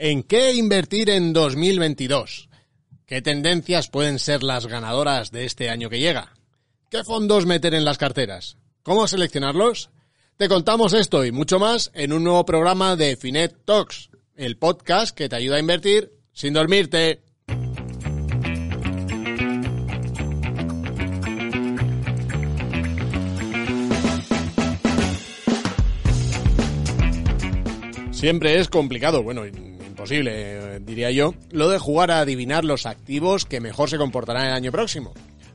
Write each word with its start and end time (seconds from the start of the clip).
¿En 0.00 0.22
qué 0.22 0.54
invertir 0.54 1.10
en 1.10 1.32
2022? 1.32 2.48
¿Qué 3.04 3.20
tendencias 3.20 3.88
pueden 3.88 4.20
ser 4.20 4.44
las 4.44 4.66
ganadoras 4.66 5.32
de 5.32 5.44
este 5.44 5.70
año 5.70 5.90
que 5.90 5.98
llega? 5.98 6.34
¿Qué 6.88 7.02
fondos 7.02 7.46
meter 7.46 7.74
en 7.74 7.84
las 7.84 7.98
carteras? 7.98 8.58
¿Cómo 8.84 9.08
seleccionarlos? 9.08 9.90
Te 10.36 10.48
contamos 10.48 10.92
esto 10.92 11.24
y 11.24 11.32
mucho 11.32 11.58
más 11.58 11.90
en 11.94 12.12
un 12.12 12.22
nuevo 12.22 12.44
programa 12.46 12.94
de 12.94 13.16
Finet 13.16 13.64
Talks, 13.64 14.10
el 14.36 14.56
podcast 14.56 15.16
que 15.16 15.28
te 15.28 15.34
ayuda 15.34 15.56
a 15.56 15.60
invertir 15.60 16.12
sin 16.32 16.54
dormirte. 16.54 17.24
Siempre 28.12 28.60
es 28.60 28.68
complicado, 28.68 29.24
bueno, 29.24 29.42
diría 30.08 31.10
yo, 31.10 31.34
lo 31.50 31.68
de 31.68 31.78
jugar 31.78 32.10
a 32.10 32.20
adivinar 32.20 32.64
los 32.64 32.86
activos 32.86 33.44
que 33.44 33.60
mejor 33.60 33.90
se 33.90 33.98
comportarán 33.98 34.46
el 34.46 34.52
año 34.52 34.72
próximo. 34.72 35.14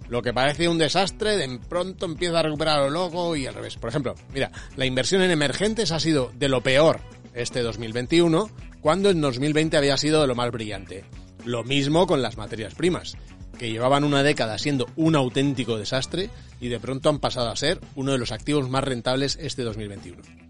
Lo 0.10 0.22
que 0.22 0.34
parece 0.34 0.68
un 0.68 0.78
desastre, 0.78 1.38
de 1.38 1.60
pronto 1.70 2.06
empieza 2.06 2.40
a 2.40 2.44
recuperar 2.44 2.80
lo 2.80 2.90
loco 2.90 3.36
y 3.36 3.48
al 3.48 3.56
revés. 3.56 3.78
Por 3.78 3.90
ejemplo, 3.90 4.16
mira, 4.34 4.52
la 4.76 4.86
inversión 4.86 5.22
en 5.22 5.32
emergentes 5.32 5.92
ha 5.92 6.00
sido 6.00 6.32
de 6.36 6.50
lo 6.50 6.62
peor 6.62 7.00
este 7.34 7.62
2021, 7.62 8.50
cuando 8.82 9.10
en 9.10 9.22
2020 9.22 9.78
había 9.78 9.98
sido 9.98 10.22
de 10.22 10.28
lo 10.28 10.36
más 10.36 10.52
brillante. 10.52 11.06
Lo 11.46 11.64
mismo 11.64 12.06
con 12.06 12.22
las 12.22 12.38
materias 12.38 12.76
primas, 12.76 13.18
que 13.58 13.72
llevaban 13.72 14.04
una 14.04 14.24
década 14.24 14.58
siendo 14.58 14.88
un 14.96 15.16
auténtico 15.16 15.78
desastre 15.78 16.30
y 16.60 16.70
de 16.70 16.80
pronto 16.80 17.10
han 17.10 17.20
pasado 17.20 17.50
a 17.50 17.56
ser 17.56 17.80
uno 17.96 18.12
de 18.12 18.18
los 18.18 18.32
activos 18.32 18.70
más 18.70 18.84
rentables 18.84 19.38
este 19.42 19.64
2021. 19.64 20.43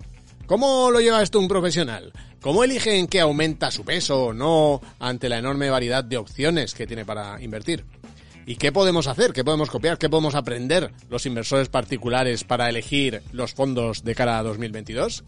¿Cómo 0.45 0.91
lo 0.91 0.99
lleva 0.99 1.23
esto 1.23 1.39
un 1.39 1.47
profesional? 1.47 2.11
¿Cómo 2.41 2.65
elige 2.65 2.99
en 2.99 3.07
qué 3.07 3.21
aumenta 3.21 3.71
su 3.71 3.85
peso 3.85 4.25
o 4.25 4.33
no 4.33 4.81
ante 4.99 5.29
la 5.29 5.37
enorme 5.37 5.69
variedad 5.69 6.03
de 6.03 6.17
opciones 6.17 6.73
que 6.73 6.85
tiene 6.85 7.05
para 7.05 7.41
invertir? 7.41 7.85
¿Y 8.45 8.57
qué 8.57 8.73
podemos 8.73 9.07
hacer? 9.07 9.31
¿Qué 9.31 9.45
podemos 9.45 9.69
copiar? 9.69 9.97
¿Qué 9.97 10.09
podemos 10.09 10.35
aprender 10.35 10.91
los 11.09 11.25
inversores 11.25 11.69
particulares 11.69 12.43
para 12.43 12.67
elegir 12.67 13.21
los 13.31 13.53
fondos 13.53 14.03
de 14.03 14.15
cara 14.15 14.37
a 14.37 14.43
2022? 14.43 15.23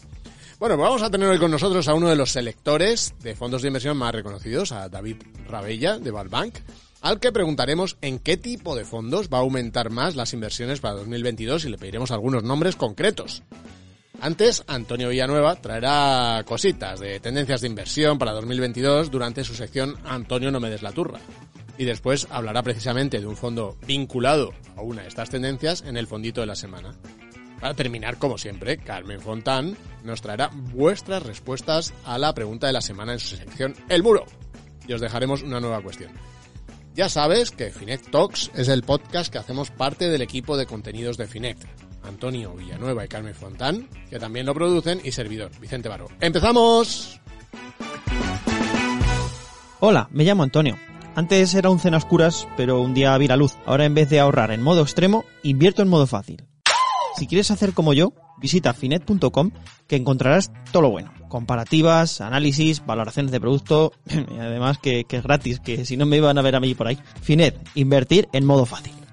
Bueno, 0.60 0.76
pues 0.76 0.90
vamos 0.90 1.02
a 1.02 1.10
tener 1.10 1.30
hoy 1.30 1.40
con 1.40 1.52
nosotros 1.52 1.88
a 1.88 1.94
uno 1.94 2.10
de 2.10 2.18
los 2.18 2.32
selectores 2.32 3.14
de 3.22 3.36
fondos 3.36 3.62
de 3.62 3.70
inversión 3.70 3.96
más 3.96 4.14
reconocidos, 4.14 4.74
a 4.74 4.90
David 4.90 5.18
Rabella 5.48 5.98
de 5.98 6.12
Valbank, 6.12 6.56
al 7.02 7.22
que 7.22 7.32
preguntaremos 7.32 7.98
en 8.02 8.20
qué 8.20 8.36
tipo 8.36 8.76
de 8.76 8.84
fondos 8.84 9.30
va 9.30 9.38
a 9.38 9.42
aumentar 9.42 9.92
más 9.92 10.18
las 10.18 10.34
inversiones 10.34 10.82
para 10.82 10.96
2022 10.96 11.64
y 11.64 11.70
le 11.70 11.78
pediremos 11.78 12.12
algunos 12.12 12.44
nombres 12.44 12.76
concretos. 12.76 13.44
Antes, 14.22 14.64
Antonio 14.68 15.10
Villanueva 15.10 15.56
traerá 15.56 16.44
cositas 16.46 17.00
de 17.00 17.20
tendencias 17.20 17.62
de 17.62 17.68
inversión 17.68 18.18
para 18.18 18.32
2022 18.32 19.12
durante 19.12 19.44
su 19.44 19.54
sección 19.56 19.96
Antonio 20.06 20.52
no 20.52 20.60
me 20.60 20.70
des 20.70 20.82
la 20.82 20.92
turra. 20.92 21.20
Y 21.78 21.86
después 21.86 22.28
hablará 22.32 22.64
precisamente 22.64 23.20
de 23.20 23.26
un 23.28 23.36
fondo 23.36 23.78
vinculado 23.86 24.54
a 24.76 24.82
una 24.82 25.02
de 25.02 25.10
estas 25.10 25.30
tendencias 25.30 25.84
en 25.86 25.98
el 25.98 26.08
fondito 26.08 26.42
de 26.42 26.48
la 26.48 26.56
semana. 26.56 26.96
Para 27.60 27.74
terminar, 27.74 28.18
como 28.18 28.38
siempre, 28.38 28.78
Carmen 28.78 29.20
Fontán 29.20 29.78
nos 30.04 30.22
traerá 30.22 30.50
vuestras 30.54 31.24
respuestas 31.24 31.94
a 32.06 32.18
la 32.18 32.34
pregunta 32.34 32.68
de 32.68 32.74
la 32.74 32.82
semana 32.82 33.14
en 33.14 33.20
su 33.20 33.36
sección 33.36 33.76
El 33.90 34.04
Muro. 34.04 34.26
Y 34.88 34.94
os 34.94 35.02
dejaremos 35.02 35.42
una 35.42 35.60
nueva 35.60 35.82
cuestión. 35.82 36.12
Ya 36.94 37.10
sabes 37.10 37.52
que 37.52 37.72
Finet 37.72 38.10
Talks 38.10 38.52
es 38.56 38.70
el 38.70 38.84
podcast 38.84 39.32
que 39.32 39.38
hacemos 39.38 39.70
parte 39.70 40.10
del 40.10 40.22
equipo 40.22 40.56
de 40.56 40.66
contenidos 40.66 41.18
de 41.18 41.28
Finet. 41.28 41.58
Antonio 42.06 42.54
Villanueva 42.54 43.06
y 43.06 43.08
Carmen 43.08 43.36
Fontán, 43.36 43.90
que 44.10 44.20
también 44.20 44.46
lo 44.46 44.54
producen, 44.54 45.02
y 45.04 45.12
servidor, 45.12 45.52
Vicente 45.60 45.90
Baro. 45.90 46.08
¡Empezamos! 46.20 47.20
Hola, 49.80 50.08
me 50.12 50.24
llamo 50.24 50.44
Antonio. 50.44 50.78
Antes 51.16 51.54
era 51.54 51.70
un 51.70 51.80
cena 51.80 51.98
oscuras, 51.98 52.48
pero 52.58 52.82
un 52.82 52.94
día 52.94 53.18
vi 53.18 53.28
la 53.28 53.38
luz. 53.38 53.54
Ahora 53.66 53.86
en 53.86 53.94
vez 53.94 54.10
de 54.10 54.20
ahorrar 54.20 54.52
en 54.52 54.62
modo 54.62 54.82
extremo, 54.82 55.24
invierto 55.44 55.82
en 55.82 55.88
modo 55.88 56.08
fácil. 56.08 56.44
Si 57.18 57.28
quieres 57.28 57.52
hacer 57.52 57.74
como 57.74 57.94
yo, 57.94 58.12
visita 58.38 58.74
finet.com 58.74 59.52
que 59.88 59.96
encontrarás 59.96 60.52
todo 60.72 60.82
lo 60.84 60.90
bueno. 60.90 61.14
Comparativas, 61.30 62.20
análisis, 62.20 62.86
valoraciones 62.86 63.32
de 63.32 63.40
producto 63.40 63.94
además 64.40 64.78
que, 64.78 65.06
que 65.06 65.18
es 65.18 65.24
gratis, 65.24 65.60
que 65.62 65.86
si 65.86 65.96
no 65.96 66.06
me 66.06 66.18
iban 66.18 66.38
a 66.38 66.42
ver 66.42 66.56
a 66.56 66.60
mí 66.60 66.76
por 66.76 66.88
ahí. 66.88 67.00
Finet, 67.22 67.56
invertir 67.76 68.28
en 68.34 68.46
modo 68.46 68.66
fácil. 68.66 69.05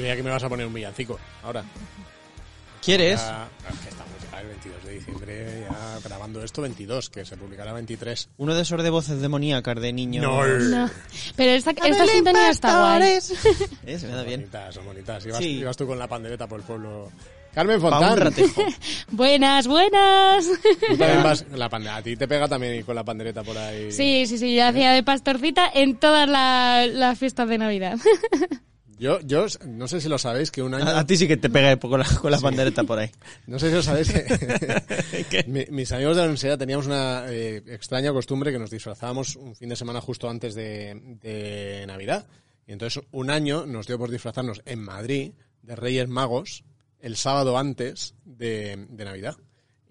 Creía 0.00 0.16
que 0.16 0.22
me 0.22 0.30
vas 0.30 0.42
a 0.42 0.48
poner 0.48 0.66
un 0.66 0.72
villancico 0.74 1.18
ahora. 1.42 1.62
¿Quieres? 2.82 3.20
Ya- 3.20 3.48
es 3.70 3.78
que 3.80 3.88
estamos 3.90 4.12
ya 4.32 4.40
el 4.40 4.46
22 4.48 4.84
de 4.84 4.92
diciembre, 4.94 5.66
ya 5.70 5.98
grabando 6.02 6.42
esto 6.42 6.62
22, 6.62 7.10
que 7.10 7.26
se 7.26 7.36
publicará 7.36 7.74
23. 7.74 8.30
Uno 8.38 8.54
de 8.54 8.62
esos 8.62 8.82
de 8.82 8.88
voces 8.88 9.20
demoníacas 9.20 9.78
de 9.80 9.92
niños. 9.92 10.24
No. 10.24 10.90
Pero 11.36 11.50
esta, 11.52 11.72
esta 11.72 12.06
sintonía 12.06 12.48
está 12.50 12.80
guay. 12.98 13.18
Eh, 13.86 13.98
se 13.98 14.06
me 14.06 14.14
da 14.14 14.22
bien. 14.22 14.40
Bonitas, 14.40 14.74
son 14.74 14.84
bonitas. 14.86 15.26
Ibas, 15.26 15.38
Sí. 15.38 15.48
ibas 15.58 15.76
tú 15.76 15.86
con 15.86 15.98
la 15.98 16.08
pandereta 16.08 16.46
por 16.46 16.60
el 16.60 16.66
pueblo. 16.66 17.10
Carmen 17.52 17.80
Fontán. 17.80 18.32
Buenas, 19.10 19.66
buenas. 19.66 20.46
Tú 20.88 20.96
también 20.96 21.22
vas 21.22 21.44
la 21.52 21.66
A 21.96 22.02
ti 22.02 22.16
te 22.16 22.26
pega 22.28 22.46
también 22.48 22.76
ir 22.76 22.84
con 22.84 22.94
la 22.94 23.04
pandereta 23.04 23.42
por 23.42 23.58
ahí. 23.58 23.90
Sí, 23.92 24.24
sí, 24.26 24.38
sí, 24.38 24.54
yo 24.54 24.64
hacía 24.66 24.92
de 24.92 25.02
pastorcita 25.02 25.68
en 25.74 25.96
todas 25.96 26.28
la- 26.28 26.86
las 26.86 27.18
fiestas 27.18 27.48
de 27.48 27.58
Navidad. 27.58 27.98
Yo, 29.00 29.18
yo 29.22 29.46
no 29.66 29.88
sé 29.88 30.00
si 30.00 30.08
lo 30.10 30.18
sabéis 30.18 30.50
que 30.50 30.62
un 30.62 30.74
año. 30.74 30.86
A, 30.86 31.00
a 31.00 31.06
ti 31.06 31.16
sí 31.16 31.26
que 31.26 31.36
te 31.38 31.48
pega 31.48 31.76
con 31.78 31.98
la, 31.98 32.04
con 32.06 32.30
la 32.30 32.38
bandereta 32.38 32.84
por 32.84 32.98
ahí. 32.98 33.10
No 33.46 33.58
sé 33.58 33.70
si 33.70 33.74
lo 33.74 33.82
sabéis 33.82 34.12
que 34.12 35.44
mi- 35.48 35.64
mis 35.70 35.90
amigos 35.92 36.16
de 36.16 36.20
la 36.22 36.26
universidad 36.26 36.58
teníamos 36.58 36.86
una 36.86 37.24
eh, 37.28 37.62
extraña 37.68 38.12
costumbre 38.12 38.52
que 38.52 38.58
nos 38.58 38.70
disfrazábamos 38.70 39.36
un 39.36 39.56
fin 39.56 39.70
de 39.70 39.76
semana 39.76 40.00
justo 40.00 40.28
antes 40.28 40.54
de, 40.54 41.00
de 41.22 41.84
Navidad. 41.86 42.26
Y 42.66 42.72
entonces 42.72 43.02
un 43.10 43.30
año 43.30 43.64
nos 43.66 43.86
dio 43.86 43.98
por 43.98 44.10
disfrazarnos 44.10 44.60
en 44.66 44.80
Madrid 44.80 45.32
de 45.62 45.76
Reyes 45.76 46.08
Magos 46.08 46.62
el 47.00 47.16
sábado 47.16 47.56
antes 47.58 48.14
de, 48.24 48.86
de 48.90 49.04
Navidad. 49.06 49.36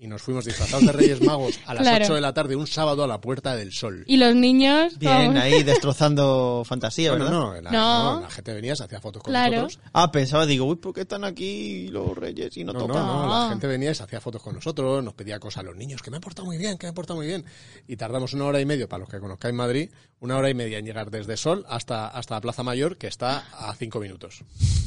Y 0.02 0.08
nos 0.08 0.22
fuimos 0.22 0.46
disfrazados 0.46 0.86
de 0.86 0.94
Reyes 0.94 1.22
Magos 1.22 1.60
a 1.66 1.74
las 1.74 1.84
Claro. 1.84 2.06
8 2.06 2.16
de 2.16 2.22
la 2.22 2.34
tarde 2.34 2.56
un 2.56 2.68
sábado 2.68 3.04
a 3.04 3.08
la 3.08 3.20
Puerta 3.20 3.54
del 3.58 3.74
Sol. 3.74 4.06
Y 4.08 4.16
los 4.16 4.34
niños... 4.34 4.98
Bien, 4.98 5.36
ahí 5.36 5.62
destrozando 5.64 6.64
fantasía, 6.66 7.12
Bueno, 7.12 7.26
¿verdad? 7.26 7.38
no, 7.40 7.62
la, 7.62 7.72
No. 7.72 8.14
no, 8.16 8.22
la 8.22 8.30
gente 8.30 8.54
venía, 8.54 8.78
se 8.78 8.84
hacía 8.86 9.02
fotos 9.02 9.22
con 9.24 9.32
Claro. 9.34 9.64
nosotros. 9.64 9.80
Ah, 9.92 10.10
pensaba, 10.10 10.46
digo, 10.46 10.64
uy, 10.66 10.78
¿por 10.78 10.94
qué 10.94 11.02
están 11.02 11.26
aquí 11.26 11.90
los 11.90 12.18
reyes 12.18 12.56
y 12.56 12.64
no, 12.64 12.72
No, 12.72 12.80
no, 12.80 12.88
tocan? 12.88 13.06
no, 13.06 13.26
No. 13.26 13.44
la 13.44 13.50
gente 13.50 13.68
venía 13.68 13.92
y 13.92 13.96
se 13.96 14.04
hacía 14.04 14.22
fotos 14.22 14.42
con 14.42 14.56
nosotros, 14.56 15.04
nos 15.04 15.14
pedía 15.16 15.38
cosas 15.38 15.60
a 15.60 15.64
los 15.64 15.76
niños, 15.76 16.02
que 16.02 16.12
me 16.12 16.18
ha 16.18 16.22
portado 16.22 16.46
muy 16.46 16.58
bien, 16.58 16.78
que 16.78 16.88
me 16.88 16.92
ha 16.92 16.94
portado 16.94 17.18
muy 17.18 17.28
bien. 17.28 17.44
Y 17.86 17.98
tardamos 17.98 18.34
una 18.34 18.46
hora 18.46 18.62
y 18.62 18.66
media, 18.66 18.88
para 18.88 19.02
los 19.02 19.10
que 19.10 19.20
conozcáis 19.20 19.54
Madrid, 19.54 19.90
una 20.22 20.38
hora 20.38 20.50
y 20.50 20.54
media 20.54 20.78
en 20.80 20.86
llegar 20.86 21.10
desde 21.12 21.38
Sol 21.38 21.66
hasta, 21.70 22.08
hasta 22.10 22.36
la 22.36 22.42
Plaza 22.42 22.62
Mayor, 22.64 22.98
que 22.98 23.08
está 23.08 23.46
a 23.54 23.74
cinco 23.76 24.00
minutos. 24.00 24.44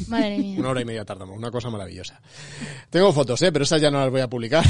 Madre 0.08 0.36
mía. 0.38 0.58
Una 0.60 0.68
hora 0.70 0.80
y 0.82 0.84
media 0.84 1.04
tardamos, 1.04 1.36
una 1.38 1.50
cosa 1.50 1.70
maravillosa. 1.70 2.20
Tengo 2.90 3.12
fotos, 3.12 3.40
¿eh? 3.42 3.50
pero 3.52 3.62
esas 3.64 3.80
ya 3.80 3.90
no 3.90 4.00
las 4.00 4.10
voy 4.10 4.20
a 4.20 4.28
publicar, 4.28 4.64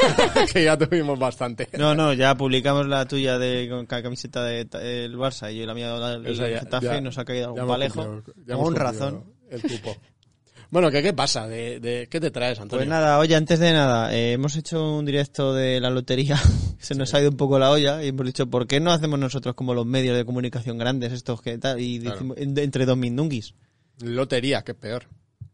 que 0.52 0.64
ya 0.64 0.76
tuvimos 0.76 1.18
bastante. 1.18 1.68
No, 1.78 1.94
no, 1.94 2.12
ya 2.14 2.34
publicamos 2.36 2.86
la 2.88 3.06
tuya 3.06 3.38
de 3.38 3.68
con 3.70 3.86
ca- 3.86 4.02
camiseta 4.02 4.42
del 4.44 5.16
Barça 5.16 5.52
y 5.52 5.58
yo 5.60 5.66
la 5.66 5.74
mía 5.74 5.92
del 5.94 6.26
Esa 6.26 6.48
ya- 6.48 6.60
Getafe 6.60 6.86
ya- 6.86 7.00
nos 7.00 7.16
ha 7.18 7.24
caído 7.24 7.46
algún 7.54 7.66
palejo. 7.68 8.22
cumplido- 8.24 8.58
Con 8.58 8.74
razón. 8.74 9.24
El 9.50 9.62
cupo. 9.62 9.96
Bueno, 10.70 10.90
¿qué, 10.90 11.02
qué 11.02 11.14
pasa? 11.14 11.48
¿De, 11.48 11.80
de, 11.80 12.08
qué 12.10 12.20
te 12.20 12.30
traes, 12.30 12.58
Antonio? 12.60 12.80
Pues 12.80 12.88
nada, 12.88 13.18
oye, 13.18 13.34
antes 13.34 13.58
de 13.58 13.72
nada, 13.72 14.14
eh, 14.14 14.32
hemos 14.32 14.54
hecho 14.56 14.96
un 14.98 15.06
directo 15.06 15.54
de 15.54 15.80
la 15.80 15.88
lotería, 15.88 16.38
se 16.78 16.94
nos 16.94 17.14
ha 17.14 17.20
ido 17.20 17.30
un 17.30 17.36
poco 17.38 17.58
la 17.58 17.70
olla 17.70 18.02
y 18.04 18.08
hemos 18.08 18.26
dicho, 18.26 18.46
¿por 18.48 18.66
qué 18.66 18.78
no 18.78 18.92
hacemos 18.92 19.18
nosotros 19.18 19.54
como 19.54 19.72
los 19.72 19.86
medios 19.86 20.14
de 20.16 20.26
comunicación 20.26 20.76
grandes 20.76 21.12
estos 21.12 21.40
que 21.40 21.56
tal? 21.56 21.80
Y 21.80 22.00
Claro. 22.00 22.16
decimos- 22.16 22.36
en- 22.38 22.58
entre 22.58 22.84
dos 22.84 22.98
mindunguis. 22.98 23.54
Lotería, 24.02 24.62
que 24.62 24.72
es 24.72 24.78
peor. 24.78 25.06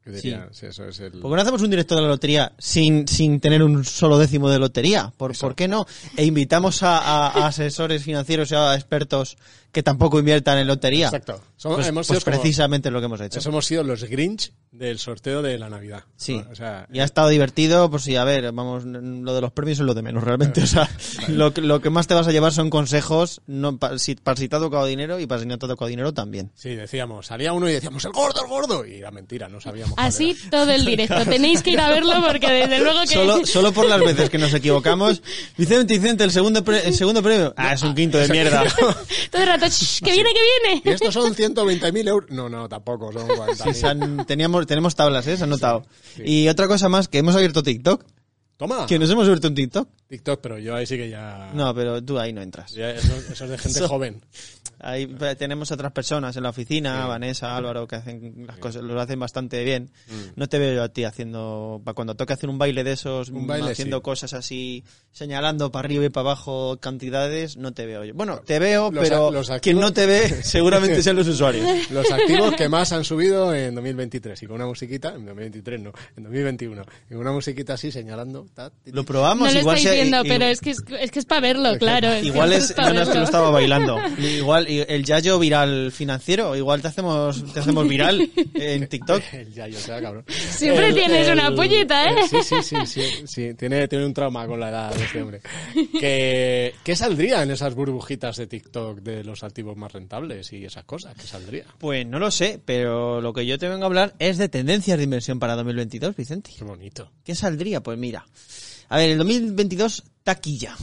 Diría, 0.05 0.49
sí, 0.53 0.67
eso 0.67 0.85
es 0.87 1.01
el... 1.01 1.13
¿Por 1.13 1.31
qué 1.31 1.37
no 1.37 1.41
hacemos 1.43 1.63
un 1.63 1.71
directo 1.71 1.97
de 1.97 2.03
la 2.03 2.09
lotería 2.09 2.53
sin, 2.59 3.09
sin 3.09 3.41
tener 3.41 3.63
un 3.63 3.85
solo 3.87 4.19
décimo 4.19 4.51
de 4.51 4.59
lotería? 4.59 5.15
¿Por. 5.17 5.35
¿por 5.39 5.55
qué 5.55 5.67
no? 5.67 5.87
E 6.15 6.27
invitamos 6.27 6.83
a, 6.83 6.99
a- 6.99 7.29
a 7.29 7.47
asesores 7.47 8.03
financieros 8.03 8.51
y 8.51 8.55
a 8.55 8.75
expertos 8.75 9.39
que 9.75 9.83
tampoco 9.83 10.19
inviertan 10.19 10.57
en 10.57 10.67
lotería. 10.67 11.07
Exacto. 11.09 11.43
Somos- 11.57 11.77
Pues, 11.77 11.89
hemos 11.89 12.07
pues 12.07 12.19
sido 12.21 12.31
como- 12.33 12.41
precisamente 12.43 12.91
lo 12.91 13.01
que 13.01 13.07
hemos 13.07 13.21
hecho. 13.21 13.39
Eso 13.39 13.49
hemos 13.51 13.67
sido 13.67 13.83
los 13.85 14.05
Grinch 14.05 14.53
del 14.71 14.99
sorteo 14.99 15.43
de 15.43 15.59
la 15.59 15.69
Navidad. 15.69 16.05
Sí. 16.17 16.43
O 16.51 16.55
sea, 16.55 16.87
y 16.93 17.01
ha 17.01 17.05
estado 17.05 17.29
divertido, 17.29 17.91
pues 17.91 18.03
sí, 18.05 18.17
a 18.17 18.25
ver, 18.25 18.51
vamos, 18.53 18.85
lo 18.85 19.35
de 19.35 19.41
los 19.41 19.53
premios 19.53 19.79
es 19.81 19.85
lo 19.85 19.93
de 19.95 20.03
menos, 20.03 20.25
realmente. 20.25 20.63
O 20.63 20.67
sea, 20.67 20.89
lo, 21.29 21.53
que- 21.53 21.61
lo 21.61 21.81
que 21.81 21.91
más 21.91 22.07
te 22.07 22.15
vas 22.15 22.27
a 22.27 22.33
llevar 22.33 22.53
son 22.53 22.71
consejos, 22.71 23.41
no, 23.47 23.79
si, 23.99 24.15
para 24.15 24.37
si 24.37 24.49
te 24.49 24.57
ha 24.57 24.59
tocado 24.59 24.87
dinero 24.87 25.19
y 25.21 25.27
para 25.27 25.41
si 25.43 25.47
no 25.47 25.59
te 25.59 25.67
ha 25.67 25.69
tocado 25.69 25.89
dinero 25.89 26.15
también. 26.15 26.51
sí, 26.55 26.75
decíamos, 26.75 27.27
salía 27.27 27.53
uno 27.53 27.69
y 27.69 27.73
decíamos, 27.73 28.05
el 28.05 28.13
gordo, 28.13 28.43
el 28.43 28.49
gordo. 28.49 28.85
Y 28.87 28.95
era 28.97 29.11
mentira, 29.11 29.49
no 29.49 29.61
sabíamos. 29.61 29.95
cuál 29.95 30.07
Así 30.07 30.37
era. 30.41 30.51
todo 30.51 30.71
el 30.71 30.85
directo. 30.85 31.25
Tenéis 31.25 31.63
que 31.63 31.71
ir 31.71 31.81
a 31.81 31.89
verlo 31.91 32.15
porque 32.27 32.49
desde 32.51 32.79
luego 32.83 33.01
que... 33.03 33.15
Solo, 33.15 33.45
solo 33.47 33.73
por 33.73 33.89
las 33.89 34.01
veces 34.01 34.31
que 34.31 34.39
nos 34.39 34.53
equivocamos. 34.55 35.23
Vicente, 35.57 35.95
Vicente, 35.99 36.25
el 36.25 36.31
segundo, 36.31 36.63
pre- 36.65 36.87
el 36.87 36.95
segundo 36.95 37.23
premio. 37.23 37.53
Ah, 37.57 37.73
es 37.75 37.83
un 37.83 37.95
quinto 37.95 38.19
de 38.19 38.29
mierda. 38.29 38.65
Todo 39.31 39.43
el 39.43 39.49
rato, 39.49 39.64
"Shh, 39.69 40.01
que 40.05 40.13
viene, 40.13 40.31
que 40.33 40.41
Y 40.79 40.81
viene. 40.81 40.95
estos 40.95 41.15
son 41.15 41.35
120.000 41.35 42.09
euros. 42.09 42.31
No, 42.31 42.49
no, 42.49 42.69
tampoco, 42.69 43.13
son 43.13 43.27
40.000. 43.29 44.19
Sí, 44.19 44.25
teníamos, 44.27 44.67
tenemos 44.67 44.95
tablas, 44.95 45.27
¿eh? 45.27 45.37
Se 45.37 45.45
han 45.45 45.51
notado. 45.51 45.85
Y 46.25 46.49
otra 46.49 46.69
cosa 46.69 46.89
más, 46.89 47.09
que 47.09 47.19
hemos 47.19 47.35
abierto 47.35 47.63
TikTok. 47.63 48.05
Toma. 48.57 48.87
Que 48.87 48.99
nos 48.99 49.11
hemos 49.11 49.25
abierto 49.25 49.49
un 49.49 49.55
TikTok. 49.55 49.89
TikTok, 50.09 50.41
pero 50.41 50.59
yo 50.59 50.75
ahí 50.77 50.87
sí 50.87 50.97
que 50.97 51.09
ya... 51.09 51.51
No, 51.55 51.75
pero 51.75 52.03
tú 52.03 52.19
ahí 52.19 52.33
no 52.33 52.43
entras. 52.43 52.73
ya 52.73 52.91
eso, 52.91 53.15
eso 53.31 53.45
es 53.45 53.51
de 53.51 53.59
gente 53.59 53.81
joven. 53.89 54.21
Ahí 54.81 55.07
tenemos 55.39 55.71
otras 55.73 55.93
personas 55.93 56.37
en 56.37 56.43
la 56.43 56.51
oficina, 56.51 57.07
Vanessa, 57.07 57.57
Álvaro, 57.57 57.87
que 57.87 57.97
hacen 57.97 58.45
las 58.47 58.59
cosas, 58.59 58.83
lo 58.83 59.01
hacen 59.01 59.19
bastante 59.19 59.65
bien. 59.65 59.91
No 60.37 60.47
te 60.49 60.59
veo 60.59 60.75
yo 60.75 60.83
a 60.83 60.89
ti 60.91 61.05
haciendo, 61.05 61.81
pa- 61.85 61.95
cuando 61.95 62.17
toque 62.17 62.35
hacer 62.35 62.51
un 62.51 62.59
baile 62.59 62.85
de 62.85 62.93
esos, 62.93 63.31
Un 63.31 63.47
baile, 63.47 63.71
haciendo 63.71 63.99
sí. 63.99 64.03
cosas 64.03 64.35
así, 64.35 64.85
señalando 65.11 65.71
para 65.73 65.87
arriba 65.87 66.05
y 66.05 66.09
para 66.11 66.23
abajo 66.29 66.77
cantidades, 66.81 67.57
no 67.57 67.73
te 67.73 67.87
veo 67.87 68.05
yo. 68.05 68.13
Bueno, 68.15 68.41
te 68.45 68.59
veo, 68.59 68.91
Los 68.91 69.05
pero 69.09 69.31
los 69.31 69.47
quien 69.47 69.79
activos- 69.79 69.81
no 69.81 69.93
te 69.95 70.07
ve 70.07 70.29
seguramente 70.43 71.03
sean 71.03 71.17
los 71.17 71.29
usuarios. 71.29 71.65
Los 71.91 72.11
activos 72.11 72.55
que 72.55 72.69
más 72.69 72.93
han 72.93 73.05
subido 73.05 73.55
en 73.55 73.75
2023. 73.75 74.43
Y 74.43 74.47
con 74.47 74.57
una 74.57 74.67
musiquita, 74.67 75.11
en 75.15 75.25
2023 75.25 75.81
no, 75.81 75.93
en 76.17 76.25
2021. 76.25 76.83
Y 77.07 77.13
con 77.13 77.19
una 77.19 77.33
musiquita 77.33 77.75
así 77.75 77.91
señalando. 77.91 78.47
ta, 78.53 78.69
ti, 78.71 78.77
ti. 78.87 78.93
Lo 78.93 79.05
probamos, 79.05 79.53
No 79.55 79.61
igual 79.61 79.79
se- 79.79 79.94
viendo, 79.95 80.25
i- 80.25 80.29
pero 80.29 80.45
es 80.47 80.61
que 80.61 80.71
es, 80.71 80.85
es 81.01 81.11
que 81.11 81.19
es 81.19 81.25
para 81.25 81.41
verlo, 81.41 81.77
claro. 81.79 82.09
es 82.13 82.25
Igual 82.25 82.53
es, 82.53 82.73
pa' 82.73 82.89
no, 82.89 82.95
no, 82.95 83.03
es 83.03 83.09
que 83.09 83.19
lo 83.19 83.25
estaba 83.25 83.51
bailando. 83.51 83.99
Igual 84.19 84.69
y 84.71 84.85
el 84.87 85.05
Yayo 85.05 85.39
viral 85.39 85.93
financiero, 85.93 86.55
igual 86.57 86.83
te 86.83 86.89
hacemos, 86.89 87.53
te 87.53 87.61
hacemos 87.61 87.87
viral 87.89 88.31
en 88.55 88.87
TikTok. 88.89 89.23
El 89.33 89.53
Yayo, 89.53 89.79
o 89.79 89.81
sea, 89.81 90.01
cabrón. 90.01 90.25
Siempre 90.29 90.89
El- 90.89 90.95
tienes 90.95 91.29
una 91.29 91.49
el- 91.49 91.55
pollita, 91.55 92.05
¿eh? 92.11 92.15
Sí, 92.31 92.39
sí, 92.43 92.57
sí, 92.63 92.77
sí, 92.87 93.03
sí. 93.27 93.55
Tiene, 93.55 93.89
tiene 93.89 94.07
un 94.07 94.15
trauma 94.15 94.47
con 94.47 94.59
la 94.61 94.69
edad 94.71 94.95
de 94.95 95.05
este 95.05 95.23
hombre. 95.23 95.41
Que, 95.99 96.75
¿Qué 96.83 96.97
saldría 96.97 97.43
en 97.43 97.51
esas 97.51 97.75
burbujitas 97.75 98.37
de 98.37 98.47
TikTok 98.47 99.01
de 99.01 99.25
los 99.25 99.43
activos 99.45 99.77
más 99.77 99.93
rentables 99.93 100.53
y 100.53 100.65
esas 100.65 100.85
cosas? 100.85 101.15
¿Qué 101.15 101.27
saldría? 101.27 101.65
Pues 101.79 102.07
no 102.07 102.19
lo 102.19 102.31
sé, 102.31 102.61
pero 102.65 103.21
lo 103.21 103.33
que 103.33 103.47
yo 103.47 103.59
te 103.59 103.69
vengo 103.69 103.85
a 103.85 103.87
hablar 103.87 104.15
es 104.19 104.39
de 104.39 104.49
tendencias 104.49 104.99
de 104.99 105.05
inversión 105.05 105.39
para 105.39 105.55
2022, 105.57 106.17
Vicente. 106.17 106.51
Qué 106.57 106.65
bonito. 106.65 107.11
¿Qué 107.25 107.35
saldría? 107.35 107.81
Pues 107.83 107.99
mira. 107.99 108.25
A 108.89 108.97
ver, 108.99 109.11
el 109.11 109.19
2022, 109.19 110.05
taquilla. 110.23 110.77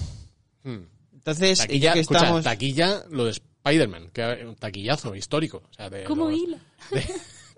Hmm. 0.64 0.80
Entonces, 1.14 1.60
Taquilla, 1.60 1.80
ya 1.90 1.94
que 1.94 2.00
escucha, 2.00 2.20
estamos... 2.22 2.44
taquilla, 2.44 3.04
lo 3.12 3.26
de 3.26 3.32
Spider-Man, 3.32 4.10
que 4.12 4.44
un 4.46 4.56
taquillazo 4.56 5.16
histórico. 5.16 5.62
O 5.70 5.74
sea, 5.74 5.90
de 5.90 6.04
¿Cómo 6.04 6.30
los- 6.30 6.40
hila? 6.40 6.58
de- 6.92 7.14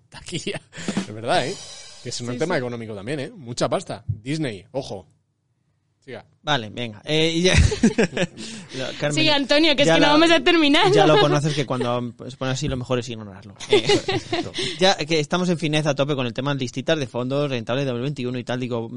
taquilla. 0.09 0.61
Es 0.97 1.13
verdad, 1.13 1.47
¿eh? 1.47 1.55
Que 2.03 2.09
es 2.09 2.19
un 2.21 2.37
tema 2.37 2.57
económico 2.57 2.93
también, 2.93 3.19
¿eh? 3.21 3.31
Mucha 3.31 3.69
pasta. 3.69 4.03
Disney, 4.07 4.65
ojo. 4.71 5.07
Siga. 6.03 6.25
Vale, 6.41 6.69
venga. 6.69 7.01
Eh, 7.05 7.39
ya... 7.41 7.53
No, 8.77 8.85
Carmen, 8.99 9.13
Sí, 9.23 9.29
Antonio, 9.29 9.73
que 9.77 9.83
es 9.83 9.87
que 9.87 9.93
no 9.93 9.99
la- 9.99 10.09
vamos 10.13 10.29
a 10.31 10.43
terminar. 10.43 10.91
Ya 10.91 11.07
lo 11.07 11.17
conoces 11.21 11.53
que 11.53 11.65
cuando 11.65 12.13
se 12.29 12.35
pone 12.35 12.51
así 12.51 12.67
lo 12.67 12.75
mejor 12.75 12.99
es 12.99 13.07
ignorarlo. 13.07 13.55
Eh, 13.69 13.87
ya 14.79 14.97
que 14.97 15.19
estamos 15.21 15.47
en 15.47 15.57
fineza 15.57 15.91
a 15.91 15.95
tope 15.95 16.15
con 16.15 16.25
el 16.25 16.33
tema 16.33 16.53
de 16.53 16.59
listitas 16.59 16.99
de 16.99 17.07
fondos 17.07 17.49
rentables 17.49 17.85
de 17.85 17.91
2021 17.91 18.37
y 18.39 18.43
tal, 18.43 18.59
digo, 18.59 18.91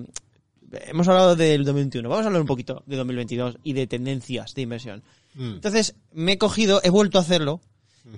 hemos 0.86 1.08
hablado 1.08 1.36
del 1.36 1.64
2021, 1.64 2.08
vamos 2.08 2.24
a 2.24 2.28
hablar 2.28 2.40
un 2.42 2.46
poquito 2.48 2.82
de 2.86 2.96
2022 2.96 3.58
y 3.62 3.72
de 3.72 3.86
tendencias 3.86 4.54
de 4.54 4.62
inversión. 4.62 5.02
Mm. 5.34 5.54
Entonces, 5.54 5.94
me 6.12 6.32
he 6.32 6.38
cogido, 6.38 6.80
he 6.82 6.90
vuelto 6.90 7.18
a 7.18 7.22
hacerlo 7.22 7.60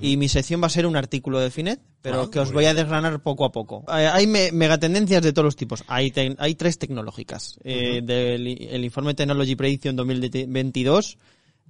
y 0.03 0.19
mi 0.19 0.29
sección 0.29 0.61
va 0.63 0.67
a 0.67 0.71
ser 0.71 0.85
un 0.87 0.97
artículo 0.97 1.41
de 1.41 1.51
Finet, 1.51 1.81
pero 2.03 2.21
Ah, 2.23 2.31
que 2.31 2.39
os 2.41 2.53
voy 2.53 2.67
a 2.67 2.75
desgranar 2.75 3.23
poco 3.23 3.47
a 3.47 3.53
poco. 3.53 3.85
Hay 3.89 4.27
me- 4.27 4.53
megatendencias 4.53 5.23
de 5.23 5.33
todos 5.33 5.47
los 5.47 5.57
tipos. 5.57 5.83
Hay, 5.87 6.11
te- 6.11 6.37
hay 6.39 6.55
tres 6.57 6.79
tecnológicas. 6.79 7.59
Eh, 7.65 8.03
del 8.05 8.47
el 8.47 8.85
informe 8.85 9.15
Technology 9.15 9.57
Prediction 9.57 9.97
2022 9.97 11.17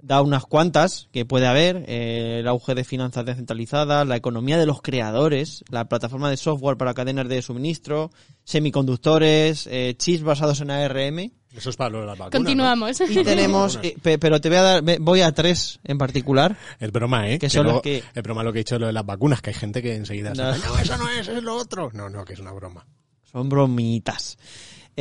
da 0.01 0.21
unas 0.21 0.45
cuantas 0.45 1.07
que 1.11 1.25
puede 1.25 1.45
haber. 1.47 1.83
eh, 1.87 2.39
el 2.39 2.47
auge 2.47 2.73
de 2.75 2.83
finanzas 2.83 3.25
descentralizadas, 3.25 4.07
la 4.07 4.15
economía 4.15 4.57
de 4.57 4.65
los 4.65 4.81
creadores, 4.81 5.63
la 5.69 5.85
plataforma 5.89 6.29
de 6.29 6.37
software 6.37 6.77
para 6.77 6.93
cadenas 6.93 7.27
de 7.27 7.41
suministro, 7.41 8.11
semiconductores, 8.43 9.67
eh, 9.71 9.95
chips 9.97 10.23
basados 10.23 10.61
en 10.61 10.71
ARM. 10.71 11.31
Eso 11.55 11.71
es 11.71 11.75
para 11.75 11.89
lo 11.89 12.01
de 12.01 12.05
las 12.05 12.17
vacunas. 12.17 12.31
Continuamos. 12.31 13.01
Y 13.01 13.23
tenemos, 13.23 13.79
eh, 13.81 13.95
pe- 14.01 14.19
pero 14.19 14.39
te 14.39 14.49
voy 14.49 14.57
a 14.59 14.61
dar, 14.61 14.83
me- 14.83 14.99
voy 14.99 15.21
a 15.21 15.31
tres 15.31 15.79
en 15.83 15.97
particular. 15.97 16.51
¿no? 16.51 16.57
El 16.85 16.91
broma, 16.91 17.27
¿eh? 17.27 17.39
Que 17.39 17.49
son 17.49 17.63
luego- 17.63 17.81
que- 17.81 18.03
El 18.13 18.21
broma 18.21 18.43
lo 18.43 18.53
que 18.53 18.59
he 18.59 18.61
dicho 18.63 18.77
lo 18.77 18.85
de 18.87 18.93
las 18.93 19.05
vacunas, 19.05 19.41
que 19.41 19.49
hay 19.49 19.55
gente 19.55 19.81
que 19.81 19.95
enseguida... 19.95 20.35
se 20.35 20.41
No. 20.43 20.55
No, 20.55 20.77
eso 20.79 20.97
no 20.97 21.09
es, 21.09 21.27
es 21.27 21.43
lo 21.43 21.55
otro. 21.55 21.89
No, 21.93 22.07
no, 22.09 22.23
que 22.23 22.33
es 22.33 22.39
una 22.39 22.51
broma. 22.51 22.85
Son 23.31 23.49
bromitas. 23.49 24.37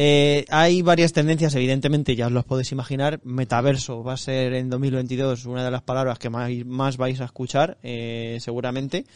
Eh, 0.00 0.44
hay 0.48 0.80
varias 0.82 1.12
tendencias, 1.12 1.56
evidentemente, 1.56 2.14
ya 2.14 2.28
os 2.28 2.32
los 2.32 2.44
podéis 2.44 2.70
imaginar. 2.70 3.18
Metaverso 3.24 4.04
va 4.04 4.12
a 4.12 4.16
ser 4.16 4.54
en 4.54 4.70
2022 4.70 5.44
una 5.46 5.64
de 5.64 5.72
las 5.72 5.82
palabras 5.82 6.20
que 6.20 6.30
más, 6.30 6.52
más 6.66 6.96
vais 6.96 7.20
a 7.20 7.24
escuchar, 7.24 7.78
eh, 7.82 8.38
seguramente. 8.40 9.06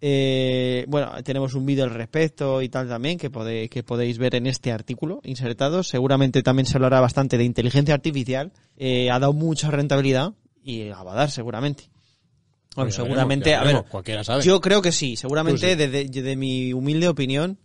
Eh, 0.00 0.84
bueno, 0.88 1.12
tenemos 1.22 1.54
un 1.54 1.64
vídeo 1.64 1.84
al 1.84 1.90
respecto 1.90 2.60
y 2.60 2.68
tal 2.68 2.88
también 2.88 3.18
que, 3.18 3.30
podéis 3.30 3.70
que 3.70 3.84
podéis 3.84 4.18
ver 4.18 4.34
en 4.34 4.48
este 4.48 4.72
artículo 4.72 5.20
insertado. 5.22 5.84
Seguramente 5.84 6.42
también 6.42 6.66
se 6.66 6.76
hablará 6.76 7.00
bastante 7.00 7.38
de 7.38 7.44
inteligencia 7.44 7.94
artificial. 7.94 8.50
Eh, 8.76 9.12
ha 9.12 9.20
dado 9.20 9.32
mucha 9.32 9.70
rentabilidad 9.70 10.32
y 10.60 10.86
la 10.86 11.04
va 11.04 11.12
a 11.12 11.16
dar 11.18 11.30
seguramente. 11.30 11.84
Bueno, 12.74 12.90
seguramente, 12.90 13.50
veremos, 13.50 13.74
a 13.74 13.76
ver, 13.76 13.90
cualquiera 13.90 14.24
sabe. 14.24 14.42
yo 14.42 14.60
creo 14.60 14.82
que 14.82 14.90
sí, 14.90 15.14
seguramente 15.14 15.70
sí. 15.70 15.74
desde 15.76 16.06
desde 16.06 16.34
mi 16.34 16.72
humilde 16.72 17.06
opinión, 17.06 17.60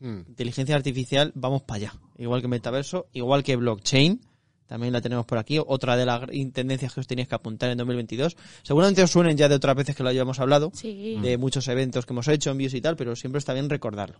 Mm. 0.00 0.20
inteligencia 0.28 0.74
artificial, 0.76 1.30
vamos 1.34 1.62
para 1.62 1.76
allá. 1.76 1.94
Igual 2.18 2.40
que 2.42 2.48
metaverso, 2.48 3.06
igual 3.12 3.42
que 3.42 3.56
blockchain, 3.56 4.20
también 4.66 4.92
la 4.92 5.00
tenemos 5.00 5.26
por 5.26 5.36
aquí. 5.38 5.58
Otra 5.64 5.96
de 5.96 6.06
las 6.06 6.20
tendencias 6.52 6.94
que 6.94 7.00
os 7.00 7.06
tenéis 7.06 7.28
que 7.28 7.34
apuntar 7.34 7.70
en 7.70 7.78
2022. 7.78 8.36
Seguramente 8.62 9.02
os 9.02 9.10
suenen 9.10 9.36
ya 9.36 9.48
de 9.48 9.56
otras 9.56 9.76
veces 9.76 9.96
que 9.96 10.02
lo 10.02 10.08
hayamos 10.08 10.38
hablado, 10.40 10.70
Sí. 10.74 11.18
de 11.20 11.36
muchos 11.38 11.66
eventos 11.68 12.06
que 12.06 12.12
hemos 12.12 12.28
hecho, 12.28 12.50
envíos 12.50 12.72
y 12.74 12.80
tal, 12.80 12.96
pero 12.96 13.14
siempre 13.16 13.38
está 13.40 13.52
bien 13.52 13.68
recordarlo. 13.68 14.18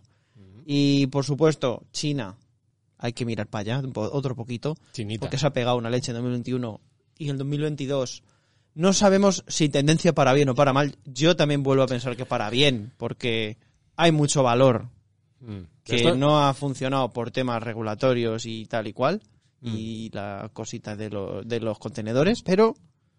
Y 0.65 1.07
por 1.07 1.25
supuesto, 1.25 1.83
China, 1.91 2.37
hay 2.97 3.13
que 3.13 3.25
mirar 3.25 3.47
para 3.47 3.77
allá 3.79 3.89
otro 3.95 4.35
poquito, 4.35 4.75
Chinita. 4.91 5.21
porque 5.21 5.37
se 5.37 5.47
ha 5.47 5.53
pegado 5.53 5.77
una 5.77 5.89
leche 5.89 6.11
en 6.11 6.17
2021 6.17 6.79
y 7.17 7.29
en 7.29 7.37
2022. 7.37 8.23
No 8.75 8.93
sabemos 8.93 9.43
si 9.47 9.69
tendencia 9.69 10.13
para 10.13 10.33
bien 10.33 10.49
o 10.49 10.55
para 10.55 10.73
mal. 10.73 10.95
Yo 11.05 11.35
también 11.35 11.63
vuelvo 11.63 11.83
a 11.83 11.87
pensar 11.87 12.15
que 12.15 12.25
para 12.25 12.49
bien, 12.49 12.93
porque 12.97 13.57
hay 13.95 14.11
mucho 14.11 14.43
valor 14.43 14.89
Mm. 15.41 15.59
que 15.83 15.95
Esto- 15.97 16.15
no 16.15 16.39
ha 16.43 16.53
funcionado 16.53 17.09
por 17.11 17.31
temas 17.31 17.61
regulatorios 17.63 18.45
y 18.45 18.65
tal 18.67 18.87
y 18.87 18.93
cual, 18.93 19.21
Mm. 19.61 19.75
y 19.75 20.09
la 20.13 20.49
cosita 20.53 20.95
de, 20.95 21.09
lo- 21.09 21.43
de 21.43 21.59
los 21.59 21.77
contenedores, 21.79 22.41
pero 22.43 22.73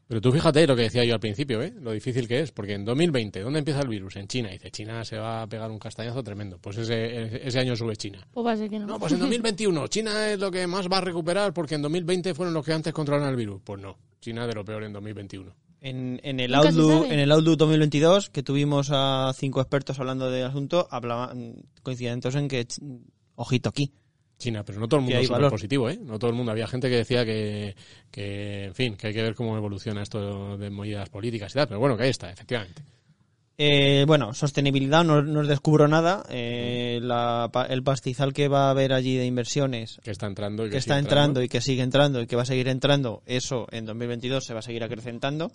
Pero 0.09 0.21
tú 0.21 0.31
fíjate 0.33 0.67
lo 0.67 0.77
que 0.77 0.83
decía 0.83 1.05
yo 1.05 1.15
al 1.15 1.21
principio, 1.21 1.63
¿eh? 1.63 1.73
Lo 1.81 1.93
difícil 1.93 2.29
que 2.29 2.41
es, 2.41 2.53
porque 2.53 2.75
en 2.75 2.85
2020, 2.85 3.41
¿dónde 3.41 3.61
empieza 3.61 3.81
el 3.81 3.89
virus? 3.89 4.17
En 4.17 4.29
China. 4.29 4.51
Dice, 4.51 4.71
China 4.71 5.03
se 5.07 5.17
va 5.17 5.43
a 5.43 5.47
pegar 5.47 5.71
un 5.71 5.79
castañazo 5.79 6.23
tremendo. 6.23 6.59
Pues 6.59 6.77
ese, 6.77 7.47
ese 7.49 7.59
año 7.61 7.75
sube 7.77 7.97
China. 7.97 8.27
Pues 8.31 8.45
va 8.47 8.53
a 8.53 8.57
ser 8.57 8.69
que 8.69 8.79
no. 8.79 8.87
No, 8.87 8.99
pues 8.99 9.13
en 9.13 9.21
2021 9.21 9.87
China 9.89 10.29
es 10.31 10.39
lo 10.39 10.51
que 10.51 10.67
más 10.67 10.87
va 10.89 10.99
a 10.99 11.01
recuperar 11.01 11.55
porque 11.55 11.77
en 11.77 11.83
2020 11.83 12.35
fueron 12.35 12.53
los 12.53 12.63
que 12.67 12.75
antes 12.75 12.93
controlaron 12.93 13.31
el 13.31 13.37
virus. 13.37 13.63
Pues 13.65 13.81
no, 13.81 13.97
China 14.21 14.47
de 14.47 14.53
lo 14.53 14.65
peor 14.67 14.85
en 14.85 14.93
2021. 14.93 15.55
En, 15.83 16.21
en 16.23 16.41
el 16.41 16.55
Outlook, 16.55 17.07
en 17.11 17.19
el 17.19 17.31
Outlook 17.33 17.57
2022, 17.59 18.31
que 18.31 18.43
tuvimos 18.43 18.89
a 18.93 19.33
cinco 19.37 19.61
expertos 19.61 19.99
hablando 19.99 20.31
del 20.31 20.47
asunto, 20.47 20.87
hablaban, 20.91 21.57
coincidían 21.83 22.21
todos 22.21 22.37
en 22.37 22.49
que, 22.49 22.67
ojito 23.35 23.69
aquí, 23.69 23.93
China, 24.39 24.65
pero 24.65 24.81
no 24.81 24.89
todo 24.89 24.99
el 24.99 25.05
mundo 25.05 25.19
hay 25.19 25.25
es 25.25 25.31
valor. 25.31 25.51
positivo, 25.51 25.89
¿eh? 25.89 26.01
No 26.03 26.19
todo 26.19 26.31
el 26.31 26.37
mundo. 26.37 26.51
Había 26.51 26.67
gente 26.67 26.89
que 26.91 26.97
decía 26.97 27.25
que, 27.25 27.77
que, 28.11 28.65
en 28.65 28.75
fin, 28.75 28.97
que 28.97 29.07
hay 29.09 29.13
que 29.15 29.23
ver 29.23 29.35
cómo 29.37 29.57
evoluciona 29.57 30.03
esto 30.03 30.57
de 30.59 30.69
movidas 30.69 31.09
políticas 31.11 31.53
y 31.53 31.55
tal. 31.55 31.69
Pero 31.69 31.79
bueno, 31.79 31.97
que 31.97 32.03
ahí 32.05 32.11
está, 32.11 32.29
efectivamente. 32.29 32.83
Eh, 33.59 34.05
bueno, 34.07 34.35
sostenibilidad, 34.35 35.05
no, 35.05 35.23
no 35.23 35.41
os 35.41 35.47
descubro 35.47 35.87
nada. 35.87 36.25
Eh, 36.31 36.99
la 37.03 37.51
pa- 37.53 37.67
el 37.67 37.85
pastizal 37.85 38.33
que 38.33 38.49
va 38.49 38.67
a 38.67 38.71
haber 38.71 38.93
allí 38.93 39.15
de 39.17 39.27
inversiones, 39.27 40.01
Que 40.03 40.11
está 40.11 40.27
entrando 40.27 40.65
y 40.65 40.71
que, 40.71 40.73
que 40.73 40.79
está 40.79 40.99
entrando 40.99 41.41
y 41.41 41.49
que 41.49 41.61
sigue 41.61 41.83
entrando 41.83 42.21
y 42.21 42.27
que 42.27 42.35
va 42.35 42.43
a 42.43 42.47
seguir 42.47 42.67
entrando, 42.67 43.23
eso 43.27 43.69
en 43.71 43.85
2022 43.87 44.45
se 44.45 44.55
va 44.55 44.59
a 44.61 44.63
seguir 44.63 44.83
acrecentando. 44.83 45.53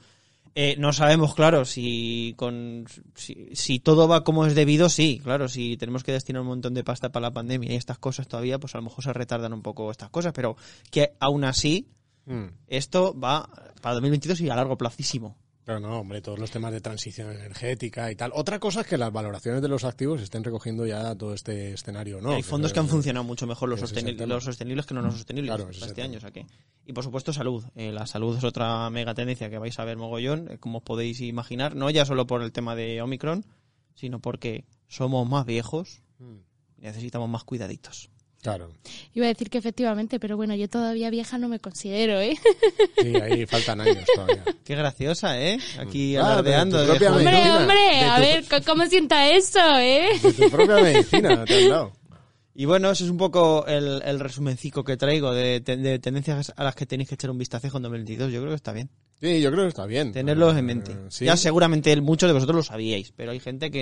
Eh, 0.60 0.76
no 0.80 0.92
sabemos, 0.92 1.36
claro, 1.36 1.66
si, 1.66 2.34
con, 2.36 2.86
si, 3.14 3.50
si 3.54 3.80
todo 3.80 4.08
va 4.08 4.24
como 4.24 4.48
es 4.48 4.56
debido, 4.56 4.90
sí, 4.90 5.22
claro, 5.24 5.48
si 5.50 5.78
tenemos 5.78 6.04
que 6.04 6.14
destinar 6.14 6.42
un 6.42 6.48
montón 6.48 6.74
de 6.74 6.84
pasta 6.84 7.12
para 7.12 7.28
la 7.28 7.34
pandemia 7.34 7.74
y 7.74 7.76
estas 7.76 8.00
cosas 8.00 8.28
todavía, 8.28 8.58
pues 8.58 8.74
a 8.74 8.80
lo 8.80 8.86
mejor 8.86 9.04
se 9.04 9.14
retardan 9.14 9.54
un 9.54 9.62
poco 9.62 9.92
estas 9.92 10.10
cosas, 10.10 10.34
pero 10.34 10.56
que 10.90 11.14
aún 11.20 11.44
así 11.44 11.88
Mm. 12.28 12.48
esto 12.68 13.18
va 13.18 13.50
para 13.82 13.96
2022 13.96 14.42
y 14.42 14.50
a 14.50 14.56
largo 14.56 14.78
placísimo. 14.78 15.38
Pero 15.68 15.82
no, 15.82 16.00
hombre, 16.00 16.22
todos 16.22 16.40
los 16.40 16.50
temas 16.50 16.72
de 16.72 16.80
transición 16.80 17.30
energética 17.30 18.10
y 18.10 18.16
tal. 18.16 18.32
Otra 18.34 18.58
cosa 18.58 18.80
es 18.82 18.88
que 18.88 18.98
las 18.98 19.12
valoraciones 19.12 19.62
de 19.62 19.68
los 19.68 19.84
activos 19.84 20.22
estén 20.22 20.42
recogiendo 20.42 20.86
ya 20.86 21.14
todo 21.14 21.34
este 21.34 21.74
escenario, 21.74 22.22
¿no? 22.22 22.32
Hay 22.32 22.42
fondos 22.42 22.72
que 22.72 22.80
han 22.80 22.88
funcionado 22.88 23.26
mucho 23.26 23.46
mejor 23.46 23.68
los, 23.68 23.82
ese 23.84 23.86
es 23.88 23.92
el 23.92 24.14
sosteni- 24.14 24.18
tema. 24.18 24.34
los 24.36 24.46
sostenibles 24.46 24.86
que 24.86 24.94
no 24.94 25.02
los 25.02 25.16
sostenibles 25.16 25.54
Claro, 25.54 25.70
es 25.70 25.82
este 25.82 26.02
año. 26.02 26.20
Y 26.86 26.94
por 26.94 27.04
supuesto 27.04 27.34
salud. 27.34 27.66
Eh, 27.76 27.92
la 27.92 28.08
salud 28.08 28.38
es 28.38 28.46
otra 28.46 28.90
mega 28.90 29.14
tendencia 29.14 29.50
que 29.50 29.58
vais 29.58 29.78
a 29.78 29.84
ver 29.84 29.98
mogollón, 29.98 30.50
eh, 30.52 30.58
como 30.58 30.78
os 30.78 30.84
podéis 30.86 31.20
imaginar. 31.20 31.76
No 31.76 31.90
ya 31.90 32.06
solo 32.06 32.26
por 32.28 32.44
el 32.44 32.54
tema 32.54 32.74
de 32.78 33.02
Omicron, 33.02 33.46
sino 33.94 34.22
porque 34.22 34.64
somos 34.88 35.28
más 35.28 35.46
viejos 35.46 36.02
Mm, 36.20 36.38
y 36.78 36.82
necesitamos 36.84 37.30
más 37.30 37.44
cuidaditos. 37.44 38.10
Claro. 38.42 38.70
Iba 39.14 39.26
a 39.26 39.30
decir 39.30 39.50
que 39.50 39.58
efectivamente, 39.58 40.20
pero 40.20 40.38
bueno, 40.38 40.56
yo 40.56 40.70
todavía 40.70 41.10
vieja 41.10 41.38
no 41.38 41.50
me 41.50 41.60
considero, 41.60 42.20
¿eh? 42.22 42.36
Sí, 43.02 43.16
ahí 43.16 43.46
faltan 43.46 43.82
años 43.82 44.06
todavía. 44.14 44.44
Qué 44.64 44.76
graciosa, 44.76 45.42
¿eh? 45.42 45.58
Aquí 45.80 46.16
Ah, 46.16 46.26
alardeando. 46.34 46.78
de 46.86 46.94
tu 46.94 47.00
de. 47.00 47.08
Hombre, 47.10 47.24
medicina. 47.26 47.58
hombre, 47.58 47.76
De 47.76 48.00
a 48.02 48.16
tu- 48.16 48.22
ver, 48.56 48.64
¿cómo 48.66 48.86
sienta 48.86 49.30
eso, 49.32 49.60
eh? 49.80 50.10
De 50.22 50.34
tu 50.34 50.50
propia 50.50 50.76
medicina 50.78 51.44
te 51.46 51.64
han 51.64 51.70
dado. 51.70 51.94
Y 52.54 52.66
bueno, 52.66 52.90
ese 52.90 53.04
es 53.04 53.10
un 53.12 53.18
poco 53.18 53.66
el, 53.68 54.02
el 54.04 54.20
resumencico 54.20 54.84
que 54.84 54.98
traigo 54.98 55.32
de, 55.34 55.62
ten- 55.62 55.84
de 55.84 56.00
tendencias 56.00 56.54
a 56.56 56.64
las 56.64 56.74
que 56.76 56.86
tenéis 56.88 57.10
que 57.10 57.16
echar 57.16 57.30
un 57.30 57.38
vistazo 57.38 57.68
en 57.68 57.84
2022. 57.84 58.32
Yo 58.32 58.40
creo 58.40 58.50
que 58.52 58.56
está 58.56 58.72
bien. 58.72 58.90
Sí, 59.20 59.42
yo 59.42 59.52
creo 59.52 59.64
que 59.64 59.70
está 59.70 59.86
bien. 59.86 60.12
Tenerlos 60.12 60.54
en 60.54 60.60
Eh, 60.60 60.62
mente. 60.64 60.96
sí. 61.10 61.26
Ya 61.26 61.38
seguramente 61.38 61.96
muchos 62.02 62.28
de 62.30 62.34
vosotros 62.34 62.56
lo 62.56 62.64
sabíais, 62.64 63.12
pero 63.16 63.32
hay 63.32 63.40
gente 63.40 63.70
que, 63.72 63.82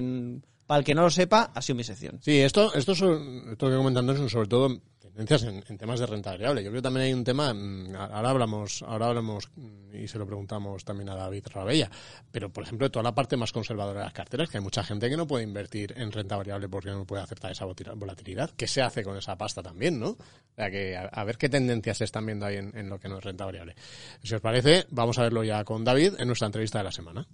para 0.65 0.79
el 0.79 0.85
que 0.85 0.95
no 0.95 1.03
lo 1.03 1.09
sepa, 1.09 1.51
ha 1.53 1.61
sido 1.61 1.75
mi 1.75 1.83
sección. 1.83 2.19
Sí, 2.21 2.39
esto, 2.39 2.73
esto, 2.73 2.93
esto 2.93 3.69
que 3.69 3.75
comentando 3.75 4.15
son 4.15 4.29
sobre 4.29 4.47
todo 4.47 4.81
tendencias 5.15 5.43
en, 5.43 5.77
temas 5.77 5.99
de 5.99 6.05
renta 6.05 6.31
variable. 6.31 6.61
Yo 6.61 6.71
creo 6.71 6.81
que 6.81 6.83
también 6.83 7.05
hay 7.05 7.13
un 7.13 7.23
tema, 7.23 7.53
mm, 7.53 7.95
ahora 7.95 8.29
hablamos, 8.29 8.81
ahora 8.81 9.07
hablamos 9.07 9.49
mm, 9.55 9.95
y 9.95 10.07
se 10.07 10.17
lo 10.17 10.25
preguntamos 10.25 10.83
también 10.83 11.09
a 11.09 11.15
David 11.15 11.45
Rabella, 11.53 11.89
pero 12.31 12.51
por 12.51 12.63
ejemplo, 12.63 12.91
toda 12.91 13.03
la 13.03 13.15
parte 13.15 13.37
más 13.37 13.53
conservadora 13.53 13.99
de 13.99 14.05
las 14.05 14.13
carteras, 14.13 14.49
que 14.49 14.57
hay 14.57 14.63
mucha 14.63 14.83
gente 14.83 15.09
que 15.09 15.15
no 15.15 15.25
puede 15.25 15.45
invertir 15.45 15.93
en 15.95 16.11
renta 16.11 16.35
variable 16.35 16.67
porque 16.67 16.89
no 16.89 17.05
puede 17.05 17.23
aceptar 17.23 17.51
esa 17.51 17.65
volatilidad. 17.65 18.51
¿Qué 18.51 18.67
se 18.67 18.81
hace 18.81 19.03
con 19.03 19.17
esa 19.17 19.37
pasta 19.37 19.63
también, 19.63 19.99
no? 19.99 20.09
O 20.09 20.55
sea 20.55 20.69
que 20.69 20.97
a, 20.97 21.03
a 21.05 21.23
ver 21.23 21.37
qué 21.37 21.47
tendencias 21.47 21.97
se 21.97 22.03
están 22.03 22.25
viendo 22.25 22.45
ahí 22.45 22.57
en, 22.57 22.77
en 22.77 22.89
lo 22.89 22.99
que 22.99 23.07
no 23.07 23.19
es 23.19 23.23
renta 23.23 23.45
variable. 23.45 23.75
Si 24.21 24.35
os 24.35 24.41
parece, 24.41 24.85
vamos 24.89 25.17
a 25.17 25.23
verlo 25.23 25.43
ya 25.45 25.63
con 25.63 25.85
David 25.85 26.15
en 26.19 26.27
nuestra 26.27 26.47
entrevista 26.47 26.79
de 26.79 26.83
la 26.83 26.91
semana. 26.91 27.25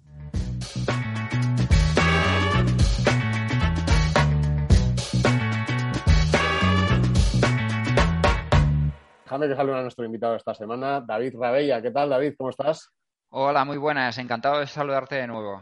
Déjame 9.31 9.47
que 9.47 9.55
salga 9.55 9.79
a 9.79 9.81
nuestro 9.81 10.03
invitado 10.03 10.35
esta 10.35 10.53
semana, 10.53 10.99
David 10.99 11.35
Rabella. 11.39 11.81
¿Qué 11.81 11.91
tal, 11.91 12.09
David? 12.09 12.33
¿Cómo 12.37 12.49
estás? 12.49 12.91
Hola, 13.29 13.63
muy 13.63 13.77
buenas. 13.77 14.17
Encantado 14.17 14.59
de 14.59 14.67
saludarte 14.67 15.15
de 15.15 15.27
nuevo. 15.27 15.61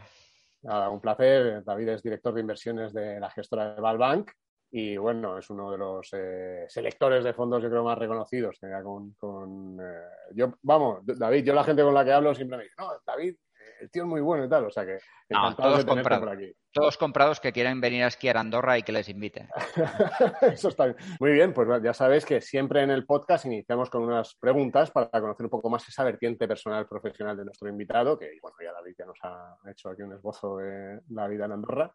Nada, 0.62 0.90
un 0.90 1.00
placer. 1.00 1.62
David 1.62 1.90
es 1.90 2.02
director 2.02 2.34
de 2.34 2.40
inversiones 2.40 2.92
de 2.92 3.20
la 3.20 3.30
gestora 3.30 3.76
de 3.76 3.80
Valbank 3.80 4.32
y 4.72 4.96
bueno, 4.96 5.38
es 5.38 5.48
uno 5.50 5.70
de 5.70 5.78
los 5.78 6.08
eh, 6.14 6.64
selectores 6.66 7.22
de 7.22 7.32
fondos, 7.32 7.62
yo 7.62 7.70
creo, 7.70 7.84
más 7.84 7.96
reconocidos. 7.96 8.58
que 8.60 8.66
con, 8.82 9.12
con, 9.12 9.78
eh, 9.80 10.34
yo, 10.34 10.52
vamos, 10.62 11.02
David, 11.04 11.44
yo 11.44 11.54
la 11.54 11.62
gente 11.62 11.84
con 11.84 11.94
la 11.94 12.04
que 12.04 12.12
hablo 12.12 12.34
siempre 12.34 12.58
me 12.58 12.64
dice, 12.64 12.74
no, 12.76 12.88
David, 13.06 13.36
el 13.80 13.90
tío 13.90 14.02
es 14.04 14.08
muy 14.08 14.20
bueno 14.20 14.44
y 14.44 14.48
tal. 14.48 14.64
O 14.66 14.70
sea 14.70 14.84
que 14.84 14.98
No, 15.30 15.38
encantado 15.50 15.70
todos 15.72 15.84
comprados. 15.84 16.24
por 16.24 16.36
aquí. 16.36 16.52
Todos 16.72 16.96
comprados 16.98 17.40
que 17.40 17.52
quieren 17.52 17.80
venir 17.80 18.04
a 18.04 18.08
esquiar 18.08 18.36
a 18.36 18.40
Andorra 18.40 18.78
y 18.78 18.82
que 18.82 18.92
les 18.92 19.08
invite. 19.08 19.48
Eso 20.42 20.68
está 20.68 20.84
bien. 20.86 20.96
Muy 21.18 21.32
bien, 21.32 21.52
pues 21.52 21.68
ya 21.82 21.92
sabéis 21.94 22.24
que 22.24 22.40
siempre 22.40 22.82
en 22.82 22.90
el 22.90 23.04
podcast 23.06 23.46
iniciamos 23.46 23.90
con 23.90 24.02
unas 24.02 24.34
preguntas 24.36 24.90
para 24.90 25.08
conocer 25.10 25.46
un 25.46 25.50
poco 25.50 25.68
más 25.70 25.88
esa 25.88 26.04
vertiente 26.04 26.46
personal 26.46 26.86
profesional 26.86 27.36
de 27.36 27.44
nuestro 27.44 27.68
invitado, 27.68 28.18
que 28.18 28.30
bueno, 28.40 28.56
ya 28.62 28.72
David 28.72 28.94
ya 28.98 29.06
nos 29.06 29.18
ha 29.22 29.56
hecho 29.70 29.88
aquí 29.90 30.02
un 30.02 30.12
esbozo 30.14 30.58
de 30.58 31.00
la 31.10 31.26
vida 31.28 31.46
en 31.46 31.52
Andorra. 31.52 31.92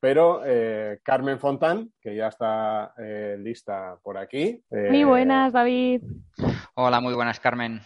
Pero 0.00 0.42
eh, 0.44 1.00
Carmen 1.02 1.38
Fontán, 1.40 1.90
que 1.98 2.14
ya 2.14 2.28
está 2.28 2.92
eh, 2.98 3.36
lista 3.38 3.98
por 4.02 4.18
aquí. 4.18 4.62
eh, 4.70 4.88
Muy 4.90 5.04
buenas, 5.04 5.52
David. 5.54 6.02
Hola, 6.74 7.00
muy 7.00 7.14
buenas, 7.14 7.40
Carmen. 7.40 7.80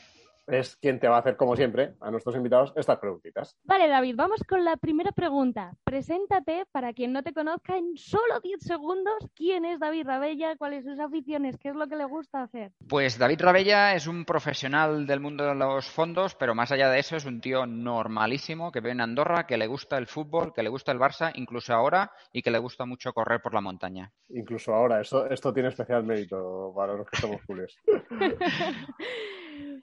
Es 0.48 0.76
quien 0.76 0.98
te 0.98 1.08
va 1.08 1.16
a 1.16 1.20
hacer, 1.20 1.36
como 1.36 1.56
siempre, 1.56 1.94
a 2.00 2.10
nuestros 2.10 2.34
invitados 2.34 2.72
estas 2.76 2.98
preguntitas. 2.98 3.56
Vale, 3.64 3.88
David, 3.88 4.14
vamos 4.16 4.42
con 4.48 4.64
la 4.64 4.76
primera 4.76 5.12
pregunta. 5.12 5.72
Preséntate, 5.84 6.64
para 6.72 6.92
quien 6.92 7.12
no 7.12 7.22
te 7.22 7.32
conozca, 7.32 7.76
en 7.76 7.96
solo 7.96 8.40
10 8.42 8.60
segundos, 8.60 9.14
quién 9.34 9.64
es 9.64 9.78
David 9.78 10.06
Rabella, 10.06 10.56
cuáles 10.56 10.84
sus 10.84 10.98
aficiones, 10.98 11.58
qué 11.58 11.68
es 11.68 11.74
lo 11.74 11.86
que 11.86 11.96
le 11.96 12.06
gusta 12.06 12.42
hacer. 12.42 12.72
Pues 12.88 13.18
David 13.18 13.40
Rabella 13.40 13.94
es 13.94 14.06
un 14.06 14.24
profesional 14.24 15.06
del 15.06 15.20
mundo 15.20 15.44
de 15.44 15.54
los 15.54 15.86
fondos, 15.86 16.34
pero 16.34 16.54
más 16.54 16.72
allá 16.72 16.88
de 16.90 16.98
eso 16.98 17.16
es 17.16 17.26
un 17.26 17.40
tío 17.40 17.66
normalísimo 17.66 18.72
que 18.72 18.80
vive 18.80 18.92
en 18.92 19.02
Andorra, 19.02 19.46
que 19.46 19.58
le 19.58 19.66
gusta 19.66 19.98
el 19.98 20.06
fútbol, 20.06 20.52
que 20.54 20.62
le 20.62 20.70
gusta 20.70 20.92
el 20.92 20.98
Barça, 20.98 21.30
incluso 21.34 21.74
ahora, 21.74 22.10
y 22.32 22.42
que 22.42 22.50
le 22.50 22.58
gusta 22.58 22.86
mucho 22.86 23.12
correr 23.12 23.40
por 23.42 23.54
la 23.54 23.60
montaña. 23.60 24.10
Incluso 24.30 24.74
ahora, 24.74 25.00
esto, 25.00 25.28
esto 25.28 25.52
tiene 25.52 25.68
especial 25.68 26.04
mérito 26.04 26.72
para 26.74 26.94
los 26.94 27.06
que 27.08 27.20
somos 27.20 27.42
culés. 27.46 27.76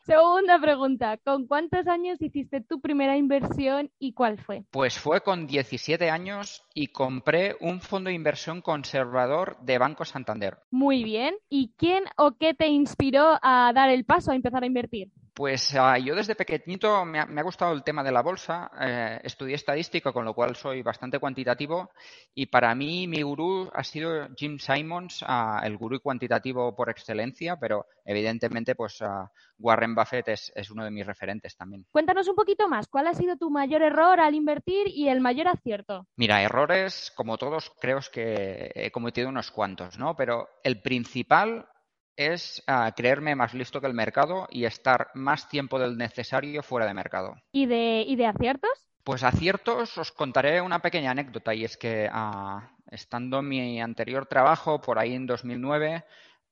Segunda 0.06 0.60
pregunta, 0.60 1.18
¿con 1.18 1.48
cuántos 1.48 1.88
años 1.88 2.22
hiciste 2.22 2.62
tu 2.62 2.80
primera 2.80 3.18
inversión 3.18 3.90
y 3.98 4.14
cuál 4.14 4.38
fue? 4.38 4.64
Pues 4.70 5.00
fue 5.00 5.22
con 5.22 5.48
17 5.48 6.12
años 6.12 6.64
y 6.76 6.90
compré 6.90 7.56
un 7.60 7.82
fondo 7.82 8.10
de 8.10 8.16
inversión 8.16 8.62
conservador 8.62 9.58
de 9.62 9.80
Banco 9.80 10.06
Santander. 10.06 10.60
Muy 10.70 11.04
bien. 11.04 11.34
¿Y 11.50 11.74
quién 11.76 12.04
o 12.18 12.38
qué 12.38 12.54
te 12.54 12.68
inspiró 12.68 13.40
a 13.42 13.72
dar 13.74 13.90
el 13.90 14.06
paso 14.06 14.32
a 14.32 14.36
empezar 14.36 14.62
a 14.62 14.68
invertir? 14.68 15.10
Pues 15.36 15.76
ah, 15.76 15.98
yo 15.98 16.16
desde 16.16 16.34
pequeñito 16.34 17.04
me 17.04 17.20
ha, 17.20 17.26
me 17.26 17.42
ha 17.42 17.44
gustado 17.44 17.74
el 17.74 17.84
tema 17.84 18.06
de 18.06 18.12
la 18.14 18.22
bolsa, 18.22 18.72
eh, 18.80 19.20
estudié 19.22 19.56
estadística, 19.56 20.14
con 20.14 20.24
lo 20.24 20.34
cual 20.34 20.56
soy 20.56 20.82
bastante 20.82 21.20
cuantitativo 21.20 21.92
y 22.34 22.46
para 22.46 22.74
mí 22.74 23.06
mi 23.06 23.22
gurú 23.22 23.70
ha 23.74 23.84
sido 23.84 24.30
Jim 24.38 24.58
Simons, 24.60 25.26
ah, 25.28 25.60
el 25.66 25.76
gurú 25.76 26.00
cuantitativo 26.00 26.74
por 26.74 26.90
excelencia, 26.90 27.58
pero 27.60 27.86
evidentemente 28.06 28.76
pues 28.76 29.02
ah, 29.02 29.30
Warren 29.60 29.94
Buffett 29.94 30.30
es, 30.30 30.54
es 30.56 30.72
uno 30.72 30.86
de 30.86 30.92
mis 30.92 31.06
referentes 31.06 31.58
también. 31.58 31.86
Cuéntanos 31.92 32.30
un 32.30 32.36
poquito 32.36 32.70
más, 32.70 32.88
¿cuál 32.88 33.08
ha 33.08 33.14
sido 33.14 33.36
tu 33.36 33.50
mayor 33.50 33.82
error 33.82 34.22
al 34.22 34.36
invertir 34.36 34.88
y 34.88 35.10
el 35.10 35.20
mayor 35.20 35.50
acierto? 35.50 36.08
Mira, 36.16 36.42
errores, 36.44 37.12
como 37.14 37.38
todos, 37.38 37.74
creo 37.82 38.00
que 38.10 38.72
he 38.74 38.90
cometido 38.90 39.28
unos 39.28 39.52
cuantos, 39.52 40.00
¿no? 40.00 40.16
Pero 40.16 40.48
el 40.64 40.82
principal 40.82 41.68
es 42.18 42.64
ah, 42.68 42.92
creerme 42.96 43.36
más 43.36 43.54
listo 43.54 43.82
que 43.82 43.88
el 43.88 43.94
mercado 43.94 44.48
y 44.50 44.66
estar 44.66 45.10
más 45.14 45.50
tiempo 45.50 45.80
del 45.80 45.98
necesario 45.98 46.64
fuera 46.64 46.86
de 46.86 46.94
mercado. 46.94 47.36
¿Y 47.52 47.66
de, 47.66 48.04
y 48.08 48.16
de 48.16 48.26
aciertos? 48.28 48.72
Pues 49.04 49.24
aciertos, 49.24 49.98
os 49.98 50.12
contaré 50.12 50.62
una 50.62 50.80
pequeña 50.80 51.12
anécdota 51.12 51.54
y 51.54 51.64
es 51.64 51.78
que 51.78 52.10
ah, 52.12 52.72
estando 52.90 53.40
en 53.40 53.48
mi 53.48 53.82
anterior 53.82 54.26
trabajo, 54.26 54.82
por 54.82 54.98
ahí 54.98 55.14
en 55.14 55.28
2009, 55.28 56.04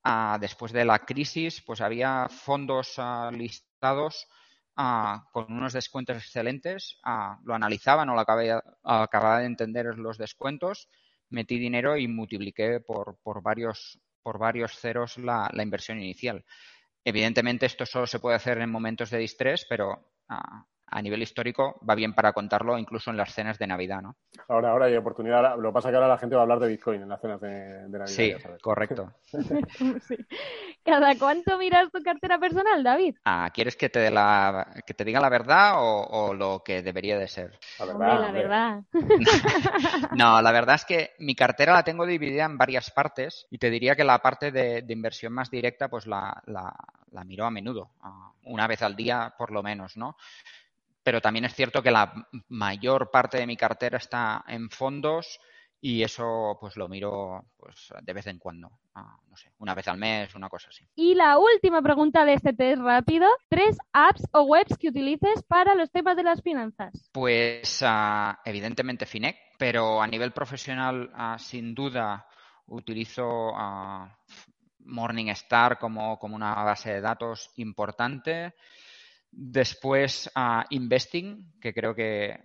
ah, 0.04 0.38
después 0.40 0.72
de 0.72 0.84
la 0.84 1.00
crisis, 1.00 1.62
pues 1.62 1.80
había 1.80 2.28
fondos 2.28 2.96
listados 3.32 4.26
ah, 4.76 5.24
con 5.32 5.52
unos 5.52 5.72
descuentos 5.72 6.16
excelentes. 6.18 6.98
ah, 7.02 7.38
lo 7.44 7.54
analizaba, 7.54 8.04
no 8.04 8.14
lo 8.14 8.20
acabé- 8.20 8.60
acababa 8.84 9.40
de 9.40 9.46
entender 9.46 9.86
los 9.98 10.16
descuentos, 10.18 10.88
metí 11.30 11.58
dinero 11.58 11.96
y 11.96 12.06
multipliqué 12.06 12.80
por, 12.80 13.18
por 13.22 13.42
varios, 13.42 13.98
por 14.24 14.38
varios 14.38 14.80
ceros 14.80 15.18
la, 15.18 15.48
la 15.52 15.62
inversión 15.62 16.00
inicial. 16.00 16.44
Evidentemente 17.04 17.66
esto 17.66 17.84
solo 17.84 18.06
se 18.06 18.18
puede 18.18 18.36
hacer 18.36 18.58
en 18.58 18.70
momentos 18.70 19.10
de 19.10 19.18
distrés, 19.18 19.66
pero 19.68 20.14
ah, 20.28 20.66
a 20.94 21.02
nivel 21.02 21.22
histórico 21.22 21.80
va 21.88 21.96
bien 21.96 22.14
para 22.14 22.32
contarlo 22.32 22.78
incluso 22.78 23.10
en 23.10 23.16
las 23.16 23.34
cenas 23.34 23.58
de 23.58 23.66
Navidad, 23.66 24.00
¿no? 24.00 24.14
Ahora, 24.48 24.70
ahora 24.70 24.86
hay 24.86 24.96
oportunidad. 24.96 25.58
Lo 25.58 25.70
que 25.70 25.74
pasa 25.74 25.88
es 25.88 25.92
que 25.92 25.96
ahora 25.96 26.08
la 26.08 26.18
gente 26.18 26.36
va 26.36 26.42
a 26.42 26.44
hablar 26.44 26.60
de 26.60 26.68
Bitcoin 26.68 27.02
en 27.02 27.08
las 27.08 27.20
cenas 27.20 27.40
de, 27.40 27.48
de 27.50 27.98
Navidad. 27.98 28.06
Sí, 28.06 28.32
sabes. 28.40 28.62
correcto. 28.62 29.12
Sí. 30.06 30.16
¿Cada 30.84 31.16
cuánto 31.18 31.56
miras 31.58 31.90
tu 31.90 32.00
cartera 32.02 32.38
personal, 32.38 32.82
David? 32.84 33.16
Ah, 33.24 33.50
¿Quieres 33.52 33.74
que 33.76 33.88
te, 33.88 33.98
dé 34.00 34.10
la, 34.10 34.66
que 34.86 34.92
te 34.94 35.04
diga 35.04 35.18
la 35.20 35.30
verdad 35.30 35.74
o, 35.82 36.02
o 36.04 36.34
lo 36.34 36.62
que 36.64 36.82
debería 36.82 37.18
de 37.18 37.26
ser? 37.26 37.58
La 37.78 37.86
Hombre, 37.86 38.06
verdad. 38.06 38.20
la 38.20 38.26
hombre. 38.26 38.42
verdad. 38.42 38.82
No, 40.12 40.40
la 40.42 40.52
verdad 40.52 40.76
es 40.76 40.84
que 40.84 41.10
mi 41.18 41.34
cartera 41.34 41.72
la 41.72 41.82
tengo 41.84 42.06
dividida 42.06 42.44
en 42.44 42.58
varias 42.58 42.90
partes 42.90 43.46
y 43.50 43.58
te 43.58 43.70
diría 43.70 43.96
que 43.96 44.04
la 44.04 44.18
parte 44.18 44.50
de, 44.52 44.82
de 44.82 44.92
inversión 44.92 45.32
más 45.32 45.50
directa 45.50 45.88
pues 45.88 46.06
la, 46.06 46.42
la, 46.46 46.72
la 47.12 47.24
miro 47.24 47.46
a 47.46 47.50
menudo, 47.50 47.90
una 48.44 48.66
vez 48.66 48.82
al 48.82 48.94
día 48.96 49.34
por 49.38 49.50
lo 49.52 49.62
menos, 49.62 49.96
¿no? 49.96 50.16
Pero 51.04 51.20
también 51.20 51.44
es 51.44 51.54
cierto 51.54 51.82
que 51.82 51.90
la 51.90 52.12
mayor 52.48 53.10
parte 53.10 53.38
de 53.38 53.46
mi 53.46 53.56
cartera 53.56 53.98
está 53.98 54.44
en 54.48 54.70
fondos 54.70 55.38
y 55.84 56.02
eso 56.02 56.56
pues 56.58 56.78
lo 56.78 56.88
miro 56.88 57.44
pues 57.58 57.92
de 58.00 58.12
vez 58.14 58.26
en 58.26 58.38
cuando, 58.38 58.70
ah, 58.94 59.18
no 59.28 59.36
sé, 59.36 59.52
una 59.58 59.74
vez 59.74 59.86
al 59.86 59.98
mes, 59.98 60.34
una 60.34 60.48
cosa 60.48 60.70
así. 60.70 60.82
Y 60.94 61.14
la 61.14 61.36
última 61.36 61.82
pregunta 61.82 62.24
de 62.24 62.32
este 62.32 62.54
test 62.54 62.80
rápido, 62.80 63.28
tres 63.50 63.76
apps 63.92 64.22
o 64.32 64.44
webs 64.44 64.78
que 64.78 64.88
utilices 64.88 65.42
para 65.46 65.74
los 65.74 65.90
temas 65.90 66.16
de 66.16 66.22
las 66.22 66.40
finanzas. 66.40 67.10
Pues 67.12 67.82
ah, 67.82 68.40
evidentemente 68.46 69.04
Finec, 69.04 69.36
pero 69.58 70.00
a 70.00 70.06
nivel 70.06 70.32
profesional 70.32 71.10
ah, 71.14 71.36
sin 71.38 71.74
duda 71.74 72.26
utilizo 72.68 73.52
ah, 73.54 74.10
Morningstar 74.86 75.78
como, 75.78 76.18
como 76.18 76.34
una 76.34 76.54
base 76.64 76.94
de 76.94 77.00
datos 77.02 77.50
importante. 77.56 78.54
Después, 79.36 80.30
Investing, 80.70 81.52
que 81.60 81.74
creo 81.74 81.94
que 81.94 82.38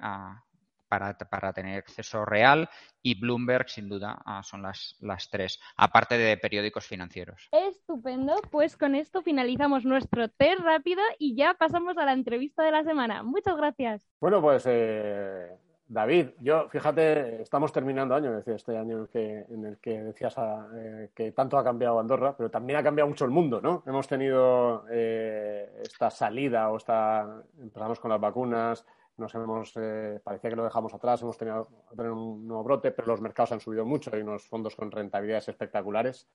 para, 0.88 1.16
para, 1.18 1.54
tener 1.54 1.78
acceso 1.78 2.26
real 2.26 2.68
y 3.02 3.20
Bloomberg, 3.20 3.70
sin 3.70 3.88
duda, 3.88 4.20
son 4.44 4.64
las, 4.64 4.96
las 5.00 5.30
tres, 5.30 5.60
aparte 5.78 6.18
de 6.18 6.36
periódicos 6.38 6.88
financieros. 6.88 7.48
Estupendo, 7.52 8.36
pues 8.50 8.76
con 8.76 8.96
esto 8.96 9.22
finalizamos 9.22 9.86
nuestro 9.86 10.30
test 10.30 10.62
rápido 10.62 11.02
y 11.20 11.36
ya 11.36 11.54
pasamos 11.54 11.98
a 11.98 12.06
la 12.06 12.14
entrevista 12.14 12.64
de 12.64 12.72
la 12.72 12.84
semana. 12.84 13.22
Muchas 13.22 13.56
gracias. 13.56 14.10
Bueno, 14.20 14.42
pues 14.42 14.64
eh, 14.66 15.56
David, 15.92 16.30
yo 16.40 16.70
fíjate, 16.70 17.42
estamos 17.42 17.74
terminando 17.74 18.14
año, 18.14 18.32
decía, 18.32 18.54
este 18.54 18.78
año 18.78 19.08
en 19.12 19.66
el 19.66 19.78
que, 19.80 19.96
en 19.96 20.06
decías 20.06 20.36
eh, 20.76 21.10
que 21.16 21.32
tanto 21.32 21.58
ha 21.58 21.64
cambiado 21.64 22.00
Andorra, 22.00 22.38
pero 22.38 22.52
también 22.52 22.78
ha 22.78 22.84
cambiado 22.84 23.10
mucho 23.10 23.26
el 23.26 23.32
mundo, 23.32 23.60
¿no? 23.60 23.82
Hemos 23.88 24.08
tenido 24.08 24.86
eh, 24.92 25.82
esta 25.82 26.12
salida 26.12 26.70
o 26.70 26.78
esta, 26.78 27.42
empezamos 27.60 28.00
con 28.00 28.12
las 28.12 28.22
vacunas, 28.22 28.86
nos 29.18 29.34
hemos, 29.34 29.74
eh, 29.78 30.22
parecía 30.24 30.52
que 30.52 30.56
lo 30.56 30.64
dejamos 30.64 30.94
atrás, 30.94 31.24
hemos 31.24 31.40
tenido 31.40 31.68
un 31.98 32.48
nuevo 32.48 32.64
brote, 32.64 32.92
pero 32.92 33.08
los 33.08 33.20
mercados 33.20 33.54
han 33.54 33.60
subido 33.60 33.84
mucho, 33.84 34.12
hay 34.14 34.22
unos 34.22 34.48
fondos 34.48 34.76
con 34.76 34.92
rentabilidades 34.92 35.50
espectaculares. 35.50 36.30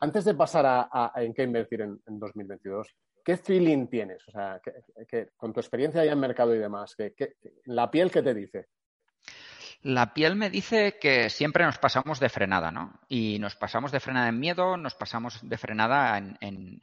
Antes 0.00 0.24
de 0.24 0.34
pasar 0.34 0.64
a, 0.66 1.12
en 1.14 1.32
qué 1.32 1.44
invertir 1.44 1.82
en, 1.82 2.00
2022, 2.04 2.96
¿qué 3.24 3.36
feeling 3.36 3.86
tienes? 3.86 4.26
O 4.28 4.30
sea, 4.30 4.60
que, 5.08 5.28
con 5.36 5.52
tu 5.52 5.60
experiencia 5.60 6.04
ya 6.04 6.12
en 6.12 6.20
mercado 6.20 6.54
y 6.54 6.58
demás, 6.58 6.96
la 7.64 7.90
piel 7.90 8.10
qué 8.10 8.22
te 8.22 8.34
dice? 8.34 8.68
La 9.82 10.14
piel 10.14 10.36
me 10.36 10.48
dice 10.48 10.98
que 11.00 11.28
siempre 11.28 11.64
nos 11.64 11.78
pasamos 11.78 12.20
de 12.20 12.28
frenada, 12.28 12.70
¿no? 12.70 13.00
Y 13.08 13.38
nos 13.40 13.56
pasamos 13.56 13.90
de 13.90 14.00
frenada 14.00 14.28
en 14.28 14.38
miedo, 14.38 14.76
nos 14.76 14.94
pasamos 14.94 15.40
de 15.42 15.58
frenada 15.58 16.18
en, 16.18 16.80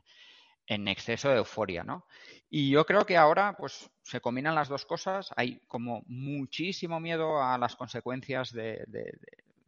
en 0.69 0.88
exceso 0.88 1.29
de 1.29 1.38
euforia, 1.38 1.84
¿no? 1.84 2.05
Y 2.50 2.72
yo 2.72 2.86
creo 2.86 3.05
que 3.05 3.17
ahora, 3.17 3.55
pues, 3.58 3.89
se 4.03 4.22
combinan 4.22 4.55
las 4.55 4.69
dos 4.69 4.86
cosas. 4.86 5.31
Hay 5.36 5.60
como 5.67 6.03
muchísimo 6.08 7.00
miedo 7.00 7.41
a 7.41 7.58
las 7.58 7.75
consecuencias 7.75 8.51
de, 8.51 8.86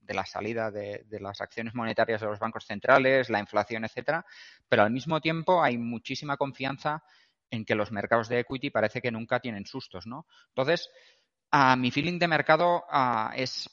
la 0.07 0.25
salida 0.25 0.71
de, 0.71 1.05
las 1.19 1.41
acciones 1.41 1.73
monetarias 1.73 2.21
de 2.21 2.27
los 2.27 2.39
bancos 2.39 2.65
centrales, 2.65 3.29
la 3.29 3.39
inflación, 3.39 3.85
etcétera, 3.85 4.25
pero 4.67 4.83
al 4.83 4.91
mismo 4.91 5.21
tiempo 5.21 5.63
hay 5.63 5.77
muchísima 5.77 6.37
confianza 6.37 7.03
en 7.49 7.65
que 7.65 7.75
los 7.75 7.91
mercados 7.91 8.29
de 8.29 8.39
equity 8.39 8.69
parece 8.69 9.01
que 9.01 9.11
nunca 9.11 9.39
tienen 9.39 9.65
sustos, 9.65 10.07
¿no? 10.07 10.25
Entonces, 10.49 10.89
a 11.51 11.75
mi 11.75 11.91
feeling 11.91 12.19
de 12.19 12.27
mercado 12.27 12.85
es 13.35 13.69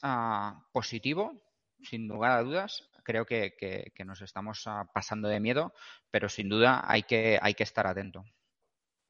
positivo, 0.71 1.41
sin 1.81 2.07
lugar 2.07 2.31
a 2.31 2.43
dudas 2.43 2.89
creo 3.09 3.25
que, 3.25 3.91
nos 4.05 4.21
estamos 4.21 4.61
ah, 4.67 4.87
pasando 4.93 5.27
de 5.27 5.39
miedo, 5.39 5.73
pero 6.11 6.29
sin 6.29 6.47
duda 6.47 6.83
hay 6.85 7.01
que, 7.01 7.39
hay 7.41 7.55
que 7.55 7.63
estar 7.63 7.87
atento. 7.87 8.23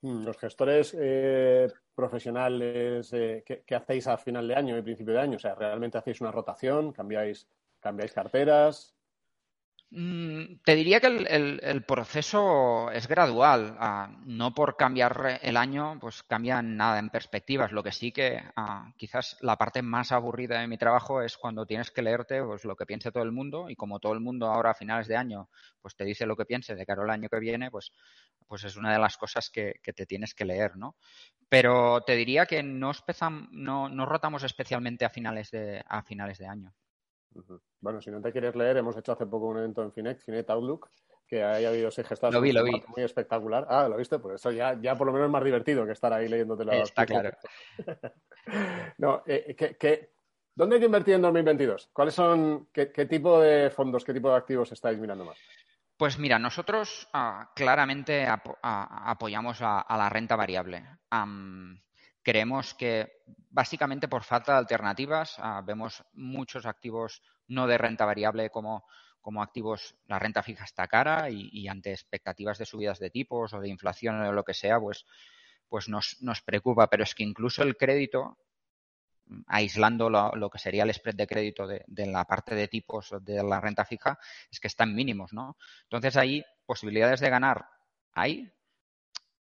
Mm, 0.02 0.24
los 0.24 0.38
gestores 0.38 0.96
eh, 0.98 1.68
profesionales, 1.94 3.12
eh, 3.12 3.44
¿qué, 3.46 3.76
hacéis 3.76 4.08
a 4.08 4.18
final 4.18 4.48
de 4.48 4.56
año 4.56 4.78
y 4.78 4.82
principio 4.82 5.14
de 5.14 5.20
año? 5.20 5.36
O 5.36 5.40
sea, 5.40 5.56
¿realmente 5.56 5.98
hacéis 5.98 6.22
una 6.22 6.32
rotación? 6.32 6.94
¿Cambiáis, 6.94 7.48
cambiáis 7.82 8.14
carteras? 8.14 8.96
Mm, 9.92 10.62
te 10.64 10.76
diría 10.76 11.00
que 11.00 11.08
el, 11.08 11.84
proceso 11.84 12.92
es 12.92 13.08
gradual. 13.08 13.76
Ah, 13.80 14.10
no 14.26 14.54
por 14.54 14.78
cambiar 14.78 15.40
el 15.42 15.58
año, 15.58 15.98
pues 16.00 16.24
cambia 16.24 16.62
nada 16.62 17.00
en 17.00 17.10
perspectivas. 17.10 17.72
Lo 17.72 17.84
que 17.84 17.92
sí 17.92 18.12
que 18.12 18.42
ah, 18.56 18.94
quizás 18.98 19.38
la 19.42 19.58
parte 19.58 19.82
más 19.82 20.12
aburrida 20.12 20.62
de 20.62 20.68
mi 20.68 20.78
trabajo 20.78 21.22
es 21.24 21.38
cuando 21.38 21.66
tienes 21.66 21.92
que 21.92 22.04
leerte 22.04 22.42
pues, 22.44 22.66
lo 22.66 22.76
que 22.76 22.86
piense 22.86 23.12
todo 23.12 23.24
el 23.24 23.32
mundo 23.32 23.70
y 23.70 23.76
como 23.76 24.00
todo 24.00 24.14
el 24.14 24.20
mundo 24.20 24.48
ahora 24.48 24.72
a 24.72 24.76
finales 24.76 25.08
de 25.08 25.18
año 25.18 25.50
pues 25.82 25.96
te 25.96 26.06
dice 26.06 26.26
lo 26.26 26.36
que 26.36 26.46
piense 26.46 26.76
de 26.76 26.86
cara 26.86 27.04
al 27.04 27.10
año 27.10 27.30
que 27.30 27.40
viene, 27.40 27.72
pues, 27.72 27.92
pues 28.50 28.64
es 28.64 28.76
una 28.76 28.92
de 28.92 29.00
las 29.00 29.16
cosas 29.16 29.50
que, 29.50 29.80
te 29.82 30.06
tienes 30.06 30.34
que 30.34 30.44
leer, 30.44 30.76
¿no? 30.76 30.98
Pero 31.48 32.02
te 32.02 32.16
diría 32.16 32.48
que 32.48 32.64
no, 32.64 32.92
no, 33.52 33.90
no 33.90 34.06
rotamos 34.06 34.44
especialmente 34.44 35.06
a 35.06 35.10
finales 35.10 35.52
de, 35.52 35.84
a 35.88 36.02
finales 36.02 36.40
de 36.40 36.48
año. 36.48 36.74
Bueno, 37.80 38.02
si 38.02 38.10
no 38.10 38.22
te 38.22 38.32
quieres 38.32 38.56
leer, 38.56 38.78
hemos 38.78 38.98
hecho 38.98 39.12
hace 39.12 39.28
poco 39.28 39.48
un 39.48 39.60
evento 39.60 39.84
en 39.84 39.92
Finet, 39.92 40.20
Finet 40.20 40.50
Outlook, 40.50 40.90
que 41.28 41.44
ahí 41.44 41.64
ha 41.64 41.70
habido 41.70 41.92
seis 41.92 42.08
gestados. 42.08 42.34
Lo 42.34 42.42
vi, 42.42 42.52
lo 42.52 42.64
vi. 42.64 42.72
Muy 42.88 43.04
espectacular. 43.04 43.68
Ah, 43.70 43.88
¿lo 43.88 43.98
viste? 43.98 44.18
Pues 44.18 44.36
eso 44.36 44.52
ya, 44.52 44.80
ya 44.82 44.96
por 44.96 45.06
lo 45.06 45.14
menos 45.14 45.28
es 45.28 45.32
más 45.32 45.44
divertido 45.44 45.86
que 45.86 45.92
estar 45.92 46.12
ahí 46.12 46.28
leyéndote 46.28 46.66
la 46.66 46.78
Está 46.78 47.06
claro. 47.06 47.32
no, 48.98 49.22
eh, 49.28 49.56
¿qué, 49.56 50.10
dónde 50.56 50.76
hay 50.76 50.80
que 50.80 50.88
invertir 50.88 51.14
en 51.14 51.22
2022? 51.22 51.92
¿Cuáles 51.94 52.16
son, 52.16 52.68
qué, 52.74 52.88
tipo 53.06 53.40
de 53.40 53.70
fondos, 53.70 54.04
qué 54.04 54.14
tipo 54.14 54.30
de 54.30 54.38
activos 54.38 54.72
estáis 54.72 54.98
mirando 54.98 55.24
más? 55.24 55.38
Pues 56.00 56.18
mira, 56.18 56.40
nosotros 56.40 57.10
ah, 57.12 57.52
claramente 57.54 58.26
apoyamos 58.26 59.58
a, 59.62 59.86
la 59.98 60.08
renta 60.08 60.38
variable. 60.38 60.82
creemos 62.24 62.74
que 62.74 63.24
básicamente 63.50 64.08
por 64.08 64.24
falta 64.24 64.54
de 64.54 64.60
alternativas 64.60 65.36
ah, 65.40 65.62
vemos 65.62 66.02
muchos 66.14 66.66
activos 66.66 67.22
no 67.48 67.68
de 67.68 67.78
renta 67.78 68.06
variable 68.06 68.50
como, 68.50 68.86
como 69.20 69.44
activos, 69.44 69.94
la 70.08 70.20
renta 70.20 70.42
fija 70.42 70.64
está 70.64 70.88
cara 70.88 71.30
y, 71.30 71.68
ante 71.68 71.92
expectativas 71.92 72.58
de 72.58 72.66
subidas 72.66 73.00
de 73.00 73.10
tipos 73.10 73.54
o 73.54 73.60
de 73.60 73.68
inflación 73.68 74.22
o 74.22 74.32
lo 74.32 74.46
que 74.46 74.54
sea, 74.54 74.80
pues, 74.80 75.06
pues 75.68 75.90
nos, 75.90 76.16
nos 76.22 76.42
preocupa. 76.42 76.90
Pero 76.90 77.04
es 77.04 77.14
que 77.14 77.24
incluso 77.24 77.62
el 77.62 77.76
crédito, 77.76 78.38
aislando 79.48 80.10
lo, 80.10 80.50
que 80.50 80.60
sería 80.60 80.84
el 80.84 80.94
spread 80.94 81.16
de 81.16 81.28
crédito 81.28 81.68
de, 81.68 81.84
la 82.06 82.26
parte 82.26 82.56
de 82.56 82.68
tipos 82.68 83.14
de 83.22 83.44
la 83.44 83.60
renta 83.62 83.86
fija, 83.86 84.20
es 84.52 84.60
que 84.60 84.68
están 84.68 84.96
mínimos, 84.96 85.34
¿no? 85.34 85.58
Entonces 85.84 86.18
ahí 86.18 86.44
posibilidades 86.66 87.20
de 87.20 87.30
ganar 87.30 87.66
hay, 88.14 88.52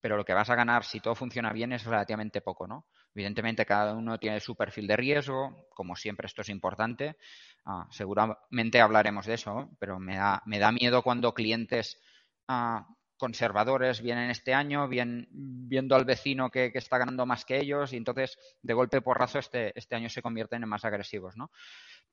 pero 0.02 0.18
lo 0.18 0.26
que 0.26 0.34
vas 0.34 0.50
a 0.50 0.56
ganar 0.56 0.84
si 0.84 1.00
todo 1.00 1.16
funciona 1.16 1.52
bien 1.52 1.74
es 1.74 1.84
relativamente 1.86 2.42
poco, 2.42 2.68
¿no? 2.68 2.88
Evidentemente 3.14 3.66
cada 3.66 3.94
uno 3.94 4.20
tiene 4.20 4.40
su 4.40 4.56
perfil 4.56 4.88
de 4.88 4.98
riesgo, 4.98 5.68
como 5.74 5.96
siempre 5.96 6.28
esto 6.28 6.42
es 6.42 6.50
importante. 6.50 7.18
Ah, 7.66 7.88
seguramente 7.90 8.82
hablaremos 8.82 9.26
de 9.26 9.36
eso, 9.36 9.70
pero 9.80 10.00
me 10.00 10.18
da, 10.18 10.42
me 10.46 10.60
da 10.60 10.72
miedo 10.72 11.02
cuando 11.02 11.34
clientes 11.34 12.00
ah, 12.48 12.86
conservadores 13.18 14.02
vienen 14.02 14.30
este 14.30 14.54
año, 14.54 14.88
bien, 14.88 15.28
viendo 15.32 15.96
al 15.96 16.06
vecino 16.06 16.50
que, 16.50 16.72
está 16.74 16.98
ganando 16.98 17.26
más 17.26 17.46
que 17.46 17.60
ellos 17.60 17.94
y 17.94 17.98
entonces 17.98 18.38
de 18.62 18.74
golpe 18.74 19.02
porrazo 19.02 19.40
este, 19.40 19.78
este 19.78 19.96
año 19.96 20.10
se 20.10 20.22
convierten 20.22 20.64
en 20.64 20.70
más 20.70 20.86
agresivos, 20.86 21.38
¿no? 21.38 21.52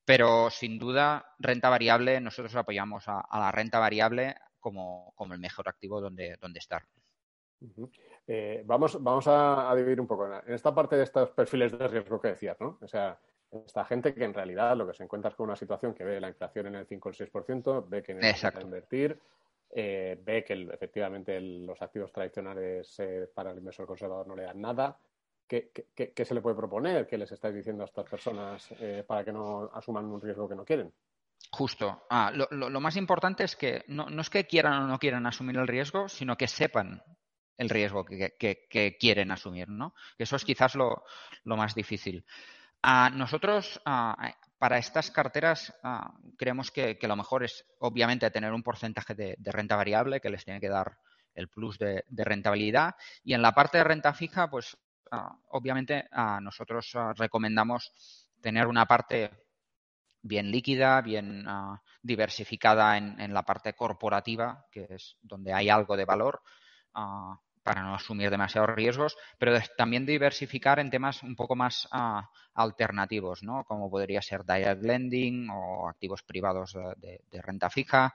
Pero 0.05 0.51
sin 0.51 0.79
duda, 0.79 1.35
renta 1.39 1.69
variable, 1.69 2.21
nosotros 2.21 2.55
apoyamos 2.57 3.05
a, 3.07 3.25
la 3.33 3.53
renta 3.53 3.79
variable 3.79 4.35
como, 4.59 5.13
como, 5.17 5.35
el 5.35 5.41
mejor 5.41 5.69
activo 5.69 6.01
donde, 6.01 6.37
donde 6.41 6.59
estar. 6.59 6.83
Eh, 8.27 8.63
vamos, 8.65 9.03
vamos 9.03 9.25
a, 9.29 9.73
dividir 9.77 10.01
un 10.01 10.07
poco. 10.07 10.27
En 10.27 10.55
esta 10.55 10.75
parte 10.75 10.97
de 10.97 11.05
estos 11.05 11.31
perfiles 11.31 11.77
de 11.77 11.89
riesgo 11.89 12.21
que 12.21 12.29
decías, 12.29 12.61
¿no? 12.61 12.79
O 12.81 12.89
sea, 12.89 13.19
esta 13.51 13.85
gente 13.85 14.15
que 14.15 14.25
en 14.25 14.35
realidad 14.35 14.77
lo 14.77 14.87
que 14.87 14.95
se 14.95 15.05
encuentra 15.05 15.31
es 15.31 15.37
con 15.37 15.45
una 15.45 15.57
situación 15.57 15.95
que 15.95 16.05
ve 16.05 16.21
la 16.21 16.29
inflación 16.29 16.67
en 16.69 16.77
el 16.77 16.87
5 16.87 17.09
o 17.09 17.13
el 17.13 17.33
6%, 17.33 17.89
ve 17.89 18.03
que 18.03 18.15
necesita 18.15 18.61
invertir, 18.61 19.21
eh, 19.73 20.21
ve 20.23 20.45
que 20.45 20.69
efectivamente 20.73 21.41
los 21.41 21.81
activos 21.81 22.13
tradicionales 22.13 22.95
eh, 23.01 23.29
para 23.35 23.51
el 23.51 23.59
inversor 23.59 23.87
conservador 23.87 24.27
no 24.27 24.37
le 24.37 24.45
dan 24.45 24.61
nada. 24.61 24.99
¿Qué, 25.47 25.73
se 26.25 26.35
le 26.35 26.41
puede 26.41 26.57
proponer? 26.57 27.07
¿Qué 27.07 27.19
les 27.19 27.31
estáis 27.31 27.55
diciendo 27.55 27.83
a 27.83 27.87
estas 27.87 28.09
personas 28.09 28.73
para 29.07 29.23
que 29.23 29.33
no 29.33 29.71
asuman 29.75 30.07
un 30.07 30.19
riesgo 30.19 30.49
que 30.49 30.55
no 30.55 30.65
quieren? 30.65 30.91
Justo. 31.51 32.05
Ah, 32.09 32.33
lo, 32.33 32.81
más 32.81 32.97
importante 32.97 33.45
es 33.45 33.57
que 33.57 33.85
no, 33.89 34.09
es 34.21 34.31
que 34.31 34.47
quieran 34.47 34.85
o 34.85 34.87
no 34.87 34.99
quieran 34.99 35.27
asumir 35.27 35.59
el 35.59 35.69
riesgo, 35.69 36.09
sino 36.09 36.37
que 36.37 36.49
sepan 36.49 37.03
el 37.59 37.69
riesgo 37.69 38.05
que, 38.07 38.97
quieren 38.99 39.31
asumir, 39.31 39.69
¿no? 39.69 39.95
Eso 40.17 40.37
es 40.37 40.45
quizás 40.45 40.75
lo, 40.75 41.05
más 41.45 41.75
difícil. 41.75 42.25
A 42.81 43.11
nosotros, 43.11 43.81
para 44.63 44.79
estas 44.79 45.11
carteras, 45.11 45.75
creemos 46.39 46.71
que, 46.71 46.97
lo 47.03 47.17
mejor 47.17 47.43
es, 47.43 47.67
obviamente, 47.81 48.31
tener 48.31 48.53
un 48.53 48.63
porcentaje 48.63 49.13
de, 49.13 49.37
renta 49.47 49.75
variable 49.75 50.21
que 50.21 50.31
les 50.31 50.45
tiene 50.45 50.61
que 50.61 50.69
dar 50.69 51.01
el 51.35 51.49
plus 51.49 51.81
de, 51.81 52.05
rentabilidad. 52.09 52.95
Y 53.25 53.35
en 53.35 53.43
la 53.43 53.51
parte 53.51 53.79
de 53.79 53.83
renta 53.83 54.15
fija, 54.15 54.49
pues, 54.49 54.77
obviamente, 55.49 56.09
nosotros 56.41 56.93
recomendamos 57.17 57.91
tener 58.41 58.69
una 58.69 58.87
parte 58.87 59.33
bien 60.23 60.53
líquida, 60.53 61.01
bien 61.01 61.45
diversificada 62.01 62.97
en, 62.99 63.35
la 63.35 63.43
parte 63.43 63.73
corporativa, 63.73 64.67
que 64.71 64.87
es 64.91 65.17
donde 65.23 65.53
hay 65.53 65.71
algo 65.71 65.97
de 65.97 66.05
valor, 66.05 66.41
para 67.63 67.83
no 67.83 67.95
asumir 67.95 68.31
demasiados 68.31 68.75
riesgos, 68.75 69.17
pero 69.39 69.57
también 69.77 70.05
diversificar 70.05 70.79
en 70.79 70.91
temas 70.91 71.23
un 71.23 71.37
poco 71.37 71.55
más 71.55 71.89
ah, 71.93 72.29
alternativos, 72.55 73.43
¿no? 73.43 73.65
Como 73.65 73.91
podría 73.91 74.21
ser 74.21 74.45
direct 74.45 74.83
lending 74.83 75.49
o 75.51 75.89
activos 75.89 76.23
privados 76.23 76.77
de, 76.97 77.43
renta 77.43 77.71
fija, 77.71 78.15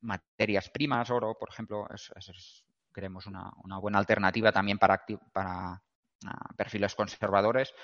materias 0.00 0.70
primas, 0.70 1.10
oro, 1.10 1.36
por 1.38 1.50
ejemplo, 1.50 1.86
es, 1.92 2.64
creemos 2.92 3.26
una, 3.26 3.52
buena 3.80 3.98
alternativa 3.98 4.52
también 4.52 4.78
para, 4.78 5.04
para 5.32 5.82
ah, 6.24 6.54
perfiles 6.56 6.94
conservadores. 6.94 7.74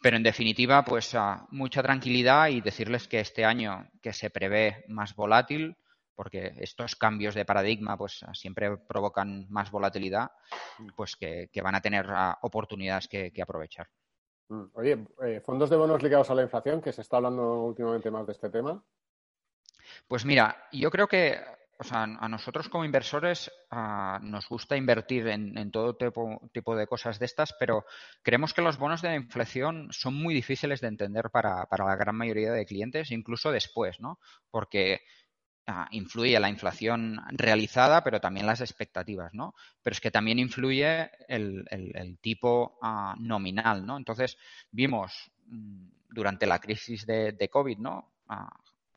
Pero 0.00 0.16
en 0.16 0.22
definitiva, 0.22 0.84
pues 0.84 1.14
ah, 1.14 1.46
mucha 1.50 1.82
tranquilidad 1.82 2.48
y 2.48 2.60
decirles 2.60 3.08
que 3.08 3.20
este 3.20 3.44
año 3.44 3.88
que 4.02 4.12
se 4.12 4.30
prevé 4.30 4.84
más 4.88 5.14
volátil, 5.14 5.76
porque 6.14 6.52
estos 6.58 6.96
cambios 6.96 7.34
de 7.34 7.44
paradigma 7.44 7.96
pues 7.96 8.24
siempre 8.34 8.76
provocan 8.76 9.46
más 9.50 9.70
volatilidad, 9.70 10.30
pues 10.96 11.16
que, 11.16 11.48
van 11.62 11.74
a 11.74 11.80
tener 11.80 12.06
ah, 12.08 12.38
oportunidades 12.42 13.08
que, 13.08 13.32
aprovechar. 13.42 13.88
Mm. 14.48 14.64
Oye, 14.74 15.06
eh, 15.24 15.40
fondos 15.44 15.70
de 15.70 15.76
bonos 15.76 16.02
ligados 16.02 16.30
a 16.30 16.34
la 16.34 16.42
inflación, 16.42 16.80
que 16.80 16.92
se 16.92 17.02
está 17.02 17.16
hablando 17.16 17.64
últimamente 17.64 18.10
más 18.10 18.26
de 18.26 18.32
este 18.32 18.50
tema. 18.50 18.82
Pues 20.06 20.24
mira, 20.24 20.68
yo 20.72 20.90
creo 20.90 21.08
que 21.08 21.38
o 21.82 21.84
sea, 21.84 22.04
a 22.04 22.28
nosotros 22.28 22.68
como 22.68 22.84
inversores 22.84 23.50
ah, 23.70 24.20
nos 24.22 24.48
gusta 24.48 24.76
invertir 24.76 25.26
en, 25.26 25.70
todo 25.72 25.96
tipo, 25.96 26.76
de 26.76 26.86
cosas 26.86 27.18
de 27.18 27.26
estas, 27.26 27.54
pero 27.58 27.84
creemos 28.22 28.54
que 28.54 28.62
los 28.62 28.78
bonos 28.78 29.02
de 29.02 29.08
la 29.08 29.16
inflación 29.16 29.88
son 29.90 30.14
muy 30.14 30.32
difíciles 30.32 30.80
de 30.80 30.86
entender 30.86 31.30
para, 31.30 31.66
la 31.68 31.96
gran 31.96 32.14
mayoría 32.14 32.52
de 32.52 32.66
clientes, 32.66 33.10
incluso 33.10 33.50
después, 33.50 33.98
¿no? 33.98 34.20
Porque 34.48 35.00
ah, 35.66 35.88
influye 35.90 36.38
la 36.38 36.48
inflación 36.48 37.20
realizada, 37.30 38.02
pero 38.02 38.20
también 38.20 38.46
las 38.46 38.60
expectativas, 38.60 39.32
¿no? 39.34 39.54
Pero 39.82 39.94
es 39.94 40.00
que 40.00 40.10
también 40.10 40.38
influye 40.38 41.10
el, 41.28 42.18
tipo 42.20 42.78
ah, 42.82 43.14
nominal, 43.18 43.86
¿no? 43.86 43.96
Entonces, 43.96 44.36
vimos 44.70 45.30
mm, 45.46 45.88
durante 46.10 46.46
la 46.46 46.58
crisis 46.58 47.06
de, 47.06 47.48
COVID, 47.50 47.78
¿no? 47.78 48.08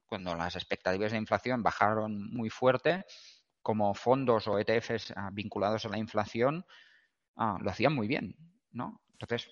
cuando 0.05 0.35
las 0.35 0.55
expectativas 0.55 1.11
de 1.11 1.17
inflación 1.17 1.61
bajaron 1.61 2.31
muy 2.31 2.49
fuerte, 2.49 3.05
como 3.61 3.95
fondos 3.95 4.47
o 4.47 4.59
ETFs 4.59 5.11
ah, 5.15 5.29
vinculados 5.33 5.85
a 5.85 5.89
la 5.89 5.97
inflación 5.97 6.65
ah, 7.35 7.57
lo 7.59 7.71
hacían 7.71 7.93
muy 7.93 8.07
bien, 8.07 8.35
¿no? 8.71 9.01
Entonces, 9.13 9.49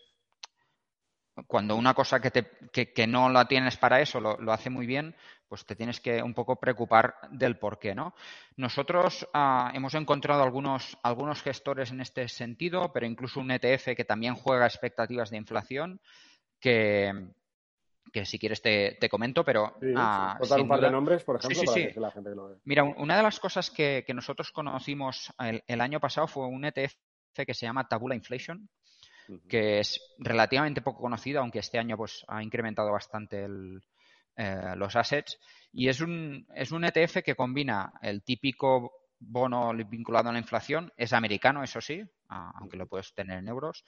cuando 1.48 1.76
una 1.76 1.94
cosa 1.96 2.20
que, 2.20 2.30
te, 2.30 2.46
que, 2.94 3.08
no 3.08 3.30
la 3.30 3.48
tienes 3.48 3.78
para 3.78 4.00
eso 4.02 4.20
lo, 4.20 4.52
hace 4.52 4.70
muy 4.70 4.86
bien, 4.86 5.16
pues 5.54 5.68
te 5.68 5.76
tienes 5.76 6.00
que 6.00 6.24
un 6.24 6.34
poco 6.34 6.56
preocupar 6.56 7.14
del 7.30 7.60
por 7.60 7.78
qué, 7.78 7.94
¿no? 7.94 8.16
Nosotros 8.58 9.30
ah, 9.36 9.72
hemos 9.76 9.94
encontrado 9.94 10.42
algunos, 10.42 10.98
algunos 11.04 11.44
gestores 11.44 11.92
en 11.92 12.02
este 12.02 12.28
sentido, 12.28 12.92
pero 12.92 13.06
incluso 13.06 13.40
un 13.40 13.52
ETF 13.52 13.96
que 13.96 14.04
también 14.04 14.34
juega 14.34 14.66
expectativas 14.66 15.30
de 15.30 15.38
inflación, 15.38 16.02
que, 16.60 17.28
que 18.12 18.26
si 18.26 18.40
quieres 18.40 18.64
te, 18.64 18.98
comento, 19.12 19.46
pero... 19.46 19.76
Sí, 19.80 19.94
ah, 19.96 20.40
un 20.60 20.68
par 20.68 20.82
de 20.82 20.90
nombres, 20.90 21.24
por 21.24 21.36
ejemplo, 21.36 21.72
para 21.72 21.88
que 21.88 22.00
la 22.00 22.10
gente 22.10 22.34
lo 22.34 22.48
vea. 22.48 22.58
Mira, 22.64 22.84
una 22.84 23.16
de 23.16 23.22
las 23.22 23.40
cosas 23.40 23.70
que, 23.70 24.04
nosotros 24.16 24.52
conocimos 24.52 25.32
el, 25.68 25.82
año 25.82 26.00
pasado 26.00 26.26
fue 26.26 26.48
un 26.48 26.66
ETF 26.66 26.96
que 27.46 27.54
se 27.54 27.68
llama 27.68 27.88
Tabula 27.88 28.16
Inflation, 28.16 28.68
que 29.48 29.82
es 29.82 30.02
relativamente 30.18 30.82
poco 30.82 31.04
conocido, 31.04 31.42
aunque 31.42 31.60
este 31.60 31.78
año 31.78 31.96
pues, 31.96 32.26
ha 32.28 32.42
incrementado 32.42 32.92
bastante 32.92 33.48
eh, 34.36 34.74
los 34.76 34.96
assets. 34.96 35.40
Y 35.72 35.90
es 35.90 36.02
un, 36.02 36.48
es 36.56 36.72
un 36.72 36.86
ETF 36.86 37.24
que 37.24 37.36
combina 37.36 37.94
el 38.02 38.24
típico 38.24 38.92
bono 39.20 39.74
vinculado 39.88 40.30
a 40.30 40.34
la 40.34 40.40
inflación, 40.40 40.92
es 40.98 41.14
americano, 41.14 41.64
eso 41.64 41.82
sí, 41.82 42.04
aunque 42.28 42.78
lo 42.78 42.88
puedes 42.88 43.14
tener 43.14 43.40
en 43.40 43.48
euros, 43.48 43.86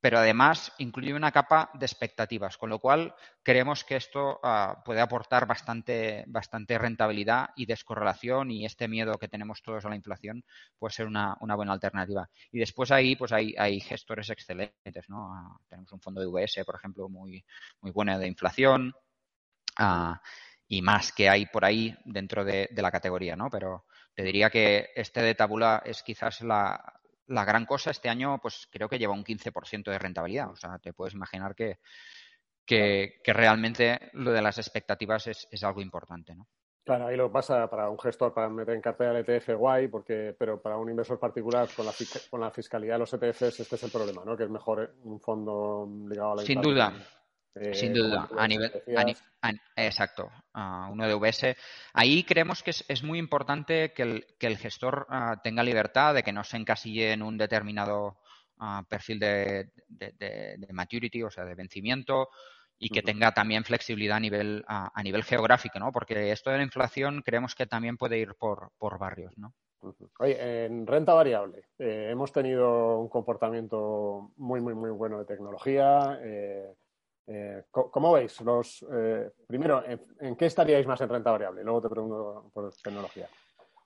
pero 0.00 0.18
además 0.18 0.72
incluye 0.78 1.14
una 1.14 1.32
capa 1.32 1.70
de 1.74 1.86
expectativas, 1.86 2.58
con 2.58 2.70
lo 2.70 2.78
cual 2.78 3.14
creemos 3.42 3.84
que 3.84 3.96
esto 3.96 4.38
ah, 4.42 4.82
puede 4.84 5.00
aportar 5.00 5.46
bastante, 5.46 6.24
bastante 6.28 6.78
rentabilidad 6.78 7.48
y 7.56 7.66
descorrelación 7.66 8.50
y 8.50 8.64
este 8.64 8.88
miedo 8.88 9.18
que 9.18 9.28
tenemos 9.28 9.62
todos 9.62 9.84
a 9.84 9.88
la 9.88 9.96
inflación 9.96 10.44
puede 10.78 10.92
ser 10.92 11.06
una, 11.06 11.36
buena 11.40 11.72
alternativa. 11.72 12.28
Y 12.52 12.58
después 12.58 12.90
ahí 12.90 13.16
pues 13.16 13.32
hay, 13.32 13.54
hay 13.58 13.80
gestores 13.80 14.30
excelentes, 14.30 15.08
¿no? 15.08 15.32
Ah, 15.32 15.56
tenemos 15.68 15.90
un 15.92 16.00
fondo 16.00 16.20
de 16.20 16.26
VS, 16.26 16.64
por 16.64 16.76
ejemplo, 16.76 17.08
muy, 17.08 17.44
muy 17.80 17.90
bueno 17.90 18.18
de 18.18 18.28
inflación 18.28 18.94
ah, 19.78 20.20
y 20.68 20.82
más 20.82 21.12
que 21.12 21.28
hay 21.28 21.46
por 21.46 21.64
ahí 21.64 21.96
dentro 22.04 22.44
de, 22.44 22.68
de 22.70 22.82
la 22.82 22.90
categoría, 22.90 23.36
¿no? 23.36 23.48
Pero 23.50 23.86
te 24.14 24.22
diría 24.22 24.50
que 24.50 24.90
este 24.94 25.22
de 25.22 25.34
Tabula 25.34 25.82
es 25.84 26.02
quizás 26.02 26.40
la, 26.40 27.00
la 27.28 27.44
gran 27.44 27.66
cosa 27.66 27.90
este 27.90 28.08
año, 28.08 28.38
pues 28.40 28.68
creo 28.70 28.88
que 28.88 28.98
lleva 28.98 29.14
un 29.14 29.24
15% 29.24 29.90
de 29.90 29.98
rentabilidad. 29.98 30.50
O 30.50 30.56
sea, 30.56 30.78
te 30.78 30.92
puedes 30.92 31.14
imaginar 31.14 31.54
que, 31.54 31.78
que, 32.64 33.20
realmente 33.26 34.10
lo 34.14 34.32
de 34.32 34.42
las 34.42 34.58
expectativas 34.58 35.26
es, 35.26 35.48
es, 35.50 35.62
algo 35.64 35.80
importante, 35.80 36.34
¿no? 36.34 36.48
Claro, 36.84 37.08
ahí 37.08 37.16
lo 37.16 37.32
pasa 37.32 37.68
para 37.68 37.90
un 37.90 37.98
gestor 37.98 38.32
para 38.32 38.48
meter 38.48 38.74
en 38.74 38.80
cartera 38.80 39.18
el 39.18 39.28
ETF 39.28 39.56
guay, 39.56 39.88
porque, 39.88 40.36
pero 40.38 40.62
para 40.62 40.76
un 40.76 40.88
inversor 40.88 41.18
particular 41.18 41.68
con 41.74 41.84
la, 41.84 41.92
con 42.30 42.40
la 42.40 42.50
fiscalidad 42.52 42.94
de 42.94 42.98
los 43.00 43.12
ETFs 43.12 43.58
este 43.58 43.74
es 43.74 43.82
el 43.82 43.90
problema, 43.90 44.22
¿no? 44.24 44.36
Que 44.36 44.44
es 44.44 44.50
mejor 44.50 44.94
un 45.02 45.20
fondo 45.20 45.88
ligado 46.08 46.32
a 46.32 46.36
la 46.36 46.42
Sin 46.42 46.60
duda, 46.60 46.92
sin 47.72 47.92
eh, 47.92 47.98
duda, 47.98 48.28
a 48.36 48.46
nivel, 48.46 48.70
exacto, 49.76 50.30
uno 50.54 51.06
de 51.06 51.14
VS. 51.14 51.56
Ahí 51.94 52.24
creemos 52.24 52.62
que 52.62 52.70
es, 52.70 53.02
muy 53.02 53.18
importante 53.18 53.92
que 53.92 54.02
el, 54.02 54.26
que 54.38 54.46
el 54.46 54.58
gestor 54.58 55.06
ah, 55.08 55.40
tenga 55.42 55.62
libertad 55.62 56.14
de 56.14 56.22
que 56.22 56.32
no 56.32 56.44
se 56.44 56.56
encasille 56.56 57.12
en 57.12 57.22
un 57.22 57.38
determinado 57.38 58.18
ah, 58.58 58.84
perfil 58.88 59.18
de, 59.18 59.70
de, 59.88 60.68
maturity, 60.72 61.22
o 61.22 61.30
sea, 61.30 61.44
de 61.44 61.54
vencimiento, 61.54 62.28
y 62.78 62.90
que 62.90 63.02
tenga 63.02 63.32
también 63.32 63.64
flexibilidad 63.64 64.18
a 64.18 64.20
nivel, 64.20 64.64
a, 64.68 65.02
nivel 65.02 65.24
geográfico, 65.24 65.78
¿no? 65.78 65.92
Porque 65.92 66.30
esto 66.30 66.50
de 66.50 66.58
la 66.58 66.62
inflación 66.62 67.22
creemos 67.24 67.54
que 67.54 67.66
también 67.66 67.96
puede 67.96 68.18
ir 68.18 68.34
por, 68.34 68.70
por 68.78 68.98
barrios, 68.98 69.32
¿no? 69.38 69.54
Oye, 70.18 70.64
en 70.64 70.86
renta 70.86 71.14
variable 71.14 71.68
eh, 71.78 72.08
hemos 72.10 72.32
tenido 72.32 72.98
un 72.98 73.08
comportamiento 73.08 74.32
muy, 74.36 74.60
muy, 74.60 74.74
muy 74.74 74.90
bueno 74.90 75.18
de 75.18 75.26
tecnología. 75.26 76.18
Eh, 76.22 76.74
eh, 77.26 77.64
¿Cómo 77.70 78.12
veis? 78.12 78.38
Eh, 78.92 79.30
primero, 79.46 79.82
¿en, 80.20 80.36
qué 80.36 80.46
estaríais 80.46 80.86
más 80.86 81.00
en 81.00 81.08
renta 81.08 81.32
variable? 81.32 81.64
Luego 81.64 81.82
te 81.82 81.88
pregunto 81.88 82.50
por 82.52 82.72
tecnología. 82.76 83.28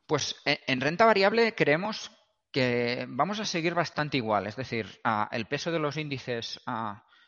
Pues 0.06 0.36
eh, 0.44 0.60
en 0.66 0.80
renta 0.80 1.06
variable 1.06 1.54
creemos 1.54 2.10
que 2.52 3.06
vamos 3.08 3.40
a 3.40 3.44
seguir 3.44 3.74
bastante 3.74 4.18
igual. 4.18 4.46
Es 4.46 4.56
decir, 4.56 4.86
el 5.30 5.46
peso 5.46 5.70
de 5.70 5.78
los 5.78 5.96
índices 5.96 6.60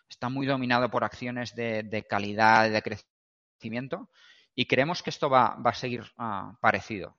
está 0.09 0.29
muy 0.29 0.46
dominado 0.46 0.90
por 0.90 1.05
acciones 1.05 1.55
de, 1.55 2.07
calidad 2.09 2.68
de 2.68 2.83
crecimiento 2.83 4.11
y 4.55 4.66
creemos 4.66 5.03
que 5.03 5.11
esto 5.11 5.31
va, 5.31 5.57
a 5.64 5.75
seguir 5.75 6.03
parecido 6.61 7.16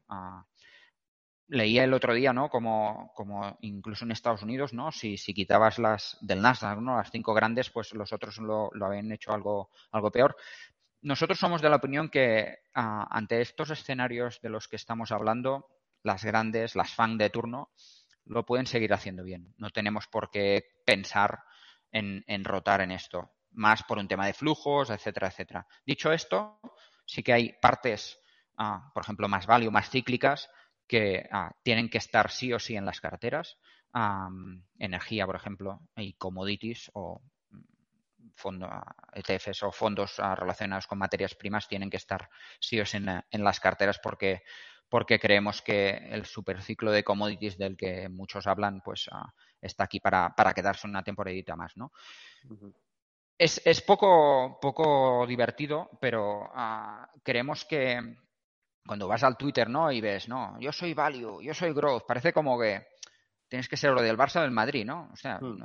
leía 1.47 1.83
el 1.83 1.93
otro 1.93 2.13
día, 2.13 2.33
¿no? 2.33 2.49
Como, 2.49 3.57
incluso 3.61 4.05
en 4.05 4.11
Estados 4.11 4.43
Unidos, 4.43 4.73
¿no? 4.73 4.91
Si, 4.91 5.17
si 5.17 5.33
quitabas 5.33 5.79
las 5.79 6.17
del 6.21 6.41
Nasdaq, 6.41 6.79
¿no? 6.79 6.97
Las 6.97 7.11
cinco 7.11 7.33
grandes, 7.33 7.69
pues 7.69 7.93
los 7.93 8.13
otros 8.13 8.37
lo, 8.39 8.71
habían 8.81 9.11
hecho 9.11 9.33
algo, 9.33 9.69
algo 9.91 10.11
peor. 10.11 10.35
Nosotros 11.01 11.37
somos 11.37 11.61
de 11.61 11.69
la 11.69 11.75
opinión 11.75 12.09
que 12.09 12.59
ante 12.73 13.41
estos 13.41 13.69
escenarios 13.69 14.39
de 14.41 14.49
los 14.49 14.67
que 14.67 14.77
estamos 14.77 15.11
hablando, 15.11 15.67
las 16.01 16.23
grandes, 16.23 16.75
las 16.75 16.93
FANG 16.93 17.17
de 17.17 17.29
turno, 17.29 17.71
lo 18.25 18.45
pueden 18.45 18.67
seguir 18.67 18.93
haciendo 18.93 19.23
bien. 19.23 19.53
No 19.57 19.69
tenemos 19.69 20.07
por 20.07 20.31
qué 20.31 20.63
pensar 20.85 21.43
en, 21.91 22.23
en 22.27 22.45
rotar 22.45 22.81
en 22.81 22.91
esto, 22.91 23.31
más 23.51 23.83
por 23.83 23.97
un 23.97 24.07
tema 24.07 24.25
de 24.25 24.33
flujos, 24.33 24.89
etcétera, 24.89 25.27
etcétera. 25.27 25.67
Dicho 25.85 26.11
esto, 26.13 26.59
sí 27.05 27.21
que 27.21 27.33
hay 27.33 27.53
partes, 27.61 28.19
ah, 28.57 28.89
por 28.93 29.03
ejemplo, 29.03 29.27
más 29.27 29.45
value, 29.45 29.71
más 29.71 29.89
cíclicas, 29.89 30.49
que 30.93 31.27
ah, 31.31 31.51
tienen 31.63 31.89
que 31.89 31.97
estar 31.97 32.29
sí 32.29 32.53
o 32.53 32.59
sí 32.59 32.75
en 32.75 32.85
las 32.85 33.01
carteras. 33.01 33.57
energía, 34.77 35.25
por 35.25 35.35
ejemplo, 35.35 35.81
y 35.95 36.13
commodities 36.13 36.91
o 36.93 37.19
mm, 37.49 38.29
fondo, 38.35 38.69
ETFs 39.13 39.63
o 39.63 39.71
fondos 39.71 40.19
ah, 40.19 40.35
relacionados 40.35 40.85
con 40.85 40.99
materias 40.99 41.33
primas 41.33 41.67
tienen 41.67 41.89
que 41.89 41.97
estar 41.97 42.29
sí 42.59 42.79
o 42.79 42.85
sí 42.85 42.97
en, 42.97 43.43
las 43.43 43.59
carteras 43.59 43.97
porque, 43.97 44.43
porque 44.87 45.17
creemos 45.17 45.63
que 45.63 45.89
el 46.11 46.25
superciclo 46.25 46.91
de 46.91 47.03
commodities 47.03 47.57
del 47.57 47.75
que 47.75 48.07
muchos 48.07 48.45
hablan 48.45 48.81
pues 48.81 49.09
ah, 49.11 49.33
está 49.59 49.85
aquí 49.85 49.99
para, 49.99 50.35
para, 50.35 50.53
quedarse 50.53 50.85
una 50.85 51.03
temporadita 51.03 51.55
más, 51.55 51.75
¿no? 51.75 51.91
Es, 53.35 53.59
es, 53.65 53.81
poco, 53.81 54.59
poco 54.61 55.25
divertido, 55.25 55.89
pero 55.99 56.51
creemos 57.23 57.65
que, 57.65 58.22
cuando 58.85 59.07
vas 59.07 59.23
al 59.23 59.37
Twitter, 59.37 59.69
¿no? 59.69 59.91
Y 59.91 60.01
ves, 60.01 60.27
no, 60.27 60.59
yo 60.59 60.71
soy 60.71 60.93
value, 60.93 61.41
yo 61.41 61.53
soy 61.53 61.73
growth, 61.73 62.03
parece 62.07 62.33
como 62.33 62.59
que 62.59 62.85
tienes 63.47 63.69
que 63.69 63.77
ser 63.77 63.91
lo 63.91 64.01
del 64.01 64.17
Barça 64.17 64.37
o 64.37 64.41
del 64.41 64.51
Madrid, 64.51 64.85
¿no? 64.85 65.09
O 65.13 65.15
sea, 65.15 65.37
hmm. 65.39 65.59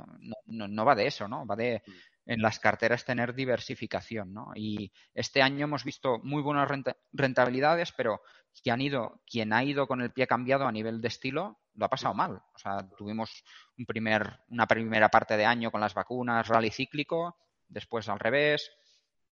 no, 0.45 0.67
no, 0.67 0.85
va 0.85 0.95
de 0.95 1.07
eso, 1.07 1.27
¿no? 1.27 1.45
Va 1.45 1.55
de 1.55 1.81
hmm. 1.85 1.91
en 2.27 2.41
las 2.41 2.59
carteras 2.59 3.03
tener 3.03 3.33
diversificación, 3.33 4.33
¿no? 4.33 4.51
Y 4.55 4.91
este 5.13 5.41
año 5.41 5.63
hemos 5.63 5.83
visto 5.83 6.19
muy 6.23 6.41
buenas 6.41 6.69
rentabilidades, 7.11 7.91
pero 7.91 8.21
quien, 8.61 8.73
han 8.73 8.81
ido, 8.81 9.21
quien 9.25 9.53
ha 9.53 9.63
ido 9.63 9.87
con 9.87 10.01
el 10.01 10.11
pie 10.11 10.27
cambiado 10.27 10.67
a 10.67 10.71
nivel 10.71 11.01
de 11.01 11.07
estilo 11.07 11.59
lo 11.73 11.85
ha 11.85 11.89
pasado 11.89 12.13
mal. 12.13 12.41
O 12.53 12.59
sea, 12.59 12.87
tuvimos 12.97 13.43
un 13.77 13.85
primer, 13.85 14.39
una 14.49 14.67
primera 14.67 15.09
parte 15.09 15.37
de 15.37 15.45
año 15.45 15.71
con 15.71 15.81
las 15.81 15.93
vacunas, 15.93 16.47
rally 16.47 16.69
cíclico, 16.69 17.37
después 17.67 18.07
al 18.09 18.19
revés 18.19 18.69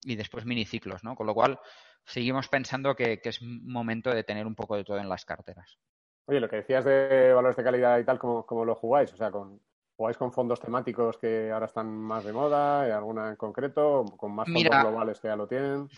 y 0.03 0.15
después 0.15 0.45
miniciclos, 0.45 1.03
¿no? 1.03 1.15
Con 1.15 1.27
lo 1.27 1.33
cual, 1.33 1.59
seguimos 2.05 2.47
pensando 2.47 2.95
que, 2.95 3.19
es 3.23 3.41
momento 3.41 4.11
de 4.11 4.23
tener 4.23 4.45
un 4.45 4.55
poco 4.55 4.75
de 4.75 4.83
todo 4.83 4.97
en 4.97 5.09
las 5.09 5.25
carteras. 5.25 5.77
Oye, 6.25 6.39
lo 6.39 6.49
que 6.49 6.57
decías 6.57 6.85
de 6.85 7.33
valores 7.33 7.57
de 7.57 7.63
calidad 7.63 7.99
y 7.99 8.05
tal, 8.05 8.19
¿cómo, 8.19 8.65
lo 8.65 8.75
jugáis? 8.75 9.11
O 9.13 9.17
sea, 9.17 9.31
con, 9.31 9.59
¿jugáis 9.95 10.17
con 10.17 10.31
fondos 10.31 10.59
temáticos 10.59 11.17
que 11.17 11.51
ahora 11.51 11.65
están 11.65 11.87
más 11.87 12.23
de 12.23 12.33
moda, 12.33 12.95
alguna 12.95 13.29
en 13.29 13.35
concreto, 13.35 14.05
con 14.17 14.33
más 14.33 14.47
fondos 14.47 14.81
globales 14.81 15.19
que 15.19 15.27
ya 15.27 15.35
lo 15.35 15.47
tienen? 15.47 15.89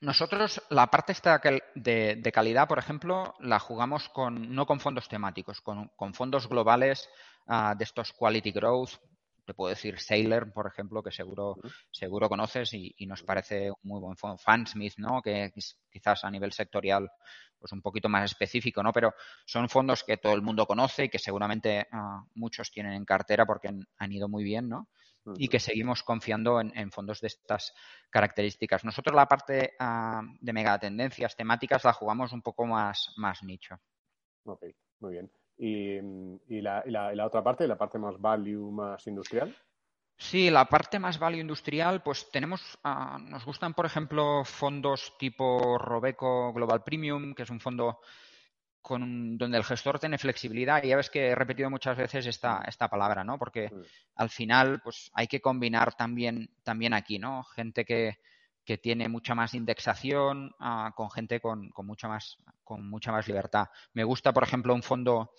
Nosotros 0.00 0.62
la 0.68 0.88
parte 0.88 1.12
esta 1.12 1.40
de, 1.74 2.16
de, 2.16 2.32
calidad, 2.32 2.68
por 2.68 2.78
ejemplo, 2.78 3.34
la 3.40 3.58
jugamos 3.58 4.08
con, 4.10 4.54
no 4.54 4.66
con 4.66 4.78
fondos 4.78 5.08
temáticos, 5.08 5.62
con, 5.62 5.88
con 5.96 6.12
fondos 6.12 6.48
globales 6.48 7.08
uh, 7.46 7.74
de 7.76 7.84
estos 7.84 8.12
quality 8.12 8.52
growth. 8.52 8.90
Te 9.46 9.54
puedo 9.54 9.70
decir 9.70 10.00
Sailor, 10.00 10.52
por 10.52 10.66
ejemplo, 10.66 11.02
que 11.02 11.12
seguro, 11.12 11.56
seguro 11.90 12.28
conoces 12.28 12.74
y, 12.74 12.92
y, 12.98 13.06
nos 13.06 13.22
parece 13.22 13.70
un 13.70 13.76
muy 13.82 14.00
buen 14.00 14.16
fondo. 14.16 14.36
Fansmith, 14.38 14.94
¿no? 14.98 15.22
Que 15.22 15.52
quizás 15.88 16.24
a 16.24 16.30
nivel 16.30 16.52
sectorial 16.52 17.08
pues 17.58 17.72
un 17.72 17.80
poquito 17.80 18.08
más 18.08 18.24
específico, 18.24 18.82
¿no? 18.82 18.92
Pero 18.92 19.14
son 19.46 19.68
fondos 19.68 20.04
que 20.04 20.16
todo 20.16 20.34
el 20.34 20.42
mundo 20.42 20.66
conoce 20.66 21.04
y 21.04 21.08
que 21.08 21.18
seguramente 21.18 21.86
uh, 21.92 22.26
muchos 22.34 22.70
tienen 22.70 22.92
en 22.92 23.04
cartera 23.04 23.46
porque 23.46 23.68
han, 23.68 23.86
han 23.98 24.12
ido 24.12 24.28
muy 24.28 24.44
bien, 24.44 24.68
¿no? 24.68 24.88
y 25.38 25.48
que 25.48 25.58
seguimos 25.58 26.02
confiando 26.02 26.60
en, 26.60 26.76
en, 26.78 26.92
fondos 26.92 27.20
de 27.20 27.26
estas 27.28 27.74
características. 28.10 28.84
Nosotros 28.84 29.14
la 29.14 29.26
parte 29.26 29.74
uh, 29.80 30.22
de 30.40 30.52
megatendencias 30.52 31.34
temáticas 31.34 31.84
la 31.84 31.92
jugamos 31.92 32.32
un 32.32 32.42
poco 32.42 32.64
más, 32.64 33.12
más 33.16 33.42
nicho. 33.42 33.74
Ok, 34.44 34.66
muy 35.00 35.12
bien. 35.14 35.30
¿Y, 35.58 35.96
y, 36.48 36.60
la, 36.60 36.82
y, 36.86 36.90
la, 36.90 37.12
y, 37.12 37.16
la, 37.16 37.26
otra 37.26 37.42
parte, 37.42 37.66
la 37.66 37.78
parte 37.78 37.98
más 37.98 38.20
value, 38.20 38.70
más 38.70 39.06
industrial? 39.06 39.56
Sí, 40.18 40.50
la 40.50 40.64
parte 40.66 40.98
más 40.98 41.18
value 41.18 41.40
industrial, 41.40 42.02
pues 42.02 42.30
tenemos, 42.30 42.78
uh, 42.84 43.18
nos 43.18 43.44
gustan, 43.44 43.74
por 43.74 43.84
ejemplo, 43.84 44.44
fondos 44.44 45.16
tipo 45.18 45.76
Robeco 45.78 46.52
Global 46.52 46.82
Premium, 46.82 47.34
que 47.34 47.42
es 47.42 47.50
un 47.50 47.60
fondo 47.60 48.00
con, 48.80 49.36
donde 49.36 49.58
el 49.58 49.64
gestor 49.64 49.98
tiene 49.98 50.16
flexibilidad. 50.16 50.82
Y 50.82 50.88
ya 50.88 50.96
ves 50.96 51.10
que 51.10 51.28
he 51.28 51.34
repetido 51.34 51.68
muchas 51.68 51.96
veces 51.98 52.26
esta, 52.26 52.62
esta 52.66 52.88
palabra, 52.88 53.24
¿no? 53.24 53.38
Porque 53.38 53.68
sí. 53.68 53.74
al 54.14 54.30
final, 54.30 54.80
pues 54.82 55.10
hay 55.12 55.26
que 55.26 55.40
combinar 55.40 55.94
también, 55.94 56.50
también 56.62 56.94
aquí, 56.94 57.18
¿no? 57.18 57.44
Gente 57.44 57.84
que, 57.84 58.18
que 58.66 58.76
tiene 58.76 59.08
mucha 59.08 59.34
más 59.34 59.54
indexación 59.54 60.54
uh, 60.60 60.92
con 60.94 61.10
gente 61.10 61.40
con, 61.40 61.70
con, 61.70 61.86
mucha 61.86 62.08
más, 62.08 62.36
con 62.64 62.86
mucha 62.86 63.12
más 63.12 63.26
libertad. 63.28 63.68
Me 63.94 64.04
gusta, 64.04 64.32
por 64.32 64.42
ejemplo, 64.42 64.74
un 64.74 64.82
fondo 64.82 65.32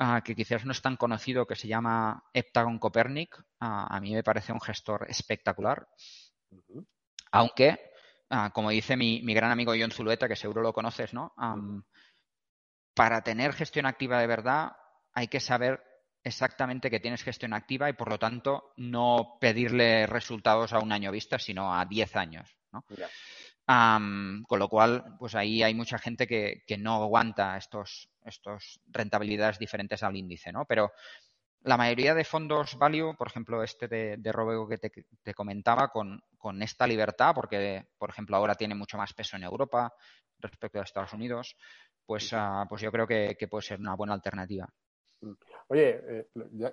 uh, 0.00 0.22
que 0.24 0.34
quizás 0.34 0.64
no 0.64 0.72
es 0.72 0.80
tan 0.80 0.96
conocido 0.96 1.46
que 1.46 1.54
se 1.54 1.68
llama 1.68 2.24
Heptagon 2.32 2.78
Copernic. 2.78 3.38
Uh, 3.38 3.44
a 3.88 4.00
mí 4.00 4.14
me 4.14 4.24
parece 4.24 4.52
un 4.52 4.60
gestor 4.60 5.06
espectacular. 5.08 5.86
-huh. 6.50 6.86
Aunque, 7.32 7.78
como 8.52 8.70
dice 8.70 8.96
mi, 8.96 9.22
mi, 9.22 9.34
gran 9.34 9.52
amigo 9.52 9.72
John 9.78 9.92
Zulueta, 9.92 10.26
que 10.26 10.34
seguro 10.34 10.62
lo 10.62 10.72
conoces, 10.72 11.14
¿no? 11.14 11.32
Um, 11.36 11.82
para 12.94 13.22
tener 13.22 13.52
gestión 13.52 13.86
activa 13.86 14.20
de 14.20 14.26
verdad 14.26 14.72
hay 15.12 15.28
que 15.28 15.40
saber 15.40 15.80
exactamente 16.22 16.90
que 16.90 17.00
tienes 17.00 17.22
gestión 17.22 17.52
activa 17.52 17.88
y 17.88 17.94
por 17.94 18.08
lo 18.08 18.18
tanto 18.18 18.72
no 18.76 19.38
pedirle 19.40 20.06
resultados 20.06 20.72
a 20.72 20.78
un 20.78 20.92
año 20.92 21.10
vista, 21.10 21.38
sino 21.38 21.74
a 21.74 21.84
10 21.84 22.16
años. 22.16 22.56
¿no? 22.72 22.84
Um, 23.68 24.42
con 24.44 24.58
lo 24.58 24.68
cual, 24.68 25.16
pues 25.18 25.34
ahí 25.34 25.62
hay 25.62 25.74
mucha 25.74 25.98
gente 25.98 26.26
que, 26.26 26.64
que 26.66 26.76
no 26.76 26.94
aguanta 26.94 27.56
estos, 27.56 28.10
estos 28.24 28.80
rentabilidades 28.88 29.58
diferentes 29.58 30.02
al 30.02 30.16
índice, 30.16 30.50
¿no? 30.50 30.64
Pero 30.64 30.92
la 31.62 31.76
mayoría 31.76 32.14
de 32.14 32.24
fondos 32.24 32.76
value, 32.76 33.14
por 33.16 33.28
ejemplo, 33.28 33.62
este 33.62 33.86
de, 33.86 34.16
de 34.16 34.32
Robego 34.32 34.66
que 34.66 34.78
te, 34.78 34.90
te 35.22 35.34
comentaba, 35.34 35.88
con, 35.88 36.20
con, 36.36 36.62
esta 36.62 36.86
libertad, 36.86 37.32
porque, 37.34 37.86
por 37.98 38.10
ejemplo, 38.10 38.36
ahora 38.36 38.54
tiene 38.54 38.74
mucho 38.74 38.96
más 38.96 39.12
peso 39.12 39.36
en 39.36 39.44
Europa 39.44 39.92
respecto 40.38 40.80
a 40.80 40.84
Estados 40.84 41.12
Unidos, 41.12 41.56
pues, 42.04 42.32
uh, 42.32 42.66
pues 42.68 42.82
yo 42.82 42.90
creo 42.90 43.06
que, 43.06 43.36
que, 43.38 43.46
puede 43.46 43.62
ser 43.62 43.78
una 43.78 43.94
buena 43.94 44.14
alternativa. 44.14 44.68
Oye, 45.68 46.00
eh, 46.02 46.26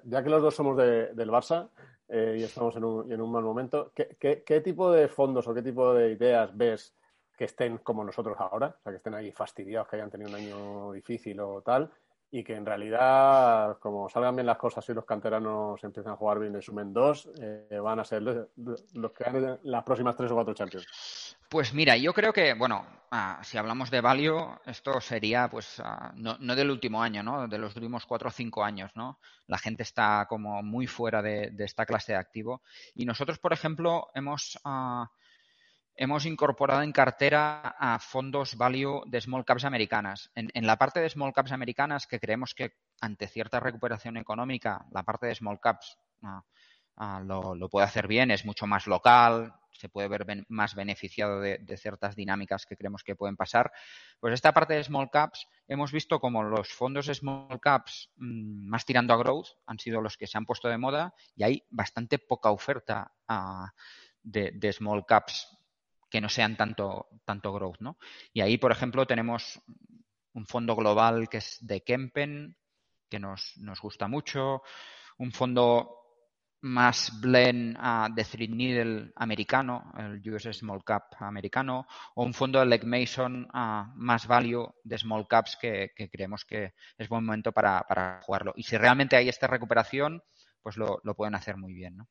ya, 0.04 0.24
que 0.24 0.30
los 0.30 0.42
dos 0.42 0.56
somos 0.56 0.78
de, 0.78 1.14
del 1.14 1.30
Barça 1.30 1.70
eh, 2.08 2.38
y 2.40 2.44
estamos 2.44 2.76
en 2.76 2.84
un, 2.84 3.12
en 3.12 3.22
un, 3.22 3.32
mal 3.32 3.44
momento, 3.44 3.92
¿qué, 3.94 4.16
¿qué, 4.20 4.44
qué, 4.44 4.62
tipo 4.62 4.92
de 4.92 5.08
fondos 5.08 5.48
o 5.48 5.54
qué 5.54 5.62
tipo 5.62 5.94
de 5.94 6.12
ideas 6.12 6.56
ves 6.56 6.96
que 7.38 7.46
estén 7.46 7.78
como 7.80 8.04
nosotros 8.04 8.38
ahora? 8.40 8.76
O 8.80 8.84
sea, 8.84 8.92
que 8.92 8.98
estén 8.98 9.14
ahí 9.14 9.32
fastidiados, 9.32 9.88
que 9.88 9.98
hayan 9.98 10.10
tenido 10.10 10.30
un 10.30 10.36
año 10.36 10.92
difícil 10.94 11.40
o 11.40 11.62
tal, 11.62 11.92
y 12.30 12.44
que 12.44 12.56
en 12.56 12.66
realidad, 12.66 13.78
como 13.80 14.10
salgan 14.10 14.36
bien 14.36 14.46
las 14.46 14.58
cosas 14.58 14.88
y 14.90 14.94
los 14.94 15.06
canteranos 15.06 15.82
empiezan 15.84 16.13
a 16.13 16.16
jugar 16.18 16.40
bien 16.40 16.56
en 16.56 16.62
sumen 16.62 16.94
2, 16.94 17.30
eh, 17.40 17.80
van 17.82 18.00
a 18.00 18.04
ser 18.04 18.22
los, 18.22 19.12
que 19.13 19.24
ganen 19.24 19.60
las 19.63 19.84
próximas 19.84 20.16
tres 20.16 20.32
o 20.32 20.36
cuatro 20.36 20.54
Champions. 20.54 21.38
Pues 21.50 21.74
mira, 21.74 21.96
yo 21.96 22.13
creo 22.13 22.34
que, 22.34 22.54
bueno, 22.54 22.86
ah, 23.12 23.40
si 23.44 23.58
hablamos 23.58 23.90
de 23.90 24.02
value, 24.02 24.60
esto 24.66 25.00
sería, 25.00 25.48
pues, 25.50 25.80
ah, 25.80 26.12
no, 26.16 26.36
no, 26.42 26.56
del 26.56 26.70
último 26.70 27.02
año, 27.02 27.24
¿no? 27.24 27.48
De 27.48 27.58
los 27.58 27.74
últimos 27.78 28.06
cuatro 28.06 28.28
o 28.28 28.32
cinco 28.32 28.66
años, 28.66 28.92
¿no? 28.96 29.20
La 29.48 29.58
gente 29.58 29.84
está 29.84 30.26
como 30.28 30.62
muy 30.62 30.88
fuera 30.88 31.22
de, 31.22 31.52
de 31.52 31.63
esta 31.63 31.86
clase 31.86 32.12
de 32.12 32.18
activo. 32.18 32.62
Y 32.96 33.06
nosotros, 33.06 33.40
por 33.40 33.54
ejemplo, 33.54 34.10
hemos... 34.13 34.60
Ah, 34.66 35.10
hemos 35.98 36.26
incorporado 36.26 36.84
en 36.84 36.92
cartera 36.92 37.76
a 37.78 38.00
fondos 38.00 38.56
value 38.56 39.02
de 39.08 39.20
small 39.20 39.44
caps 39.44 39.66
americanas. 39.66 40.32
En, 40.36 40.66
la 40.66 40.78
parte 40.78 41.00
de 41.00 41.10
small 41.10 41.34
caps 41.34 41.52
americanas, 41.52 42.06
que 42.06 42.20
creemos 42.20 42.54
que 42.54 42.74
ante 43.02 43.28
cierta 43.28 43.60
recuperación 43.60 44.16
económica, 44.16 44.86
la 44.92 45.04
parte 45.04 45.26
de 45.26 45.36
small 45.36 45.60
caps 45.60 45.98
uh, 46.22 47.04
uh, 47.04 47.56
lo, 47.56 47.68
puede 47.70 47.88
hacer 47.88 48.08
bien, 48.08 48.30
es 48.30 48.46
mucho 48.46 48.68
más 48.68 48.86
local, 48.86 49.56
se 49.72 49.90
puede 49.90 50.08
ver 50.08 50.46
más 50.50 50.76
beneficiado 50.76 51.40
de, 51.40 51.78
ciertas 51.78 52.16
dinámicas 52.16 52.68
que 52.68 52.78
creemos 52.78 53.04
que 53.04 53.16
pueden 53.16 53.36
pasar. 53.36 53.72
Pues 54.20 54.36
esta 54.36 54.54
parte 54.54 54.76
de 54.76 54.84
small 54.84 55.10
caps, 55.10 55.48
hemos 55.68 55.92
visto 55.92 56.20
como 56.20 56.44
los 56.44 56.70
fondos 56.70 57.08
small 57.08 57.60
caps 57.60 58.12
mmm, 58.18 58.70
más 58.70 58.86
tirando 58.86 59.14
a 59.14 59.18
growth 59.18 59.48
han 59.66 59.80
sido 59.80 60.02
los 60.02 60.16
que 60.16 60.28
se 60.28 60.38
han 60.38 60.46
puesto 60.46 60.68
de 60.68 60.78
moda 60.78 61.16
y 61.36 61.44
hay 61.44 61.64
bastante 61.72 62.20
poca 62.20 62.52
oferta 62.52 63.12
de, 64.22 64.52
de 64.54 64.74
small 64.74 65.06
caps 65.06 65.57
que 66.10 66.22
no 66.22 66.30
sean 66.30 66.56
tanto, 66.56 67.08
tanto 67.26 67.54
growth, 67.54 67.80
¿no? 67.80 67.98
Y 68.34 68.41
ahí, 68.41 68.58
por 68.58 68.72
ejemplo, 68.72 69.06
tenemos 69.06 69.62
un 70.34 70.46
fondo 70.46 70.76
global 70.76 71.30
que 71.30 71.38
es 71.38 71.58
de 71.62 71.82
Kempen, 71.82 72.56
que 73.10 73.20
nos, 73.20 73.54
nos 73.58 73.82
gusta 73.82 74.08
mucho, 74.08 74.62
un 75.17 75.32
fondo 75.32 75.98
más 76.62 77.12
blend 77.22 77.78
uh, 77.78 78.13
de 78.13 78.24
Thread 78.24 78.50
Needle 78.50 79.12
americano, 79.15 79.93
el 79.98 80.22
US 80.34 80.50
Small 80.58 80.84
Cap 80.84 81.15
americano, 81.20 81.88
o 82.15 82.24
un 82.24 82.34
fondo 82.34 82.60
de 82.60 82.65
Leg 82.65 82.86
Mason 82.86 83.48
uh, 83.54 83.86
más 83.96 84.28
value 84.28 84.67
de 84.84 84.98
small 84.98 85.28
caps 85.28 85.58
que, 85.60 85.91
que, 85.96 86.10
creemos 86.10 86.46
que 86.46 86.74
es 86.98 87.10
buen 87.10 87.24
momento 87.24 87.52
para, 87.52 87.82
para, 87.82 88.22
jugarlo. 88.24 88.54
Y 88.56 88.63
si 88.63 88.78
realmente 88.78 89.15
hay 89.15 89.30
esta 89.30 89.48
recuperación, 89.48 90.22
pues 90.62 90.78
lo, 90.78 91.00
lo 91.04 91.15
pueden 91.15 91.36
hacer 91.36 91.58
muy 91.58 91.74
bien, 91.74 91.98
¿no? 91.98 92.10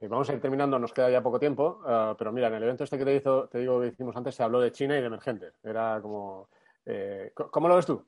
Eh, 0.00 0.08
vamos 0.08 0.30
a 0.30 0.32
ir 0.32 0.40
terminando, 0.40 0.78
nos 0.78 0.94
queda 0.94 1.10
ya 1.10 1.22
poco 1.22 1.38
tiempo, 1.38 1.82
uh, 1.84 2.16
pero 2.16 2.32
mira, 2.32 2.48
en 2.48 2.54
el 2.54 2.62
evento 2.62 2.84
este 2.84 2.96
que 2.96 3.04
te, 3.04 3.16
hizo, 3.16 3.48
te, 3.48 3.58
digo 3.58 3.80
que 3.80 3.88
hicimos 3.88 4.16
antes 4.16 4.34
se 4.34 4.42
habló 4.42 4.58
de 4.60 4.72
China 4.72 4.96
y 4.96 5.00
de 5.00 5.06
emergentes. 5.06 5.54
Era 5.62 6.00
como. 6.00 6.48
Eh, 6.86 7.32
¿Cómo 7.34 7.68
lo 7.68 7.76
ves 7.76 7.84
tú? 7.84 8.06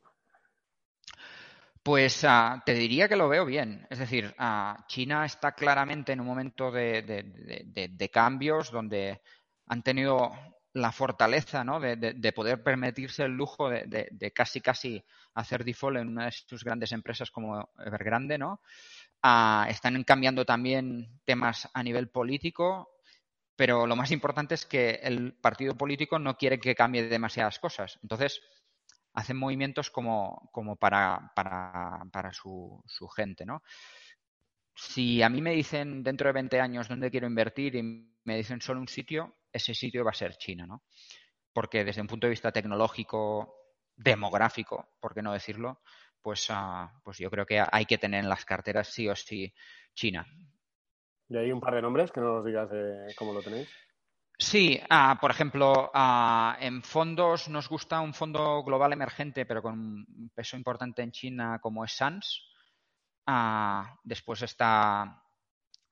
Pues 1.83 2.25
uh, 2.25 2.61
te 2.65 2.73
diría 2.73 3.09
que 3.09 3.17
lo 3.17 3.29
veo 3.29 3.45
bien. 3.45 3.87
Es 3.91 3.99
decir, 3.99 4.35
uh, 4.39 4.81
China 4.87 5.27
está 5.27 5.53
claramente 5.53 6.13
en 6.13 6.21
un 6.21 6.27
momento 6.27 6.71
de, 6.71 7.03
de, 7.03 7.23
de, 7.67 7.89
de 7.89 8.09
cambios 8.09 8.71
donde 8.71 9.21
han 9.67 9.83
tenido 9.83 10.31
la 10.75 10.91
fortaleza 10.91 11.65
¿no? 11.65 11.81
de, 11.81 12.33
poder 12.35 12.63
permitirse 12.63 13.25
el 13.25 13.33
lujo 13.33 13.69
de, 13.69 14.33
casi 14.35 14.61
casi 14.61 15.05
hacer 15.35 15.65
default 15.65 15.99
en 15.99 16.09
una 16.09 16.27
de 16.27 16.33
sus 16.33 16.65
grandes 16.65 16.93
empresas 16.93 17.31
como 17.31 17.71
Evergrande, 17.79 18.39
¿no? 18.39 18.61
Uh, 19.25 19.69
están 19.69 20.03
cambiando 20.03 20.45
también 20.45 21.21
temas 21.25 21.69
a 21.73 21.83
nivel 21.83 22.09
político, 22.09 22.91
pero 23.55 23.87
lo 23.87 23.95
más 23.95 24.11
importante 24.11 24.55
es 24.55 24.67
que 24.67 24.99
el 25.03 25.35
partido 25.35 25.77
político 25.77 26.19
no 26.19 26.37
quiere 26.37 26.59
que 26.59 26.75
cambie 26.75 27.07
demasiadas 27.07 27.61
cosas. 27.61 28.01
Entonces, 28.03 28.41
hacen 29.15 29.37
movimientos 29.37 29.91
como, 29.91 30.51
como 30.53 30.77
para, 30.77 31.33
para, 31.37 32.05
para 32.11 32.33
su, 32.33 32.83
su, 32.87 33.09
gente, 33.09 33.47
¿no? 33.47 33.63
Si 34.75 35.23
a 35.23 35.29
mí 35.29 35.41
me 35.41 35.53
dicen 35.53 36.03
dentro 36.03 36.29
de 36.29 36.33
20 36.33 36.61
años 36.61 36.89
dónde 36.89 37.11
quiero 37.11 37.27
invertir 37.27 37.77
y 37.77 37.83
me 38.25 38.37
dicen 38.37 38.61
solo 38.61 38.81
un 38.81 38.89
sitio, 38.89 39.37
ese 39.53 39.75
sitio 39.75 40.05
va 40.05 40.11
a 40.11 40.15
ser 40.15 40.37
China, 40.37 40.67
¿no? 40.67 40.83
Porque 41.53 41.85
desde 41.85 42.01
un 42.01 42.07
punto 42.07 42.27
de 42.27 42.33
vista 42.33 42.51
tecnológico, 42.51 43.55
demográfico, 43.95 44.97
por 44.99 45.15
qué 45.15 45.23
no 45.23 45.33
decirlo, 45.33 45.83
pues, 46.23 46.49
uh, 46.51 46.89
pues 47.03 47.19
yo 47.19 47.31
creo 47.31 47.45
que 47.45 47.63
hay 47.71 47.85
que 47.85 47.99
tener 47.99 48.23
en 48.23 48.29
las 48.29 48.45
carteras 48.45 48.89
sí 48.89 49.09
o 49.09 49.17
sí 49.17 49.53
China. 49.95 50.27
¿Y 51.29 51.37
hay 51.37 51.53
un 51.53 51.61
par 51.61 51.75
de 51.75 51.83
nombres 51.83 52.11
que 52.13 52.21
no 52.21 52.37
nos 52.37 52.45
digas 52.45 52.71
de 52.71 53.15
cómo 53.17 53.33
lo 53.33 53.43
tenéis? 53.43 53.69
Sí, 54.39 54.81
uh, 54.91 55.19
por 55.21 55.31
ejemplo, 55.31 55.91
uh, 55.95 56.55
en 56.59 56.83
fondos 56.83 57.49
nos 57.49 57.69
gusta 57.69 58.01
un 58.01 58.15
fondo 58.15 58.63
global 58.65 58.93
emergente, 58.93 59.47
pero 59.47 59.63
con 59.63 59.75
un 59.75 60.31
peso 60.35 60.57
importante 60.57 61.03
en 61.03 61.13
China 61.13 61.59
como 61.61 61.85
es 61.85 61.93
SANS. 61.93 62.43
después 64.05 64.43
está 64.43 65.23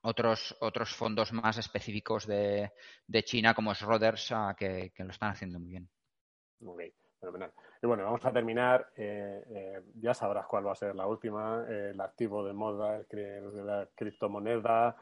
otros, 0.02 0.56
otros 0.60 0.94
fondos 0.94 1.32
más 1.32 1.58
específicos 1.58 2.26
de, 2.26 2.72
de 3.06 3.22
China 3.22 3.54
como 3.54 3.72
es 3.72 3.80
Roders, 3.80 4.32
que, 4.56 4.92
que, 4.94 5.04
lo 5.04 5.10
están 5.10 5.30
haciendo 5.30 5.58
muy 5.58 5.70
bien. 5.70 5.88
Ok, 6.64 6.82
fenomenal. 7.18 7.52
Y 7.82 7.86
bueno, 7.86 8.04
vamos 8.04 8.24
a 8.24 8.32
terminar. 8.32 8.90
eh, 8.96 9.42
eh, 9.48 9.80
ya 9.94 10.12
sabrás 10.14 10.46
cuál 10.46 10.66
va 10.66 10.72
a 10.72 10.76
ser 10.76 10.94
la 10.94 11.06
última. 11.06 11.64
eh, 11.68 11.90
el 11.94 12.00
activo 12.00 12.44
de 12.44 12.52
moda, 12.52 12.96
el 12.98 13.06
de 13.52 13.64
la 13.64 13.88
criptomoneda, 13.94 14.96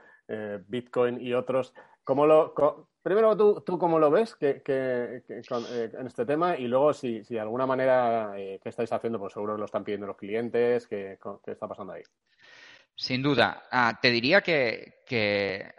Bitcoin 0.67 1.21
y 1.21 1.33
otros. 1.33 1.75
¿Cómo 2.05 2.27
lo, 2.27 2.55
primero, 3.03 3.37
¿tú, 3.37 3.63
¿tú 3.63 3.79
cómo 3.79 3.99
lo 3.99 4.11
ves 4.11 4.35
que, 4.37 4.63
que- 4.63 5.23
en 5.29 6.07
este 6.07 6.25
tema? 6.27 6.57
Y 6.57 6.69
luego, 6.69 6.93
si, 6.93 7.25
si 7.25 7.35
de 7.35 7.41
alguna 7.41 7.67
manera, 7.67 8.33
¿qué 8.37 8.61
estáis 8.69 8.93
haciendo? 8.93 9.19
Pues 9.19 9.33
seguro 9.33 9.57
lo 9.57 9.65
están 9.65 9.85
pidiendo 9.85 10.07
los 10.07 10.17
clientes. 10.17 10.87
¿Qué, 10.87 11.19
qué 11.45 11.51
está 11.53 11.67
pasando 11.67 11.95
ahí? 11.95 12.03
Sin 12.95 13.23
duda. 13.23 13.63
Ah, 13.71 13.99
te 14.01 14.11
diría 14.11 14.41
que, 14.41 15.03
que 15.07 15.73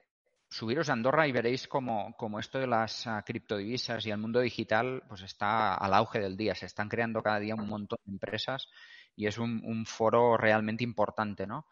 subiros 0.50 0.90
a 0.90 0.94
Andorra 0.94 1.28
y 1.28 1.32
veréis 1.32 1.68
como, 1.68 2.16
esto 2.40 2.60
de 2.60 2.68
las 2.68 3.06
ah, 3.08 3.24
criptodivisas 3.26 4.06
y 4.06 4.12
el 4.12 4.18
mundo 4.18 4.40
digital 4.40 5.04
pues 5.08 5.22
está 5.22 5.76
al 5.76 5.94
auge 5.94 6.20
del 6.20 6.36
día. 6.36 6.56
Se 6.56 6.66
están 6.66 6.90
creando 6.90 7.22
cada 7.22 7.40
día 7.40 7.56
un 7.56 7.68
montón 7.68 8.00
de 8.04 8.12
empresas 8.12 8.68
y 9.16 9.28
es 9.28 9.38
un, 9.38 9.86
foro 9.86 10.38
realmente 10.38 10.84
importante, 10.84 11.46
¿no? 11.46 11.68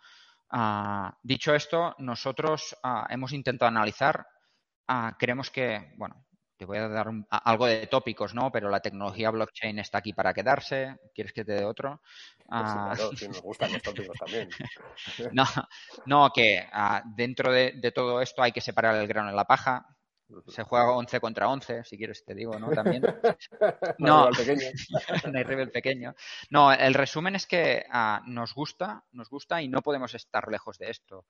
Ah, 0.50 1.18
dicho 1.24 1.56
esto, 1.56 1.96
nosotros 1.98 2.78
ah, 2.84 3.08
hemos 3.10 3.34
intentado 3.34 3.68
analizar, 3.68 4.26
creemos 5.18 5.50
que, 5.50 5.94
bueno, 5.98 6.27
te 6.58 6.65
voy 6.65 6.78
a 6.78 6.88
dar 6.88 7.08
un- 7.08 7.26
a- 7.30 7.38
algo 7.50 7.65
de 7.67 7.88
tópicos, 7.88 8.34
¿no? 8.34 8.52
Pero 8.52 8.70
la 8.70 8.80
tecnología 8.80 9.30
blockchain 9.32 9.80
está 9.80 10.00
aquí 10.00 10.13
para 10.13 10.34
quedarse. 10.34 10.98
¿Quieres 11.13 11.34
que 11.34 11.46
te 11.46 11.54
dé 11.54 11.63
otro? 11.65 12.02
Pues 12.02 12.10
sí, 12.48 12.50
Ah, 12.50 12.93
claro, 12.96 13.15
sí, 13.15 13.28
nos 13.28 13.41
gustan 13.41 13.72
los 13.74 13.84
tópicos 13.84 14.17
también. 14.17 14.50
no, 15.32 15.43
no, 16.06 16.32
que 16.34 16.67
ah, 16.72 17.04
dentro 17.15 17.52
de, 17.52 17.74
de 17.74 17.91
todo 17.91 18.22
esto 18.22 18.41
hay 18.41 18.52
que 18.52 18.62
separar 18.62 18.96
el 18.96 19.08
grano 19.08 19.30
de 19.30 19.36
la 19.36 19.46
paja. 19.46 19.86
Se 20.48 20.63
juega 20.63 20.91
11 20.91 21.22
contra 21.22 21.48
11, 21.48 21.86
si 21.86 21.98
quieres 21.98 22.26
te 22.26 22.36
digo, 22.36 22.58
¿no? 22.60 22.70
También. 22.72 23.04
No. 24.00 24.28
No 25.32 25.39
hay 25.39 25.65
pequeño. 25.72 26.13
No, 26.50 26.72
el 26.72 26.93
resumen 26.93 27.36
es 27.36 27.48
que 27.48 27.86
ah, 27.91 28.22
nos 28.26 28.54
gusta, 28.54 29.04
nos 29.12 29.30
gusta 29.30 29.62
y 29.62 29.67
no 29.67 29.82
podemos 29.82 30.13
estar 30.13 30.48
lejos 30.50 30.78
de 30.78 30.89
esto. 30.91 31.26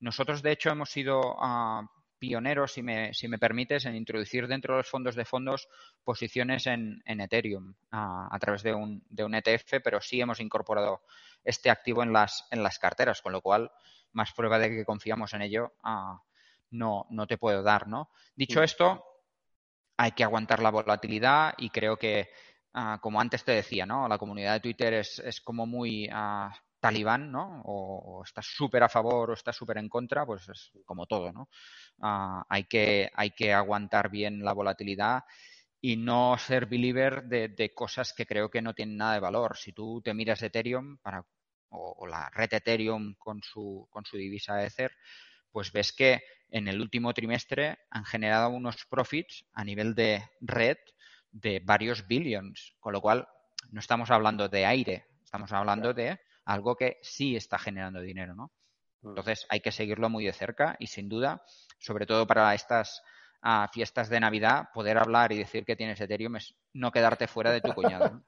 Nosotros, 0.00 0.42
de 0.42 0.52
hecho, 0.52 0.70
hemos 0.70 0.90
sido 0.90 1.36
pioneros, 2.22 2.74
si 2.74 2.84
me, 2.84 3.12
si 3.12 3.26
me 3.26 3.36
permites, 3.36 3.84
en 3.84 3.96
introducir 3.96 4.46
dentro 4.46 4.74
de 4.74 4.78
los 4.78 4.88
fondos 4.88 5.16
de 5.16 5.24
fondos 5.24 5.66
posiciones 6.04 6.68
en, 6.68 7.02
en 7.04 7.20
Ethereum 7.20 7.74
a 7.90 8.38
través 8.38 8.62
de 8.62 8.72
un, 8.72 9.02
de 9.10 9.24
un 9.24 9.34
ETF, 9.34 9.80
pero 9.82 10.00
sí 10.00 10.20
hemos 10.20 10.38
incorporado 10.38 11.02
este 11.42 11.68
activo 11.68 12.04
en 12.04 12.12
las, 12.12 12.46
en 12.52 12.62
las 12.62 12.78
carteras, 12.78 13.22
con 13.22 13.32
lo 13.32 13.40
cual, 13.40 13.72
más 14.12 14.32
prueba 14.34 14.60
de 14.60 14.70
que 14.70 14.84
confiamos 14.84 15.34
en 15.34 15.42
ello, 15.42 15.72
ah, 15.82 16.22
no, 16.70 17.06
no 17.10 17.26
te 17.26 17.38
puedo 17.38 17.64
dar, 17.64 17.88
¿no? 17.88 18.10
Dicho 18.36 18.62
esto, 18.62 19.04
hay 19.96 20.12
que 20.12 20.22
aguantar 20.22 20.62
la 20.62 20.70
volatilidad 20.70 21.54
y 21.58 21.70
creo 21.70 21.96
que, 21.96 22.30
ah, 22.72 23.00
como 23.02 23.20
antes 23.20 23.42
te 23.42 23.50
decía, 23.50 23.84
¿no? 23.84 24.06
La 24.06 24.18
comunidad 24.18 24.52
de 24.52 24.60
Twitter 24.60 24.94
es, 24.94 25.18
es 25.18 25.40
como 25.40 25.66
muy 25.66 26.08
ah, 26.12 26.54
talibán, 26.82 27.30
¿no? 27.30 27.62
O, 27.64 28.18
o 28.18 28.24
estás 28.24 28.44
súper 28.44 28.82
a 28.82 28.88
favor 28.88 29.30
o 29.30 29.34
estás 29.34 29.54
súper 29.54 29.78
en 29.78 29.88
contra, 29.88 30.26
pues 30.26 30.48
es 30.48 30.72
como 30.84 31.06
todo, 31.06 31.32
¿no? 31.32 31.48
Ah, 32.00 32.44
hay, 32.48 32.64
que, 32.64 33.08
hay 33.14 33.30
que 33.30 33.52
aguantar 33.52 34.10
bien 34.10 34.42
la 34.42 34.52
volatilidad 34.52 35.22
y 35.80 35.96
no 35.96 36.36
ser 36.38 36.66
believer 36.66 37.22
de, 37.22 37.48
de 37.48 37.72
cosas 37.72 38.12
que 38.12 38.26
creo 38.26 38.50
que 38.50 38.60
no 38.60 38.74
tienen 38.74 38.96
nada 38.96 39.14
de 39.14 39.20
valor. 39.20 39.56
Si 39.56 39.72
tú 39.72 40.02
te 40.02 40.12
miras 40.12 40.42
Ethereum 40.42 40.98
para, 40.98 41.24
o, 41.68 41.94
o 41.98 42.06
la 42.08 42.28
red 42.30 42.52
Ethereum 42.52 43.14
con 43.14 43.40
su, 43.44 43.86
con 43.88 44.04
su 44.04 44.16
divisa 44.16 44.64
Ether, 44.64 44.90
pues 45.52 45.70
ves 45.70 45.92
que 45.92 46.24
en 46.50 46.66
el 46.66 46.80
último 46.80 47.14
trimestre 47.14 47.78
han 47.90 48.04
generado 48.04 48.50
unos 48.50 48.86
profits 48.86 49.44
a 49.52 49.62
nivel 49.62 49.94
de 49.94 50.28
red 50.40 50.78
de 51.30 51.60
varios 51.60 52.08
billions, 52.08 52.74
con 52.80 52.92
lo 52.92 53.00
cual 53.00 53.28
no 53.70 53.78
estamos 53.78 54.10
hablando 54.10 54.48
de 54.48 54.66
aire, 54.66 55.06
estamos 55.22 55.52
hablando 55.52 55.94
de 55.94 56.18
algo 56.44 56.76
que 56.76 56.98
sí 57.02 57.36
está 57.36 57.58
generando 57.58 58.00
dinero, 58.00 58.34
¿no? 58.34 58.52
Entonces 59.04 59.46
hay 59.48 59.60
que 59.60 59.72
seguirlo 59.72 60.08
muy 60.08 60.24
de 60.24 60.32
cerca 60.32 60.76
y 60.78 60.86
sin 60.86 61.08
duda, 61.08 61.42
sobre 61.78 62.06
todo 62.06 62.26
para 62.26 62.54
estas 62.54 63.02
ah, 63.42 63.68
fiestas 63.72 64.08
de 64.08 64.20
Navidad, 64.20 64.68
poder 64.72 64.98
hablar 64.98 65.32
y 65.32 65.38
decir 65.38 65.64
que 65.64 65.76
tienes 65.76 66.00
Ethereum 66.00 66.36
es 66.36 66.54
no 66.72 66.92
quedarte 66.92 67.26
fuera 67.26 67.50
de 67.50 67.60
tu 67.60 67.72
cuñado. 67.72 68.10
¿no? 68.10 68.22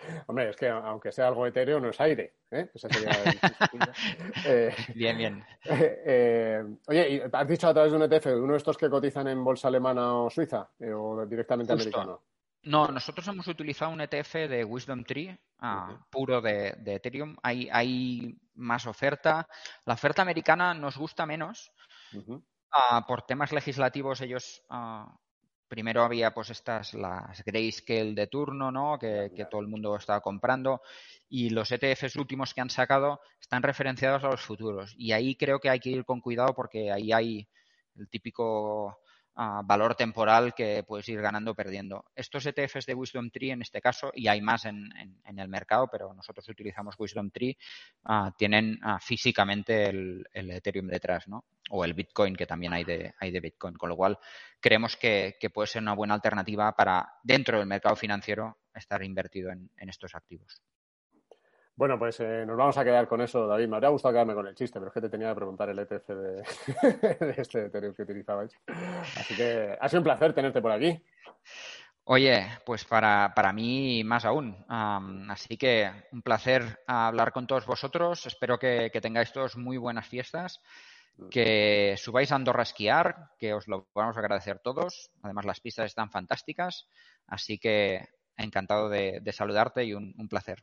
Hombre, 0.26 0.50
es 0.50 0.56
que 0.56 0.68
aunque 0.68 1.12
sea 1.12 1.28
algo 1.28 1.46
etéreo, 1.46 1.80
no 1.80 1.90
es 1.90 2.00
aire. 2.00 2.34
¿eh? 2.50 2.70
Ese 2.74 2.88
sería 2.88 3.10
Eh, 4.46 4.74
Bien, 4.94 5.16
bien. 5.16 5.44
eh, 5.64 6.62
oye, 6.86 7.08
¿y 7.10 7.22
¿has 7.32 7.48
dicho 7.48 7.68
a 7.68 7.74
través 7.74 7.92
de 7.92 7.98
un 7.98 8.04
ETF, 8.04 8.26
uno 8.26 8.52
de 8.52 8.58
estos 8.58 8.76
que 8.76 8.88
cotizan 8.88 9.28
en 9.28 9.44
bolsa 9.44 9.68
alemana 9.68 10.14
o 10.14 10.30
suiza? 10.30 10.70
eh, 10.78 10.92
¿O 10.92 11.26
directamente 11.26 11.72
Justo. 11.72 11.88
americano? 11.88 12.22
No, 12.62 12.88
nosotros 12.88 13.26
hemos 13.28 13.48
utilizado 13.48 13.90
un 13.90 14.00
ETF 14.00 14.34
de 14.48 14.64
Wisdom 14.64 15.04
Tree 15.04 15.38
ah, 15.60 15.98
puro 16.10 16.40
de, 16.40 16.74
de 16.78 16.94
Ethereum. 16.96 17.36
Hay, 17.42 17.68
hay 17.72 18.38
más 18.54 18.86
oferta. 18.86 19.48
La 19.86 19.94
oferta 19.94 20.22
americana 20.22 20.74
nos 20.74 20.96
gusta 20.98 21.24
menos. 21.24 21.72
Ah, 22.70 23.04
por 23.06 23.22
temas 23.22 23.52
legislativos, 23.52 24.20
ellos 24.20 24.62
ah, 24.68 25.10
primero 25.68 26.02
había 26.02 26.34
pues 26.34 26.50
estas 26.50 26.92
las 26.94 27.42
grayscale 27.44 28.14
de 28.14 28.26
turno, 28.26 28.70
¿no? 28.70 28.98
Que, 28.98 29.32
que 29.34 29.46
todo 29.46 29.60
el 29.60 29.68
mundo 29.68 29.96
estaba 29.96 30.20
comprando 30.20 30.82
y 31.28 31.50
los 31.50 31.72
ETFs 31.72 32.16
últimos 32.16 32.52
que 32.52 32.60
han 32.60 32.70
sacado 32.70 33.20
están 33.40 33.62
referenciados 33.62 34.22
a 34.24 34.28
los 34.28 34.40
futuros 34.42 34.94
y 34.98 35.12
ahí 35.12 35.36
creo 35.36 35.60
que 35.60 35.70
hay 35.70 35.80
que 35.80 35.90
ir 35.90 36.04
con 36.04 36.20
cuidado 36.20 36.54
porque 36.54 36.90
ahí 36.90 37.12
hay 37.12 37.48
el 37.96 38.08
típico 38.08 38.98
valor 39.34 39.94
temporal 39.94 40.54
que 40.54 40.84
puedes 40.86 41.08
ir 41.08 41.20
ganando 41.20 41.52
o 41.52 41.54
perdiendo. 41.54 42.04
Estos 42.14 42.44
ETFs 42.46 42.86
de 42.86 42.94
Wisdom 42.94 43.30
Tree 43.30 43.52
en 43.52 43.62
este 43.62 43.80
caso, 43.80 44.10
y 44.14 44.28
hay 44.28 44.40
más 44.40 44.64
en, 44.64 44.90
el 45.24 45.48
mercado, 45.48 45.88
pero 45.90 46.12
nosotros 46.12 46.48
utilizamos 46.48 46.94
Wisdom 46.98 47.30
Tree, 47.30 47.56
ah, 48.04 48.32
tienen 48.36 48.78
ah, 48.82 48.98
físicamente 49.00 49.88
el, 49.88 50.26
Ethereum 50.32 50.88
detrás, 50.88 51.28
¿no? 51.28 51.44
O 51.70 51.84
el 51.84 51.94
Bitcoin, 51.94 52.34
que 52.34 52.46
también 52.46 52.72
hay 52.72 52.84
de, 52.84 53.14
hay 53.18 53.30
de 53.30 53.40
Bitcoin. 53.40 53.74
Con 53.74 53.88
lo 53.88 53.96
cual, 53.96 54.18
creemos 54.60 54.96
que, 54.96 55.36
que 55.40 55.50
puede 55.50 55.68
ser 55.68 55.82
una 55.82 55.94
buena 55.94 56.14
alternativa 56.14 56.74
para, 56.74 57.14
dentro 57.22 57.58
del 57.58 57.66
mercado 57.66 57.96
financiero, 57.96 58.58
estar 58.74 59.02
invertido 59.02 59.50
en 59.50 59.88
estos 59.88 60.14
activos. 60.14 60.62
Bueno, 61.80 61.98
pues 61.98 62.20
eh, 62.20 62.44
nos 62.46 62.58
vamos 62.58 62.76
a 62.76 62.84
quedar 62.84 63.08
con 63.08 63.22
eso, 63.22 63.46
David. 63.46 63.66
Me 63.66 63.76
habría 63.76 63.88
gustado 63.88 64.12
quedarme 64.12 64.34
con 64.34 64.46
el 64.46 64.54
chiste, 64.54 64.78
pero 64.78 64.88
es 64.88 64.92
que 64.92 65.00
te 65.00 65.08
tenía 65.08 65.30
que 65.30 65.36
preguntar 65.36 65.70
el 65.70 65.78
ETF 65.78 66.08
de, 66.08 67.34
este 67.38 67.64
Ethereum 67.64 67.94
que 67.94 68.02
utilizabais. 68.02 68.52
Así 69.16 69.34
que 69.34 69.78
ha 69.80 69.88
sido 69.88 70.00
un 70.00 70.04
placer 70.04 70.34
tenerte 70.34 70.60
por 70.60 70.72
aquí. 70.72 71.02
Oye, 72.04 72.46
pues 72.66 72.84
para, 72.84 73.32
para 73.34 73.54
mí 73.54 74.04
más 74.04 74.26
aún. 74.26 74.62
Así 74.68 75.56
que 75.56 75.90
un 76.12 76.20
placer 76.20 76.80
hablar 76.86 77.32
con 77.32 77.46
todos 77.46 77.64
vosotros. 77.64 78.26
Espero 78.26 78.58
que, 78.58 78.90
tengáis 79.00 79.32
todos 79.32 79.56
muy 79.56 79.78
buenas 79.78 80.06
fiestas, 80.06 80.60
que 81.30 81.94
subáis 81.96 82.30
a 82.30 82.34
Andorra 82.34 82.60
a 82.60 82.64
esquiar, 82.64 83.30
que 83.38 83.54
os 83.54 83.66
lo 83.68 83.88
vamos 83.94 84.18
a 84.18 84.20
agradecer 84.20 84.58
todos. 84.58 85.12
Además, 85.22 85.46
las 85.46 85.60
pistas 85.60 85.86
están 85.86 86.10
fantásticas. 86.10 86.90
Así 87.26 87.58
que 87.58 88.06
encantado 88.36 88.90
de, 88.90 89.22
saludarte 89.32 89.82
y 89.84 89.94
un 89.94 90.28
placer. 90.28 90.62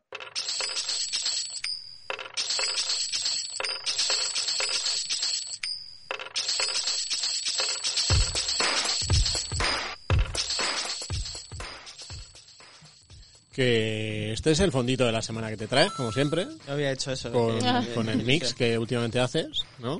Que 13.58 14.34
este 14.34 14.52
es 14.52 14.60
el 14.60 14.72
fondito 14.72 15.04
de 15.04 15.12
la 15.12 15.24
semana 15.24 15.50
que 15.50 15.58
te 15.58 15.66
traes, 15.66 15.92
como 15.94 16.12
siempre, 16.12 16.46
Yo 16.68 16.74
había 16.74 16.92
hecho 16.92 17.12
eso. 17.12 17.32
con, 17.32 17.58
Eh, 17.58 17.90
con 17.96 18.08
el 18.08 18.24
mix 18.24 18.54
que 18.54 18.78
últimamente 18.78 19.20
haces, 19.20 19.48
¿no? 19.80 20.00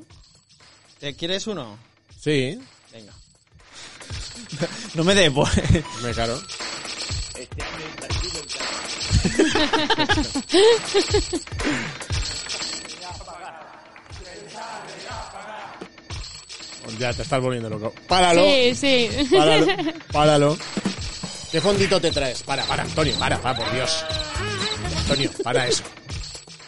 ¿Te 1.00 1.16
quieres 1.16 1.48
uno? 1.48 1.76
Sí, 2.20 2.60
Venga. 2.94 3.14
No 4.94 5.04
me 5.04 5.16
des, 5.16 5.32
pues. 5.32 5.50
me 6.04 6.12
claro. 6.14 6.40
Ya 17.00 17.14
te 17.14 17.22
estás 17.22 17.42
volviendo 17.42 17.70
loco. 17.70 17.94
Páralo, 18.08 18.44
Sí, 18.46 18.74
sí. 18.74 19.10
páralo, 19.30 19.68
páralo. 20.12 20.58
¿Qué 21.52 21.62
fondito 21.62 22.00
te 22.02 22.12
traes? 22.12 22.44
Para, 22.44 22.66
para, 22.66 22.84
Antonio, 22.84 23.14
para, 23.18 23.40
para, 23.40 23.58
por 23.58 23.72
Dios. 23.74 24.06
Antonio, 24.98 25.32
para 25.44 25.68
eso. 25.68 25.84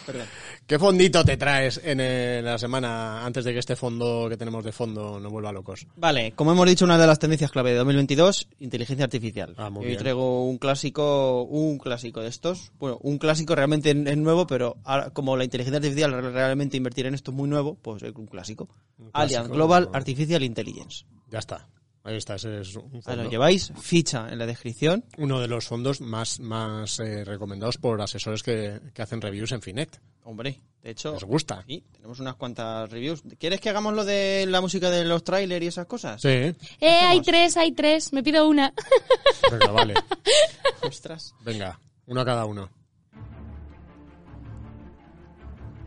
Perdón. 0.06 0.26
¿Qué 0.66 0.78
fondito 0.78 1.24
te 1.24 1.36
traes 1.36 1.80
en 1.84 1.98
eh, 2.00 2.40
la 2.42 2.56
semana 2.56 3.26
antes 3.26 3.44
de 3.44 3.52
que 3.52 3.58
este 3.58 3.74
fondo 3.74 4.28
que 4.28 4.36
tenemos 4.36 4.64
de 4.64 4.70
fondo 4.70 5.18
nos 5.18 5.30
vuelva 5.30 5.52
locos? 5.52 5.86
Vale, 5.96 6.32
como 6.32 6.52
hemos 6.52 6.66
dicho, 6.66 6.84
una 6.84 6.96
de 6.96 7.08
las 7.08 7.18
tendencias 7.18 7.50
clave 7.50 7.72
de 7.72 7.78
2022, 7.78 8.48
inteligencia 8.60 9.04
artificial. 9.04 9.54
Ah, 9.58 9.68
muy 9.68 9.84
bien. 9.86 9.98
traigo 9.98 10.46
un 10.46 10.58
clásico, 10.58 11.42
un 11.42 11.78
clásico 11.78 12.20
de 12.20 12.28
estos. 12.28 12.70
Bueno, 12.78 12.98
un 13.02 13.18
clásico 13.18 13.54
realmente 13.56 13.90
es 13.90 14.16
nuevo, 14.16 14.46
pero 14.46 14.76
ahora, 14.84 15.10
como 15.10 15.36
la 15.36 15.42
inteligencia 15.42 15.78
artificial 15.78 16.12
realmente 16.32 16.76
invertir 16.76 17.04
en 17.06 17.14
esto 17.14 17.32
es 17.32 17.36
muy 17.36 17.48
nuevo, 17.48 17.74
pues 17.74 18.04
es 18.04 18.14
un 18.14 18.26
clásico. 18.26 18.68
Un 18.96 19.10
Allianz 19.12 19.48
clásico, 19.48 19.54
Global 19.56 19.88
¿no? 19.90 19.98
Artificial 19.98 20.42
Intelligence. 20.44 21.04
Ya 21.30 21.40
está. 21.40 21.68
Ahí 22.02 22.16
está, 22.16 22.36
ese 22.36 22.62
es 22.62 22.74
un 22.76 23.02
fondo. 23.02 23.24
lo 23.24 23.28
lleváis, 23.30 23.72
ficha 23.78 24.28
en 24.30 24.38
la 24.38 24.46
descripción. 24.46 25.04
Uno 25.18 25.38
de 25.38 25.48
los 25.48 25.66
fondos 25.66 26.00
más, 26.00 26.40
más 26.40 26.98
eh, 26.98 27.24
recomendados 27.24 27.76
por 27.76 28.00
asesores 28.00 28.42
que, 28.42 28.80
que 28.94 29.02
hacen 29.02 29.20
reviews 29.20 29.52
en 29.52 29.60
Finet. 29.60 30.00
Hombre, 30.24 30.58
de 30.82 30.90
hecho, 30.92 31.12
¿Les 31.12 31.24
gusta? 31.24 31.62
sí, 31.66 31.84
tenemos 31.92 32.18
unas 32.20 32.36
cuantas 32.36 32.88
reviews. 32.90 33.22
¿Quieres 33.38 33.60
que 33.60 33.68
hagamos 33.68 33.92
lo 33.94 34.04
de 34.06 34.46
la 34.48 34.62
música 34.62 34.90
de 34.90 35.04
los 35.04 35.24
trailers 35.24 35.62
y 35.64 35.68
esas 35.68 35.86
cosas? 35.86 36.22
Sí, 36.22 36.28
Eh, 36.28 36.54
hay 36.80 37.20
tres, 37.20 37.56
hay 37.58 37.72
tres. 37.72 38.12
Me 38.14 38.22
pido 38.22 38.48
una. 38.48 38.72
venga, 39.50 39.70
vale. 39.70 39.94
Ostras. 40.82 41.34
Venga, 41.44 41.78
uno 42.06 42.20
a 42.22 42.24
cada 42.24 42.46
uno. 42.46 42.70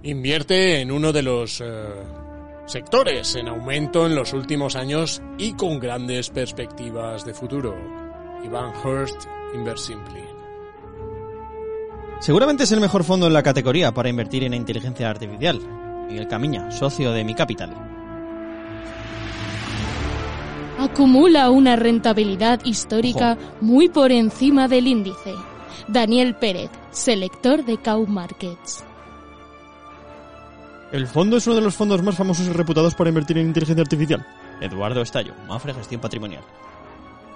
Invierte 0.03 0.81
en 0.81 0.91
uno 0.91 1.11
de 1.13 1.21
los 1.23 1.61
eh, 1.61 1.65
sectores 2.65 3.35
en 3.35 3.47
aumento 3.47 4.05
en 4.05 4.15
los 4.15 4.33
últimos 4.33 4.75
años 4.75 5.21
y 5.37 5.53
con 5.53 5.79
grandes 5.79 6.29
perspectivas 6.29 7.25
de 7.25 7.33
futuro. 7.33 7.75
Ivan 8.43 8.73
Hurst, 8.83 9.25
Inversimpli. 9.53 10.23
Seguramente 12.19 12.63
es 12.63 12.71
el 12.71 12.79
mejor 12.79 13.03
fondo 13.03 13.27
en 13.27 13.33
la 13.33 13.43
categoría 13.43 13.91
para 13.91 14.09
invertir 14.09 14.43
en 14.43 14.53
inteligencia 14.53 15.09
artificial. 15.09 15.59
Miguel 16.07 16.27
Camiña, 16.27 16.71
socio 16.71 17.11
de 17.11 17.23
Mi 17.23 17.35
Capital. 17.35 17.73
Acumula 20.79 21.49
una 21.49 21.75
rentabilidad 21.75 22.59
histórica 22.65 23.37
muy 23.61 23.89
por 23.89 24.11
encima 24.11 24.67
del 24.67 24.87
índice. 24.87 25.33
Daniel 25.87 26.35
Pérez, 26.35 26.69
selector 26.91 27.63
de 27.65 27.77
Cow 27.77 28.05
Markets. 28.07 28.83
El 30.93 31.07
fondo 31.07 31.37
es 31.37 31.47
uno 31.47 31.55
de 31.55 31.61
los 31.61 31.75
fondos 31.75 32.01
más 32.03 32.15
famosos 32.15 32.47
y 32.47 32.51
reputados 32.51 32.93
para 32.95 33.09
invertir 33.09 33.37
en 33.37 33.47
inteligencia 33.47 33.81
artificial. 33.81 34.25
Eduardo 34.61 35.01
Estallo, 35.01 35.33
Mafre 35.47 35.73
Gestión 35.73 35.99
Patrimonial. 35.99 36.43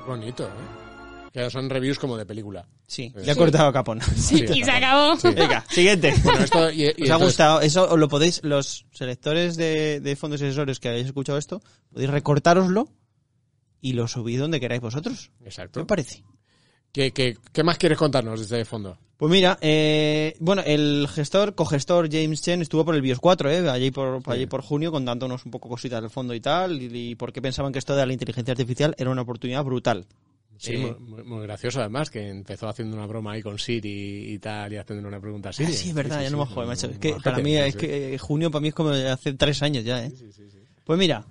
Bonito, 0.06 0.46
¿eh? 0.48 1.30
Que 1.34 1.50
son 1.50 1.70
reviews 1.70 2.00
como 2.00 2.16
de 2.18 2.26
película. 2.26 2.68
Sí, 2.88 3.12
Sí. 3.16 3.26
le 3.26 3.32
ha 3.32 3.36
cortado 3.36 3.68
a 3.68 3.74
Capón. 3.74 4.00
Sí, 4.16 4.46
y 4.54 4.64
se 4.64 4.72
acabó. 4.72 5.18
Sí. 5.18 5.30
Venga, 5.34 5.66
siguiente. 5.70 6.14
Bueno, 6.24 6.40
esto, 6.44 6.72
y- 6.72 6.94
y 6.98 7.04
¿Os 7.04 7.10
ha 7.10 7.16
gustado? 7.18 7.62
Eso 7.62 7.92
os 7.92 8.00
lo 8.00 8.08
podéis, 8.08 8.42
los 8.44 8.86
selectores 8.92 9.58
de, 9.58 10.00
de 10.00 10.16
fondos 10.16 10.40
y 10.42 10.46
asesores 10.46 10.80
que 10.80 10.90
hayáis 10.90 11.08
escuchado 11.08 11.38
esto, 11.38 11.62
podéis 11.92 12.10
recortároslo 12.12 12.88
y 13.82 13.94
lo 13.94 14.08
subís 14.08 14.40
donde 14.40 14.60
queráis 14.60 14.82
vosotros. 14.82 15.32
¿Qué 15.40 15.46
Exacto. 15.46 15.80
me 15.80 15.86
parece? 15.86 16.24
¿Qué, 16.98 17.12
qué, 17.12 17.38
qué 17.54 17.62
más 17.64 17.78
quieres 17.78 17.96
contarnos 18.00 18.40
de 18.40 18.44
este 18.46 18.66
fondo? 18.66 18.98
Pues 19.18 19.32
mira, 19.32 19.60
eh, 19.62 20.36
bueno, 20.40 20.64
el 20.66 21.08
gestor, 21.14 21.54
cogestor 21.54 22.10
James 22.12 22.42
Chen 22.42 22.64
estuvo 22.64 22.84
por 22.86 22.96
el 22.96 23.04
BIOS 23.04 23.20
4, 23.20 23.52
¿eh? 23.52 23.70
Allí 23.70 23.92
por, 23.92 24.18
Sí. 24.24 24.32
allí 24.32 24.46
por 24.48 24.64
junio, 24.64 24.92
contándonos 24.92 25.46
un 25.46 25.52
poco 25.52 25.70
cositas 25.70 26.02
del 26.02 26.10
fondo 26.10 26.34
y 26.34 26.40
tal, 26.40 26.82
y, 26.82 27.12
y 27.12 27.14
por 27.16 27.32
qué 27.32 27.40
pensaban 27.40 27.72
que 27.72 27.78
esto 27.78 27.96
de 27.96 28.04
la 28.04 28.12
inteligencia 28.14 28.52
artificial 28.54 28.96
era 28.98 29.12
una 29.12 29.22
oportunidad 29.22 29.64
brutal. 29.64 30.08
Sí, 30.58 30.74
Eh, 30.74 30.96
muy, 31.00 31.22
muy- 31.24 31.44
gracioso 31.44 31.82
además, 31.82 32.10
que 32.10 32.30
empezó 32.30 32.68
haciendo 32.68 32.98
una 32.98 33.06
broma 33.06 33.34
ahí 33.34 33.44
con 33.44 33.60
Siri 33.60 34.34
y 34.34 34.40
tal, 34.40 34.74
y 34.74 34.78
haciendo 34.78 35.08
una 35.08 35.20
pregunta 35.20 35.50
a 35.50 35.54
Siri. 35.54 35.72
Ah, 35.74 35.76
sí, 35.76 35.90
es 35.90 35.94
verdad, 35.94 36.24
ya 36.24 36.32
no 36.32 36.40
me 36.40 36.46
joder, 36.48 36.68
macho. 36.68 36.88
Es 36.88 36.98
que 36.98 37.14
para 37.24 37.38
mí, 37.38 37.52
sí, 37.52 37.58
es 37.58 37.74
sí. 37.74 37.80
que 37.80 38.18
junio 38.18 38.50
para 38.50 38.62
mí 38.64 38.70
es 38.70 38.74
como 38.74 38.90
hace 38.90 39.34
tres 39.34 39.62
años 39.62 39.84
ya, 39.84 40.04
¿eh? 40.04 40.12
Pues 40.84 40.98
mira, 40.98 41.24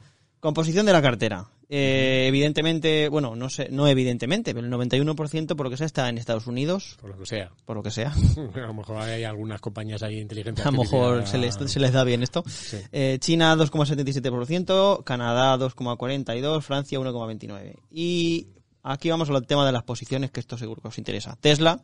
composición 0.46 0.86
de 0.86 0.92
la 0.92 1.02
cartera. 1.02 1.46
Eh, 1.68 2.26
evidentemente, 2.28 3.08
bueno, 3.08 3.34
no 3.34 3.50
sé, 3.50 3.68
no 3.70 3.88
evidentemente, 3.88 4.54
pero 4.54 4.66
el 4.66 4.72
91% 4.72 5.56
por 5.56 5.66
lo 5.66 5.70
que 5.70 5.76
sea 5.76 5.86
está 5.86 6.08
en 6.08 6.16
Estados 6.18 6.46
Unidos, 6.46 6.96
Por 7.00 7.10
lo 7.10 7.18
que 7.18 7.26
sea. 7.26 7.50
por 7.64 7.76
lo 7.76 7.82
que 7.82 7.90
sea. 7.90 8.12
A 8.54 8.58
lo 8.60 8.74
mejor 8.74 8.98
hay 8.98 9.24
algunas 9.24 9.60
compañías 9.60 10.02
ahí 10.04 10.18
inteligentes. 10.20 10.64
A 10.64 10.70
lo 10.70 10.78
mejor 10.82 11.26
se 11.26 11.38
les, 11.38 11.54
se 11.56 11.80
les 11.80 11.92
da 11.92 12.04
bien 12.04 12.22
esto. 12.22 12.44
Sí. 12.46 12.78
Eh, 12.92 13.18
China 13.20 13.56
2,77%, 13.56 15.02
Canadá 15.04 15.56
2,42%, 15.58 16.60
Francia 16.62 16.98
1,29%. 17.00 17.74
Y 17.90 18.48
aquí 18.82 19.10
vamos 19.10 19.28
al 19.30 19.46
tema 19.46 19.66
de 19.66 19.72
las 19.72 19.82
posiciones, 19.82 20.30
que 20.30 20.40
esto 20.40 20.56
seguro 20.56 20.80
que 20.82 20.88
os 20.88 20.98
interesa. 20.98 21.36
Tesla, 21.40 21.82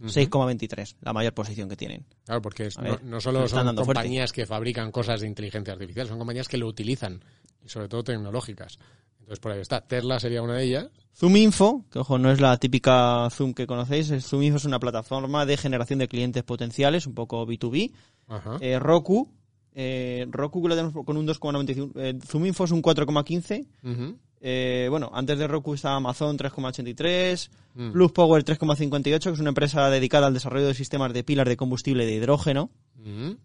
6,23%, 0.00 0.96
la 1.02 1.12
mayor 1.12 1.32
posición 1.34 1.68
que 1.68 1.76
tienen. 1.76 2.04
Claro, 2.24 2.42
porque 2.42 2.66
es- 2.66 2.76
no, 3.02 3.20
solo 3.20 3.46
son 3.48 3.64
fuerte. 3.64 3.84
compañías 3.84 4.32
que 4.32 4.46
fabrican 4.46 4.90
cosas 4.90 5.20
de 5.20 5.26
inteligencia 5.28 5.72
artificial, 5.74 6.08
son 6.08 6.18
compañías 6.18 6.48
que 6.48 6.56
lo 6.56 6.66
utilizan, 6.66 7.24
y 7.64 7.68
sobre 7.68 7.88
todo 7.88 8.02
tecnológicas. 8.04 8.78
Entonces 9.20 9.38
por 9.40 9.52
ahí 9.52 9.60
está. 9.60 9.80
Tesla 9.80 10.18
sería 10.18 10.42
una 10.42 10.54
de 10.54 10.64
ellas. 10.64 10.88
Zoom 11.14 11.36
Info, 11.36 11.84
que 11.90 11.98
ojo, 12.00 12.18
no 12.18 12.30
es 12.32 12.40
la 12.40 12.56
típica 12.56 13.28
Zoom 13.30 13.54
que 13.54 13.66
conocéis, 13.66 14.10
es- 14.10 14.26
Zoom 14.26 14.42
Info 14.42 14.56
es 14.56 14.64
una 14.64 14.80
plataforma 14.80 15.46
de 15.46 15.56
generación 15.56 15.98
de 16.00 16.08
clientes 16.08 16.42
potenciales, 16.42 17.06
un 17.06 17.14
poco 17.14 17.46
B2B. 17.46 17.92
Ajá. 18.28 18.56
Eh, 18.60 18.78
Roku, 18.78 19.30
eh, 19.74 20.26
Roku 20.30 20.62
que 20.62 20.68
lo 20.68 20.74
tenemos 20.76 21.04
con 21.04 21.16
un 21.16 21.26
2,95, 21.26 21.92
eh, 22.00 22.18
Zoom 22.26 22.46
Info 22.46 22.64
es 22.64 22.70
un 22.72 22.82
4,15. 22.82 23.66
Ujú. 23.84 24.16
Eh, 24.44 24.88
bueno, 24.90 25.08
antes 25.14 25.38
de 25.38 25.46
Roku 25.46 25.74
está 25.74 25.94
Amazon 25.94 26.36
3,83, 26.36 27.48
Mm. 27.74 27.92
Plus 27.92 28.10
Power 28.12 28.42
3,58, 28.42 29.30
que 29.30 29.34
es 29.34 29.40
una 29.40 29.50
empresa 29.50 29.88
dedicada 29.88 30.26
al 30.26 30.34
desarrollo 30.34 30.66
de 30.66 30.74
sistemas 30.74 31.12
de 31.12 31.22
pilas 31.24 31.46
de 31.46 31.56
combustible 31.56 32.04
de 32.06 32.12
hidrógeno. 32.14 32.70
Bien. 32.96 33.38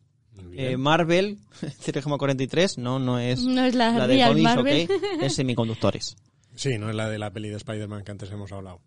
Eh, 0.58 0.78
Marvel 0.78 1.38
0,43, 1.62 2.78
no, 2.78 2.99
no 2.99 3.20
es 3.20 3.43
No 3.43 3.64
es 3.66 3.76
la, 3.76 3.91
la 3.91 4.08
de 4.08 4.16
Real 4.16 4.38
es 5.22 5.36
semiconductores. 5.36 6.16
Sí, 6.55 6.78
no 6.78 6.89
es 6.89 6.95
la 6.95 7.10
de 7.10 7.20
la 7.20 7.32
peli 7.32 7.49
de 7.49 7.58
Spider-Man 7.58 8.03
que 8.03 8.12
antes 8.12 8.32
hemos 8.32 8.51
hablado. 8.51 8.80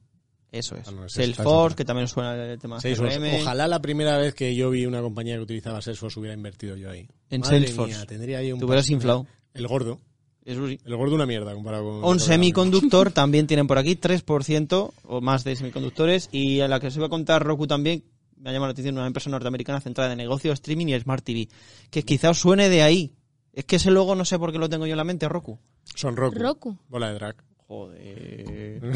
Eso 0.53 0.75
es. 0.75 0.89
Ah, 0.89 0.91
no, 0.91 1.09
Salesforce, 1.09 1.77
que 1.77 1.85
también 1.85 2.09
suena 2.09 2.35
el 2.35 2.59
tema 2.59 2.81
Salesforce. 2.81 3.41
Ojalá 3.41 3.69
la 3.69 3.81
primera 3.81 4.19
vez 4.19 4.35
que 4.35 4.55
yo 4.57 4.71
vi 4.71 4.85
una 4.85 5.01
compañía 5.01 5.37
que 5.37 5.43
utilizaba 5.43 5.81
Salesforce 5.81 6.19
hubiera 6.19 6.35
invertido 6.35 6.77
yo 6.77 6.91
ahí. 6.91 7.07
En 7.31 7.43
Madre 7.43 7.59
Salesforce. 7.61 7.97
mía, 7.97 8.07
tendría 8.07 8.39
ahí 8.39 8.51
un 8.53 8.59
Te 8.59 8.65
hubieras 8.65 8.91
inflado. 8.91 9.27
El 9.55 9.69
gordo. 9.69 10.01
Eso 10.45 10.67
sí. 10.67 10.81
El 10.85 10.97
gordo 10.97 11.15
una 11.15 11.27
mierda 11.27 11.55
comparado 11.55 11.85
con... 11.85 11.95
Un 11.97 12.01
con- 12.03 12.21
semiconductor 12.21 13.13
también 13.13 13.47
tienen 13.47 13.69
por 13.69 13.79
aquí 13.79 13.95
3% 13.95 14.93
o 15.05 15.21
más 15.21 15.45
de 15.45 15.55
semiconductores 15.55 16.29
y 16.33 16.61
a 16.61 16.67
la 16.67 16.81
que 16.81 16.89
os 16.89 16.97
iba 16.97 17.07
a 17.07 17.11
contar 17.11 17.45
Roku 17.45 17.69
también 17.69 18.03
me 18.41 18.51
ha 18.51 18.53
llamado 18.53 18.69
la 18.69 18.73
atención 18.73 18.97
una 18.97 19.07
empresa 19.07 19.31
norteamericana 19.31 19.81
centrada 19.81 20.13
en 20.13 20.19
negocio, 20.19 20.53
streaming 20.53 20.87
y 20.89 21.01
smart 21.01 21.25
TV, 21.25 21.49
que 21.91 22.03
quizá 22.05 22.31
os 22.31 22.39
suene 22.39 22.69
de 22.69 22.83
ahí. 22.83 23.15
Es 23.53 23.65
que 23.65 23.77
ese 23.77 23.91
logo 23.91 24.15
no 24.15 24.25
sé 24.25 24.39
por 24.39 24.53
qué 24.53 24.59
lo 24.59 24.69
tengo 24.69 24.87
yo 24.87 24.93
en 24.93 24.97
la 24.99 25.05
mente, 25.05 25.29
Roku. 25.29 25.59
Son 25.95 26.17
Roku. 26.17 26.39
Roku. 26.39 26.79
Bola 26.89 27.09
de 27.09 27.15
drag. 27.15 27.37
Joder. 27.67 28.81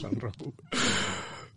Son 0.00 0.18
Roku. 0.18 0.54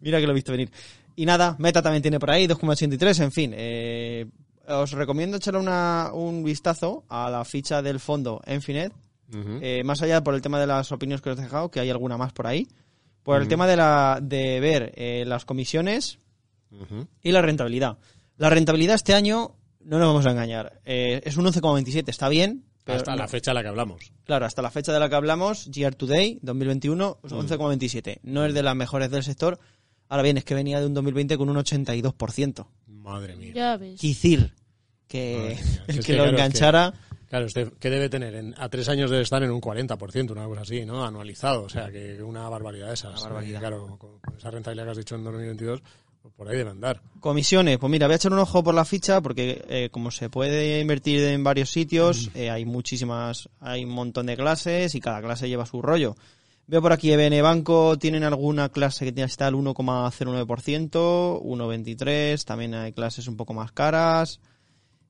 Mira 0.01 0.19
que 0.19 0.26
lo 0.26 0.32
he 0.32 0.36
visto 0.36 0.51
venir. 0.51 0.71
Y 1.15 1.26
nada, 1.26 1.55
Meta 1.59 1.82
también 1.82 2.01
tiene 2.01 2.19
por 2.19 2.32
ahí 2.32 2.47
2,83, 2.47 3.24
en 3.24 3.32
fin. 3.32 3.53
eh, 3.55 4.26
os 4.67 4.91
recomiendo 4.91 5.38
echarle 5.38 5.59
una, 5.59 6.09
un 6.13 6.43
vistazo 6.43 7.03
a 7.09 7.30
la 7.30 7.45
ficha 7.45 7.82
del 7.82 7.99
fondo 7.99 8.41
Enfinet. 8.45 8.93
Eh, 9.36 9.82
más 9.84 9.99
allá 10.03 10.24
por 10.24 10.36
el 10.36 10.43
tema 10.43 10.59
de 10.59 10.67
las 10.67 10.91
opiniones 10.91 11.21
que 11.21 11.32
os 11.32 11.39
he 11.39 11.41
dejado, 11.41 11.71
que 11.71 11.80
hay 11.80 11.89
alguna 11.89 12.17
más 12.17 12.34
por 12.34 12.45
ahí, 12.45 12.67
por 13.24 13.41
el 13.41 13.47
tema 13.47 13.65
de, 13.67 13.76
la, 13.78 14.19
de 14.21 14.59
ver 14.59 14.91
eh, 14.95 15.24
las 15.26 15.45
comisiones 15.45 16.19
y 17.21 17.32
la 17.32 17.41
rentabilidad. 17.41 17.97
La 18.38 18.49
rentabilidad 18.49 18.95
este 18.95 19.13
año, 19.13 19.55
no 19.82 19.99
nos 19.99 20.07
vamos 20.07 20.26
a 20.26 20.32
engañar, 20.32 20.82
eh, 20.86 21.21
es 21.24 21.38
un 21.38 21.45
11,27, 21.45 22.09
está 22.09 22.30
bien, 22.30 22.65
pero 22.84 22.97
Hasta 22.97 23.11
no- 23.11 23.17
la 23.17 23.28
fecha 23.28 23.51
a 23.51 23.53
la 23.53 23.61
que 23.61 23.69
hablamos. 23.69 24.11
claro, 24.26 24.45
hasta 24.45 24.61
la 24.61 24.71
fecha 24.71 24.91
de 24.91 24.99
la 24.99 25.07
que 25.07 25.15
hablamos, 25.15 25.65
Year 25.71 25.95
Today 25.95 26.39
2021, 26.41 27.19
es 27.24 27.32
11,27, 27.32 28.19
no 28.24 28.43
es 28.45 28.53
de 28.53 28.63
las 28.63 28.76
mejores 28.76 29.09
del 29.11 29.24
sector. 29.24 29.59
Ahora 30.09 30.24
bien, 30.24 30.38
es 30.38 30.43
que 30.43 30.53
venía 30.53 30.80
de 30.80 30.86
un 30.88 30.93
2020 30.93 31.38
con 31.38 31.49
un 31.49 31.55
82%. 31.57 32.67
Madre 32.88 33.36
mía. 33.36 33.53
Ya 33.55 33.78
ves. 33.78 33.99
Quicir 33.99 34.53
que 35.07 35.38
Madre 35.38 35.55
mía. 35.55 35.84
el 35.88 35.89
Es 35.99 36.05
que 36.05 36.11
que 36.11 36.13
lo 36.13 36.24
claro, 36.24 36.30
es 36.30 36.36
que- 36.36 36.41
enganchara... 36.43 36.93
Claro, 37.34 37.47
usted, 37.47 37.73
¿qué 37.79 37.89
debe 37.89 38.09
tener? 38.09 38.36
En- 38.36 38.53
a 38.59 38.69
tres 38.69 38.88
años 38.89 39.09
debe 39.09 39.23
estar 39.23 39.41
en 39.41 39.49
un 39.49 39.59
40%, 39.59 40.34
una 40.34 40.45
cosa 40.45 40.61
así, 40.61 40.86
¿no? 40.86 41.03
Anualizado. 41.03 41.63
O 41.63 41.69
sea, 41.69 41.89
que 41.89 42.21
una 42.21 42.47
barbaridad 42.47 42.93
esa. 42.93 43.09
Una 43.09 43.21
barbaridad. 43.21 43.59
Claro, 43.59 43.97
con, 43.97 44.19
con 44.21 44.38
esa 44.38 44.51
rentabilidad 44.51 44.86
que 44.86 44.91
has 44.91 44.97
dicho 44.97 45.15
en 45.15 45.23
2022, 45.23 45.81
pues 46.21 46.31
por 46.36 46.47
ahí 46.47 46.57
debe 46.57 46.69
andar. 46.69 47.01
Comisiones, 47.19 47.79
pues 47.79 47.89
mira, 47.89 48.05
voy 48.05 48.13
a 48.13 48.17
echar 48.17 48.31
un 48.34 48.38
ojo 48.38 48.63
por 48.63 48.75
la 48.75 48.86
ficha 48.86 49.19
porque 49.19 49.65
eh, 49.67 49.89
como 49.91 50.11
se 50.11 50.29
puede 50.29 50.79
invertir 50.79 51.23
en 51.23 51.43
varios 51.43 51.71
sitios, 51.71 52.29
eh, 52.36 52.51
hay 52.51 52.65
muchísimas, 52.65 53.49
hay 53.59 53.84
un 53.84 53.93
montón 53.93 54.27
de 54.27 54.38
clases 54.38 54.93
y 54.93 54.99
cada 54.99 55.19
clase 55.19 55.49
lleva 55.49 55.65
su 55.65 55.81
rollo. 55.81 56.15
Veo 56.67 56.84
por 56.84 56.93
aquí 56.93 57.11
EBN 57.11 57.41
Banco, 57.41 57.97
tienen 57.97 58.23
alguna 58.25 58.69
clase 58.69 59.05
que 59.05 59.11
tiene 59.11 59.25
hasta 59.25 59.47
el 59.47 59.55
1,09%, 59.55 61.41
1,23%, 61.41 62.43
también 62.45 62.75
hay 62.75 62.93
clases 62.93 63.27
un 63.27 63.38
poco 63.38 63.55
más 63.55 63.71
caras. 63.71 64.39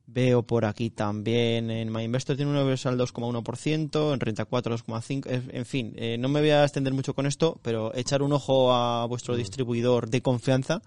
Veo 0.06 0.42
por 0.42 0.64
aquí 0.64 0.90
también 0.90 1.70
en 1.70 1.90
MyInvestor 1.90 2.36
tiene 2.36 2.50
un 2.50 2.58
Universal 2.58 2.98
2,1%, 2.98 4.12
en 4.12 4.20
Renta 4.20 4.44
4 4.44 4.76
2,5%, 4.76 5.50
en 5.52 5.64
fin, 5.64 5.94
eh, 5.96 6.18
no 6.18 6.28
me 6.28 6.40
voy 6.40 6.50
a 6.50 6.62
extender 6.62 6.92
mucho 6.92 7.14
con 7.14 7.26
esto, 7.26 7.58
pero 7.62 7.94
echar 7.94 8.22
un 8.22 8.32
ojo 8.32 8.72
a 8.72 9.06
vuestro 9.06 9.34
distribuidor 9.34 10.10
de 10.10 10.20
confianza 10.20 10.82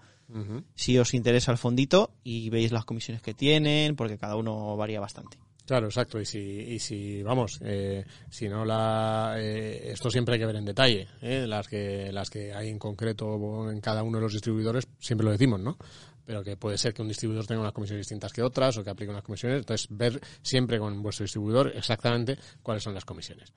si 0.74 0.98
os 0.98 1.14
interesa 1.14 1.52
el 1.52 1.58
fondito 1.58 2.10
y 2.22 2.50
veis 2.50 2.70
las 2.70 2.84
comisiones 2.84 3.22
que 3.22 3.32
tienen, 3.32 3.96
porque 3.96 4.18
cada 4.18 4.36
uno 4.36 4.76
varía 4.76 5.00
bastante. 5.00 5.38
Claro, 5.68 5.88
exacto. 5.88 6.18
Y 6.18 6.24
si, 6.24 6.38
y 6.38 6.78
si 6.78 7.22
vamos, 7.22 7.60
eh, 7.62 8.02
si 8.30 8.48
no 8.48 8.64
la, 8.64 9.34
eh, 9.36 9.90
esto 9.92 10.10
siempre 10.10 10.34
hay 10.34 10.40
que 10.40 10.46
ver 10.46 10.56
en 10.56 10.64
detalle. 10.64 11.08
¿eh? 11.20 11.46
Las 11.46 11.68
que, 11.68 12.10
las 12.10 12.30
que 12.30 12.54
hay 12.54 12.70
en 12.70 12.78
concreto 12.78 13.70
en 13.70 13.78
cada 13.82 14.02
uno 14.02 14.16
de 14.16 14.22
los 14.22 14.32
distribuidores, 14.32 14.88
siempre 14.98 15.26
lo 15.26 15.30
decimos, 15.30 15.60
¿no? 15.60 15.76
Pero 16.28 16.44
que 16.44 16.58
puede 16.58 16.76
ser 16.76 16.92
que 16.92 17.00
un 17.00 17.08
distribuidor 17.08 17.46
tenga 17.46 17.62
unas 17.62 17.72
comisiones 17.72 18.06
distintas 18.06 18.34
que 18.34 18.42
otras 18.42 18.76
o 18.76 18.84
que 18.84 18.90
aplique 18.90 19.10
unas 19.10 19.22
comisiones. 19.22 19.60
Entonces, 19.60 19.86
ver 19.88 20.20
siempre 20.42 20.78
con 20.78 21.02
vuestro 21.02 21.24
distribuidor 21.24 21.72
exactamente 21.74 22.36
cuáles 22.62 22.82
son 22.82 22.92
las 22.92 23.06
comisiones. 23.06 23.54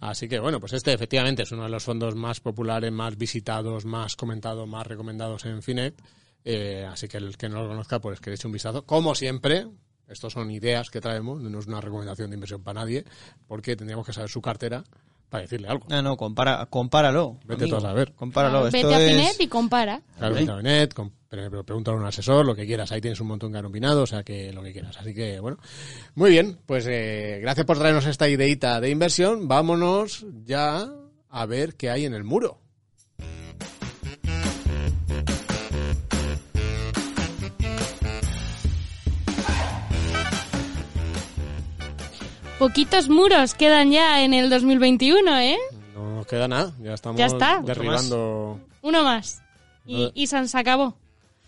Así 0.00 0.26
que, 0.26 0.38
bueno, 0.38 0.58
pues 0.58 0.72
este 0.72 0.94
efectivamente 0.94 1.42
es 1.42 1.52
uno 1.52 1.64
de 1.64 1.68
los 1.68 1.84
fondos 1.84 2.14
más 2.14 2.40
populares, 2.40 2.90
más 2.90 3.18
visitados, 3.18 3.84
más 3.84 4.16
comentados, 4.16 4.66
más 4.66 4.86
recomendados 4.86 5.44
en 5.44 5.62
Finet. 5.62 6.00
Eh, 6.46 6.88
así 6.90 7.08
que 7.08 7.18
el 7.18 7.36
que 7.36 7.50
no 7.50 7.62
lo 7.62 7.68
conozca, 7.68 8.00
pues 8.00 8.20
que 8.20 8.30
le 8.30 8.36
eche 8.36 8.46
un 8.46 8.54
vistazo. 8.54 8.86
Como 8.86 9.14
siempre, 9.14 9.66
estos 10.08 10.32
son 10.32 10.50
ideas 10.50 10.88
que 10.88 11.02
traemos, 11.02 11.42
no 11.42 11.58
es 11.58 11.66
una 11.66 11.82
recomendación 11.82 12.30
de 12.30 12.36
inversión 12.36 12.62
para 12.62 12.80
nadie, 12.80 13.04
porque 13.46 13.76
tendríamos 13.76 14.06
que 14.06 14.14
saber 14.14 14.30
su 14.30 14.40
cartera 14.40 14.82
para 15.28 15.42
decirle 15.42 15.68
algo. 15.68 15.86
No, 15.88 16.00
no, 16.02 16.16
compara, 16.16 16.66
compáralo. 16.66 17.38
Vete 17.44 17.64
amigo. 17.64 17.78
tú 17.78 17.84
a 17.84 17.88
saber. 17.88 18.12
Compáralo. 18.14 18.66
Esto 18.66 18.88
Vete 18.88 18.94
a 18.94 19.00
es- 19.00 19.10
Finet 19.10 19.40
y 19.40 19.48
compara. 19.48 20.00
Claro, 20.18 20.34
vete 20.34 20.50
a 20.50 20.56
pero 21.28 21.64
pregúntale 21.64 21.96
a 21.96 22.00
un 22.00 22.06
asesor, 22.06 22.46
lo 22.46 22.54
que 22.54 22.64
quieras. 22.66 22.92
Ahí 22.92 23.00
tienes 23.00 23.20
un 23.20 23.26
montón 23.26 23.50
que 23.50 23.58
han 23.58 23.64
opinado, 23.64 24.02
o 24.02 24.06
sea 24.06 24.22
que 24.22 24.52
lo 24.52 24.62
que 24.62 24.72
quieras. 24.72 24.96
Así 24.98 25.12
que, 25.14 25.40
bueno. 25.40 25.58
Muy 26.14 26.30
bien, 26.30 26.58
pues 26.66 26.86
eh, 26.88 27.38
gracias 27.42 27.66
por 27.66 27.76
traernos 27.78 28.06
esta 28.06 28.28
ideita 28.28 28.80
de 28.80 28.90
inversión. 28.90 29.48
Vámonos 29.48 30.24
ya 30.44 30.88
a 31.28 31.46
ver 31.46 31.74
qué 31.74 31.90
hay 31.90 32.04
en 32.04 32.14
el 32.14 32.22
muro. 32.22 32.60
Poquitos 42.58 43.08
muros 43.08 43.54
quedan 43.54 43.90
ya 43.90 44.22
en 44.24 44.32
el 44.32 44.48
2021, 44.48 45.38
¿eh? 45.38 45.58
No 45.94 46.16
nos 46.16 46.26
queda 46.26 46.46
nada, 46.48 46.72
ya 46.80 46.94
estamos 46.94 47.18
Ya 47.18 47.26
está. 47.26 47.60
derribando. 47.64 48.60
Uno 48.82 49.02
más. 49.02 49.42
Y, 49.86 50.10
y 50.14 50.26
San 50.28 50.48
se 50.48 50.58
acabó. 50.58 50.96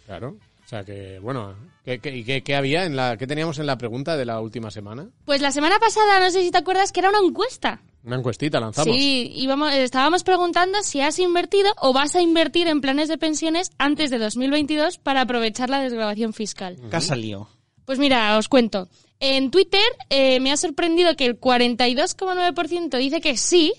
Claro. 0.05 0.37
O 0.65 0.69
sea 0.69 0.85
que, 0.85 1.19
bueno, 1.21 1.55
¿qué, 1.85 2.01
qué, 2.01 2.15
y 2.17 2.25
qué- 2.25 2.43
qué 2.43 2.57
había 2.57 2.85
en 2.85 2.97
la, 2.97 3.17
qué 3.17 3.27
teníamos 3.27 3.59
en 3.61 3.67
la 3.67 3.79
pregunta 3.79 4.17
de 4.17 4.25
la 4.25 4.41
última 4.41 4.71
semana? 4.71 5.07
Pues 5.25 5.41
la 5.41 5.53
semana 5.53 5.79
pasada, 5.79 6.19
no 6.19 6.29
sé 6.31 6.43
si 6.43 6.51
te 6.51 6.59
acuerdas, 6.59 6.91
que 6.91 7.01
era 7.01 7.09
una 7.11 7.21
encuesta. 7.25 7.81
Una 8.05 8.17
encuestita 8.17 8.59
lanzamos. 8.61 8.95
Sí, 8.95 9.33
íbamos, 9.37 9.73
estábamos 9.75 10.23
preguntando 10.25 10.83
si 10.83 11.01
has 11.01 11.19
invertido 11.21 11.73
o 11.81 11.93
vas 11.93 12.15
a 12.17 12.21
invertir 12.21 12.67
en 12.69 12.81
planes 12.81 13.09
de 13.09 13.17
pensiones 13.19 13.71
antes 13.79 14.11
de 14.11 14.19
2022 14.19 14.99
para 14.99 15.23
aprovechar 15.23 15.71
la 15.71 15.81
desgrabación 15.81 16.33
fiscal. 16.33 16.77
Casa 16.91 17.15
lío. 17.17 17.49
Pues 17.85 17.99
mira, 18.01 18.37
os 18.39 18.49
cuento. 18.49 18.89
En 19.21 19.51
Twitter 19.51 19.81
eh, 20.11 20.41
me 20.41 20.53
ha 20.53 20.57
sorprendido 20.57 21.17
que 21.17 21.25
el 21.27 21.41
42,9% 21.41 22.99
dice 22.99 23.21
que 23.21 23.37
sí, 23.37 23.73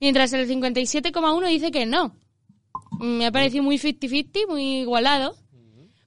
mientras 0.00 0.32
el 0.32 0.48
57,1% 0.48 1.48
dice 1.48 1.70
que 1.70 1.86
no. 1.86 2.16
Me 3.00 3.26
ha 3.26 3.32
parecido 3.32 3.62
muy 3.64 3.78
50-50, 3.78 4.48
muy 4.48 4.80
igualado. 4.80 5.36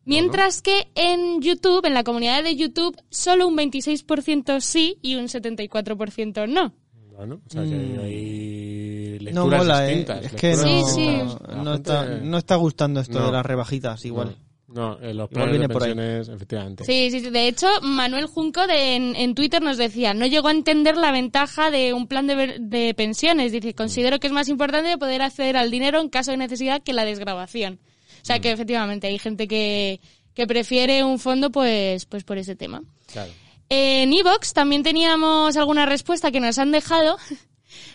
Mientras 0.06 0.62
que 0.64 0.88
en 0.96 1.40
YouTube, 1.42 1.86
en 1.86 1.94
la 1.94 2.04
comunidad 2.04 2.44
de 2.44 2.56
YouTube, 2.56 2.96
solo 3.10 3.48
un 3.48 3.56
26% 3.56 4.60
sí 4.60 4.98
y 5.04 5.16
un 5.16 5.26
74% 5.28 6.48
no. 6.50 6.74
Bueno, 7.16 7.42
o 7.46 7.50
sea 7.50 7.64
que 7.64 7.76
hay 7.76 9.18
No 9.34 9.42
lecturas 9.50 9.60
mola, 9.62 9.86
eh. 9.86 9.88
distintas. 9.90 10.26
Es 10.26 10.32
que 10.34 10.52
no, 10.56 10.64
Sí, 10.64 10.82
sí. 10.96 11.08
no, 11.50 11.64
no 11.64 11.74
está, 11.76 12.06
no 12.06 12.38
está 12.38 12.56
gustando 12.56 13.02
esto 13.02 13.20
No. 13.20 13.26
de 13.28 13.32
las 13.34 13.46
rebajitas, 13.46 14.04
igual. 14.06 14.38
No, 14.72 15.00
eh, 15.02 15.14
los 15.16 15.28
planes 15.30 15.50
viene 15.52 15.68
de 15.68 15.74
pensiones, 15.74 16.30
efectivamente. 16.30 16.84
Sí, 16.86 17.10
sí. 17.10 17.22
De 17.30 17.48
hecho, 17.48 17.68
Manuel 17.82 18.28
Junco 18.28 18.68
de, 18.68 18.96
en, 18.96 19.16
en 19.16 19.34
Twitter 19.34 19.62
nos 19.62 19.78
decía, 19.78 20.14
no 20.14 20.28
llegó 20.28 20.50
a 20.50 20.52
entender 20.52 20.96
la 20.96 21.12
ventaja 21.12 21.72
de 21.72 21.94
un 21.94 22.06
plan 22.08 22.28
de, 22.28 22.36
ver- 22.36 22.60
de 22.62 22.94
pensiones. 22.94 23.52
Dice, 23.52 23.74
considero 23.74 24.20
que 24.20 24.28
es 24.28 24.34
más 24.34 24.48
importante 24.48 24.96
poder 24.98 25.24
acceder 25.24 25.58
al 25.58 25.72
dinero 25.72 26.00
en 26.02 26.10
caso 26.10 26.32
de 26.32 26.38
necesidad 26.38 26.84
que 26.84 26.94
la 26.94 27.04
desgrabación. 27.06 27.80
O 28.22 28.26
sea 28.26 28.40
que 28.40 28.52
efectivamente 28.52 29.08
hay 29.08 29.18
gente 29.18 29.48
que, 29.48 30.02
que 30.36 30.46
prefiere 30.46 31.04
un 31.04 31.18
fondo 31.20 31.52
pues, 31.52 32.06
pues 32.06 32.24
por 32.24 32.38
ese 32.38 32.56
tema. 32.56 32.84
Claro. 33.12 33.32
En 33.70 34.12
Evox 34.14 34.54
también 34.54 34.84
teníamos 34.84 35.56
alguna 35.58 35.86
respuesta 35.86 36.32
que 36.32 36.40
nos 36.40 36.58
han 36.60 36.72
dejado. 36.72 37.18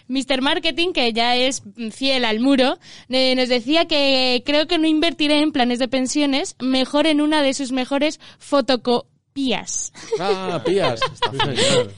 Mr. 0.09 0.41
Marketing, 0.41 0.93
que 0.93 1.12
ya 1.12 1.37
es 1.37 1.62
fiel 1.93 2.25
al 2.25 2.41
muro, 2.41 2.79
eh, 3.09 3.35
nos 3.35 3.49
decía 3.49 3.87
que 3.87 4.43
creo 4.47 4.66
que 4.66 4.79
no 4.79 4.87
invertiré 4.87 5.41
en 5.41 5.53
planes 5.53 5.79
de 5.79 5.89
pensiones, 5.89 6.57
mejor 6.61 7.07
en 7.07 7.20
una 7.20 7.43
de 7.43 7.55
sus 7.55 7.72
mejores 7.72 8.20
fotocopías. 8.39 9.93
Ah, 10.20 10.62
pías. 10.64 11.01
Señor. 11.31 11.93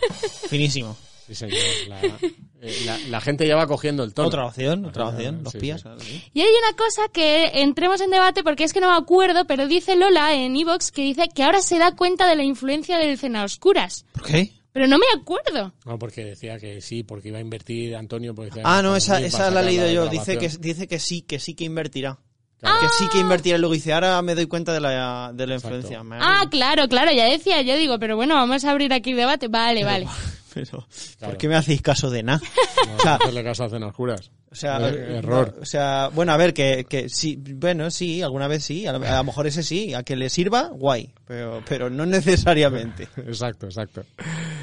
Finísimo. 0.49 0.97
Sí, 1.27 1.35
señor. 1.35 1.59
La, 1.89 2.01
eh, 2.03 2.83
la- 2.85 2.99
la 3.09 3.21
gente 3.21 3.49
ya 3.49 3.57
va 3.57 3.67
cogiendo 3.67 4.05
el 4.05 4.15
tono. 4.15 4.29
Otra 4.29 4.47
opción, 4.47 4.85
otra 4.85 5.07
Ah, 5.07 5.09
opción. 5.09 5.41
Los 5.43 5.53
sí, 5.55 5.59
pías. 5.59 5.83
sí. 5.99 6.23
Y 6.33 6.41
hay 6.41 6.47
una 6.49 6.77
cosa 6.77 7.03
que 7.13 7.63
entremos 7.63 8.01
en 8.01 8.11
debate 8.11 8.45
porque 8.45 8.63
es 8.63 8.73
que 8.73 8.79
no 8.81 8.89
me 8.93 8.97
acuerdo, 8.97 9.45
pero 9.45 9.67
dice 9.67 9.97
Lola 9.97 10.35
en 10.35 10.55
Evox 10.55 10.93
que 10.93 11.03
dice 11.03 11.29
que 11.35 11.43
ahora 11.43 11.61
se 11.63 11.79
da 11.79 11.97
cuenta 11.97 12.29
de 12.29 12.37
la 12.37 12.45
influencia 12.45 12.97
del 12.99 13.19
cena 13.19 13.43
oscuras. 13.43 14.07
¿Por 14.13 14.23
qué? 14.25 14.53
Pero 14.77 14.89
no 14.89 14.99
me 14.99 15.07
acuerdo. 15.19 15.73
No, 15.87 15.99
porque 15.99 16.23
decía 16.23 16.59
que 16.59 16.83
sí, 16.83 17.03
porque 17.03 17.29
iba 17.29 17.39
a 17.39 17.41
invertir 17.41 17.97
Antonio. 17.97 18.35
Pues 18.35 18.51
decía, 18.51 18.63
Ah, 18.67 18.83
no, 18.83 18.91
pues, 18.91 19.09
esa, 19.09 19.51
la 19.51 19.63
he 19.63 19.65
leído 19.65 19.89
yo. 19.89 20.07
Dice 20.07 20.37
que, 20.37 20.51
dice 20.51 20.87
que 20.87 20.99
sí, 20.99 21.23
que 21.23 21.39
sí 21.39 21.55
que 21.55 21.65
invertirá. 21.65 22.19
Claro. 22.61 22.81
Que 22.83 22.89
sí 22.99 23.09
que 23.11 23.19
invertirá. 23.19 23.57
Y 23.57 23.61
luego 23.61 23.73
dice, 23.73 23.95
ahora 23.95 24.21
me 24.21 24.35
doy 24.35 24.45
cuenta 24.45 24.75
de 24.75 24.81
la, 24.81 25.31
de 25.33 25.47
la 25.47 25.55
influencia. 25.55 26.03
Ah, 26.21 26.45
claro, 26.51 26.89
claro, 26.89 27.11
ya 27.11 27.25
decía, 27.25 27.63
yo 27.63 27.75
digo, 27.75 27.99
pero 27.99 28.17
bueno, 28.17 28.35
vamos 28.35 28.67
a 28.67 28.71
abrir 28.71 28.93
aquí 28.93 29.13
el 29.13 29.17
debate. 29.17 29.49
Vale, 29.49 29.83
vale. 29.83 30.09
Pero, 30.57 30.87
Claro. 31.19 31.33
¿por 31.33 31.37
qué 31.37 31.49
me 31.49 31.55
hacéis 31.57 31.83
caso 31.83 32.09
de 32.09 32.23
nada? 32.23 32.41
No, 32.87 32.97
o 32.97 33.01
sea, 33.01 33.15
hacerle 33.17 33.45
caso 33.45 33.65
a 33.65 33.69
cenas 33.69 33.91
oscuras. 33.91 34.31
O 34.51 34.55
sea, 34.55 34.79
Eh, 34.89 35.19
error. 35.19 35.53
no, 35.55 35.63
o 35.63 35.65
sea, 35.67 36.09
bueno, 36.15 36.33
a 36.33 36.39
ver, 36.39 36.55
que, 36.55 36.87
que 36.89 37.11
sí, 37.11 37.37
bueno, 37.37 37.91
sí, 37.91 38.23
alguna 38.23 38.49
vez 38.49 38.65
sí, 38.65 38.87
a 38.87 38.93
lo, 38.93 39.05
a 39.07 39.17
lo 39.19 39.25
mejor 39.25 39.47
ese 39.47 39.63
sí, 39.63 39.93
a 39.93 40.03
que 40.03 40.17
le 40.17 40.31
sirva, 40.31 40.69
guay, 40.73 41.11
pero, 41.27 41.63
pero 41.69 41.91
no 41.91 42.07
necesariamente. 42.07 43.07
Exacto, 43.19 43.67
exacto. 43.67 44.03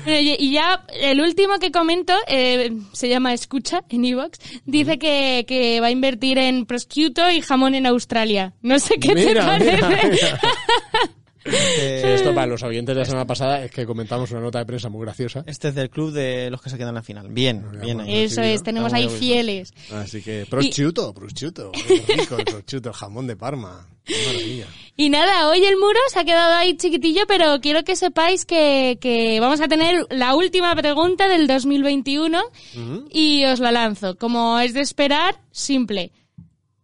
Bueno, 0.06 0.20
y 0.40 0.52
ya 0.52 0.84
el 1.00 1.22
último 1.22 1.60
que 1.60 1.72
comento, 1.72 2.14
eh, 2.28 2.72
se 2.94 3.08
llama 3.08 3.34
Escucha 3.34 3.84
en 3.90 4.04
Evox, 4.06 4.40
dice 4.66 4.98
que, 4.98 5.46
que 5.48 5.80
va 5.80 5.88
a 5.88 5.92
invertir 5.92 6.40
en 6.40 6.66
prosciutto 6.66 7.30
y 7.30 7.42
jamón 7.42 7.76
en 7.76 7.86
Australia. 7.86 8.54
No 8.64 8.80
sé 8.80 8.96
qué 9.00 9.14
te 9.14 9.36
parece. 9.36 9.76
mira, 9.76 9.90
mira. 10.10 10.40
Eh, 11.46 12.00
Sí, 12.04 12.08
esto 12.10 12.34
para 12.34 12.48
los 12.48 12.64
oyentes 12.64 12.96
de 12.96 13.00
la 13.02 13.06
semana 13.06 13.26
pasada 13.26 13.64
es 13.64 13.72
que 13.72 13.86
comentamos 13.86 14.32
una 14.32 14.40
nota 14.42 14.60
de 14.60 14.66
prensa 14.66 14.90
muy 14.90 15.02
graciosa. 15.02 15.44
Este 15.46 15.70
es 15.70 15.76
del 15.76 15.90
club 15.90 16.12
de 16.12 16.50
los 16.50 16.62
que 16.62 16.70
se 16.70 16.78
quedan 16.78 16.90
en 16.90 16.96
la 16.96 17.02
final. 17.04 17.28
Bien, 17.30 17.64
bien 17.82 18.00
ahí. 18.02 18.24
Eso 18.24 18.42
es, 18.42 18.64
tenemos 18.64 18.94
ahí 18.94 19.10
fieles. 19.10 19.74
Así 19.92 20.22
que 20.22 20.46
prosciutto, 20.50 21.14
prosciutto. 21.14 21.72
Rico 22.08 22.38
el 22.38 22.46
prosciutto, 22.46 22.90
el 22.90 22.96
jamón 22.96 23.28
de 23.28 23.36
Parma. 23.36 23.88
Qué 24.06 24.16
maravilla. 24.28 24.68
Y 24.98 25.10
nada, 25.10 25.50
hoy 25.50 25.64
el 25.64 25.78
muro 25.78 25.98
se 26.12 26.20
ha 26.20 26.26
quedado 26.26 26.54
ahí 26.56 26.76
chiquitillo, 26.76 27.22
pero 27.28 27.60
quiero 27.62 27.84
que 27.84 27.96
sepáis 27.96 28.46
que, 28.46 28.98
que 29.02 29.40
vamos 29.40 29.62
a 29.62 29.68
tener 29.68 30.06
la 30.10 30.36
última 30.36 30.76
pregunta 30.76 31.28
del 31.30 31.48
2021 31.48 32.42
y 33.12 33.46
os 33.46 33.60
la 33.60 33.72
lanzo. 33.72 34.16
Como 34.18 34.60
es 34.60 34.74
de 34.74 34.82
esperar, 34.82 35.40
simple. 35.52 36.12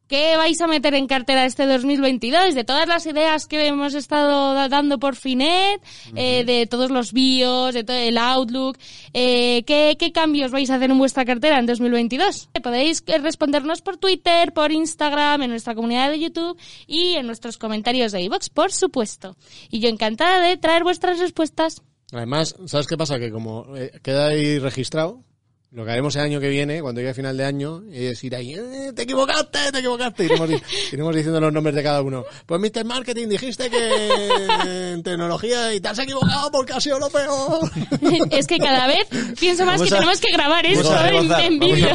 ¿Qué 0.09 0.35
vais 0.37 0.59
a 0.59 0.65
meter 0.65 0.95
en 0.95 1.05
cartera 1.05 1.45
este 1.45 1.67
2022? 1.67 2.55
De 2.55 2.63
todas 2.63 2.87
las 2.87 3.05
ideas 3.05 3.45
que 3.45 3.67
hemos 3.67 3.93
estado 3.93 4.55
da- 4.55 4.67
dando 4.67 4.97
por 4.97 5.15
Finet, 5.15 5.79
eh, 6.15 6.43
de 6.45 6.65
todos 6.65 6.89
los 6.89 7.13
bios, 7.13 7.75
de 7.75 7.83
todo 7.83 7.95
el 7.95 8.17
Outlook, 8.17 8.79
eh, 9.13 9.61
¿qué, 9.67 9.97
¿qué 9.99 10.11
cambios 10.11 10.49
vais 10.51 10.67
a 10.71 10.75
hacer 10.77 10.89
en 10.89 10.97
vuestra 10.97 11.25
cartera 11.25 11.59
en 11.59 11.67
2022? 11.67 12.49
Eh, 12.55 12.59
Podéis 12.59 13.03
eh, 13.05 13.19
respondernos 13.19 13.83
por 13.83 13.97
Twitter, 13.97 14.51
por 14.51 14.71
Instagram, 14.71 15.43
en 15.43 15.51
nuestra 15.51 15.75
comunidad 15.75 16.09
de 16.09 16.19
YouTube 16.19 16.57
y 16.87 17.13
en 17.13 17.27
nuestros 17.27 17.59
comentarios 17.59 18.11
de 18.11 18.23
iVoox, 18.23 18.49
por 18.49 18.71
supuesto. 18.71 19.35
Y 19.69 19.79
yo 19.79 19.89
encantada 19.89 20.41
de 20.41 20.57
traer 20.57 20.81
vuestras 20.83 21.19
respuestas. 21.19 21.83
Además, 22.11 22.55
¿sabes 22.65 22.87
qué 22.87 22.97
pasa? 22.97 23.19
Que 23.19 23.29
como 23.31 23.75
eh, 23.77 23.91
queda 24.01 24.29
ahí 24.29 24.57
registrado, 24.57 25.21
lo 25.71 25.85
que 25.85 25.91
haremos 25.91 26.15
el 26.15 26.21
año 26.23 26.39
que 26.39 26.49
viene, 26.49 26.81
cuando 26.81 26.99
llegue 26.99 27.11
a 27.11 27.13
final 27.13 27.37
de 27.37 27.45
año, 27.45 27.83
es 27.91 28.23
ir 28.23 28.35
ahí, 28.35 28.55
"Eh, 28.55 28.91
te 28.95 29.03
equivocaste, 29.03 29.71
te 29.71 29.77
equivocaste. 29.79 30.25
Iremos, 30.25 30.49
iremos 30.91 31.15
diciendo 31.15 31.39
los 31.39 31.53
nombres 31.53 31.75
de 31.75 31.83
cada 31.83 32.01
uno. 32.01 32.25
Pues 32.47 32.59
Mr. 32.59 32.85
Marketing, 32.85 33.27
dijiste 33.27 33.69
que 33.69 33.89
en 34.93 35.03
tecnología 35.03 35.71
y 35.73 35.79
te 35.79 35.87
has 35.89 35.99
equivocado 35.99 36.49
porque 36.51 36.73
ha 36.73 36.81
sido 36.81 36.97
lo 36.99 37.09
peor. 37.09 37.69
es 38.31 38.47
que 38.47 38.57
cada 38.57 38.87
vez 38.87 39.07
pienso 39.39 39.63
más 39.65 39.75
Vamos 39.75 39.89
que 39.89 39.95
a- 39.95 39.97
tenemos 39.99 40.19
que 40.21 40.31
grabar 40.31 40.65
esto 40.65 40.91
a 40.91 41.07
en, 41.07 41.13
rebozar, 41.13 41.41
en 41.43 41.59
vídeo. 41.59 41.87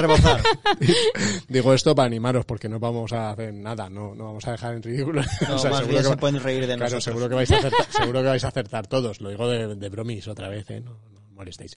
Digo 1.49 1.75
esto 1.75 1.95
para 1.95 2.07
animaros, 2.07 2.45
porque 2.45 2.69
no 2.69 2.79
vamos 2.79 3.13
a 3.13 3.31
hacer 3.31 3.53
nada, 3.53 3.89
no, 3.91 4.15
no 4.15 4.25
vamos 4.25 4.47
a 4.47 4.53
dejar 4.53 4.75
en 4.75 4.83
ridículo. 4.83 5.23
No, 5.49 5.57
O 5.57 5.59
sea, 5.59 5.71
más 5.71 5.81
bien 5.87 5.97
que 5.99 6.03
se 6.05 6.09
va- 6.11 6.17
pueden 6.17 6.41
reír 6.41 6.61
de 6.61 6.67
Claro, 6.77 6.83
nosotros. 6.83 7.05
seguro 7.05 7.29
que 7.29 7.35
vais 7.35 7.51
a 7.51 7.57
acertar, 7.57 7.87
seguro 7.91 8.21
que 8.23 8.29
vais 8.29 8.45
a 8.45 8.49
acertar 8.49 8.87
todos. 8.87 9.21
Lo 9.21 9.31
digo 9.31 9.49
de, 9.49 9.75
de 9.75 9.89
bromis 9.89 10.29
otra 10.29 10.49
vez, 10.49 10.71
¿eh? 10.71 10.81
No, 10.81 10.97
molestéis. 11.35 11.75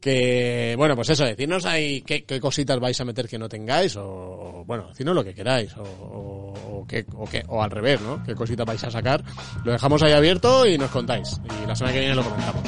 Que, 0.00 0.74
bueno, 0.76 0.96
pues 0.96 1.10
eso, 1.10 1.24
decirnos 1.24 1.64
ahí 1.66 2.02
qué, 2.02 2.24
cositas 2.40 2.78
vais 2.80 3.00
a 3.00 3.04
meter 3.04 3.28
que 3.28 3.38
no 3.38 3.48
tengáis, 3.48 3.96
o, 3.96 4.64
bueno, 4.66 4.88
decirnos 4.88 5.14
lo 5.14 5.22
que 5.24 5.34
queráis, 5.34 5.76
o, 5.76 5.82
o, 5.82 6.78
o 6.80 6.86
qué- 6.86 7.06
o 7.14 7.24
qué- 7.26 7.44
o 7.48 7.62
al 7.62 7.70
revés, 7.70 8.00
¿no? 8.00 8.22
Qué 8.24 8.34
cositas 8.34 8.66
vais 8.66 8.82
a 8.84 8.90
sacar. 8.90 9.22
Lo 9.64 9.72
dejamos 9.72 10.02
ahí 10.02 10.12
abierto 10.12 10.66
y 10.66 10.76
nos 10.78 10.90
contáis. 10.90 11.40
Y 11.62 11.66
la 11.66 11.74
semana 11.76 11.92
que 11.94 12.00
viene 12.00 12.14
lo 12.14 12.24
comentamos. 12.24 12.62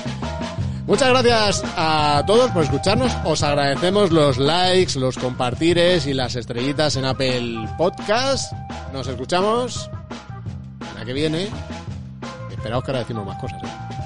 Muchas 0.86 1.08
gracias 1.08 1.62
a 1.76 2.22
todos 2.28 2.48
por 2.52 2.62
escucharnos. 2.62 3.12
Os 3.24 3.42
agradecemos 3.42 4.12
los 4.12 4.38
likes, 4.38 4.96
los 5.00 5.18
compartires 5.18 6.06
y 6.06 6.14
las 6.14 6.36
estrellitas 6.36 6.94
en 6.94 7.04
Apple 7.06 7.68
Podcast. 7.76 8.52
Nos 8.92 9.08
escuchamos 9.08 9.90
la 10.96 11.04
que 11.04 11.12
viene 11.12 11.48
Esperaos 12.52 12.84
que 12.84 12.90
ahora 12.92 13.00
decimos 13.00 13.26
más 13.26 13.40
cosas. 13.40 13.60
¿eh? 13.64 14.05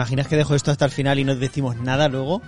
Imaginas 0.00 0.26
que 0.26 0.36
dejo 0.36 0.54
esto 0.54 0.70
hasta 0.70 0.84
el 0.84 0.90
final 0.90 1.18
y 1.18 1.24
no 1.24 1.34
decimos 1.36 1.76
nada 1.76 2.08
luego? 2.08 2.42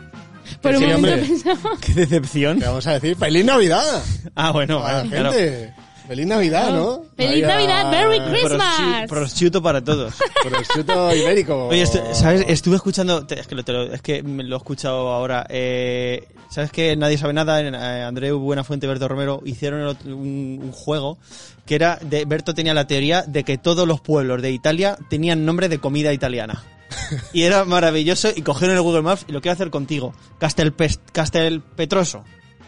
Por 0.60 0.74
un 0.74 0.82
momento 0.90 1.26
pensaba... 1.26 1.70
¡Qué 1.80 1.92
decepción! 1.94 2.58
¿Qué 2.58 2.66
vamos 2.66 2.86
a 2.86 2.94
decir? 2.94 3.16
¡Feliz 3.16 3.44
Navidad! 3.44 4.02
Ah, 4.34 4.50
bueno, 4.52 4.78
a 4.84 4.88
la 4.88 4.94
vale, 4.98 5.08
claro. 5.10 5.32
gente. 5.32 5.74
¡Feliz 6.08 6.26
Navidad, 6.26 6.70
¿no? 6.72 7.04
¡Feliz 7.16 7.42
Vaya- 7.46 7.54
Navidad! 7.54 7.90
¡Merry 7.92 8.20
Christmas! 8.30 8.78
Prosci- 8.78 9.08
Prosciutto 9.08 9.62
para 9.62 9.82
todos. 9.84 10.12
Prosciutto 10.42 11.14
ibérico. 11.14 11.68
Oye, 11.68 11.84
estu- 11.84 12.12
¿sabes? 12.12 12.44
Estuve 12.48 12.74
escuchando, 12.76 13.24
es 13.30 13.46
que, 13.46 13.54
lo, 13.54 13.62
te 13.64 13.72
lo- 13.72 13.92
es 13.94 14.02
que 14.02 14.22
me 14.24 14.42
lo 14.42 14.56
he 14.56 14.58
escuchado 14.58 15.08
ahora. 15.10 15.46
Eh, 15.48 16.26
¿Sabes 16.50 16.72
que 16.72 16.96
nadie 16.96 17.16
sabe 17.18 17.32
nada? 17.32 17.60
Eh, 17.62 18.02
Andreu 18.02 18.38
Buenafuente 18.40 18.84
y 18.86 18.88
Berto 18.88 19.06
Romero 19.08 19.40
hicieron 19.46 19.80
el 19.80 19.86
otro- 19.86 20.14
un, 20.16 20.58
un 20.62 20.72
juego 20.72 21.18
que 21.64 21.76
era, 21.76 21.98
de, 22.02 22.24
Berto 22.24 22.52
tenía 22.52 22.74
la 22.74 22.86
teoría 22.88 23.22
de 23.22 23.44
que 23.44 23.56
todos 23.56 23.86
los 23.86 24.00
pueblos 24.00 24.42
de 24.42 24.50
Italia 24.50 24.98
tenían 25.08 25.46
nombre 25.46 25.68
de 25.68 25.78
comida 25.78 26.12
italiana. 26.12 26.64
Y 27.32 27.42
era 27.42 27.64
maravilloso 27.64 28.30
y 28.34 28.42
cogieron 28.42 28.76
el 28.76 28.82
Google 28.82 29.02
Maps 29.02 29.24
y 29.28 29.32
lo 29.32 29.40
quiero 29.40 29.54
hacer 29.54 29.70
contigo. 29.70 30.14
Castelpest, 30.38 31.10
Castelpetroso. 31.10 32.24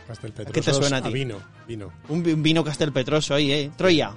Castelpetrosos 0.07 0.53
¿Qué 0.53 0.61
te 0.61 0.73
suena 0.75 0.99
a 0.99 1.03
ti? 1.03 1.13
vino, 1.13 1.39
vino, 1.67 1.91
Un, 2.09 2.23
vi- 2.23 2.33
un 2.33 2.43
vino 2.43 2.63
Castelpetroso 2.63 3.35
ahí, 3.35 3.51
eh. 3.53 3.71
Troya. 3.77 4.13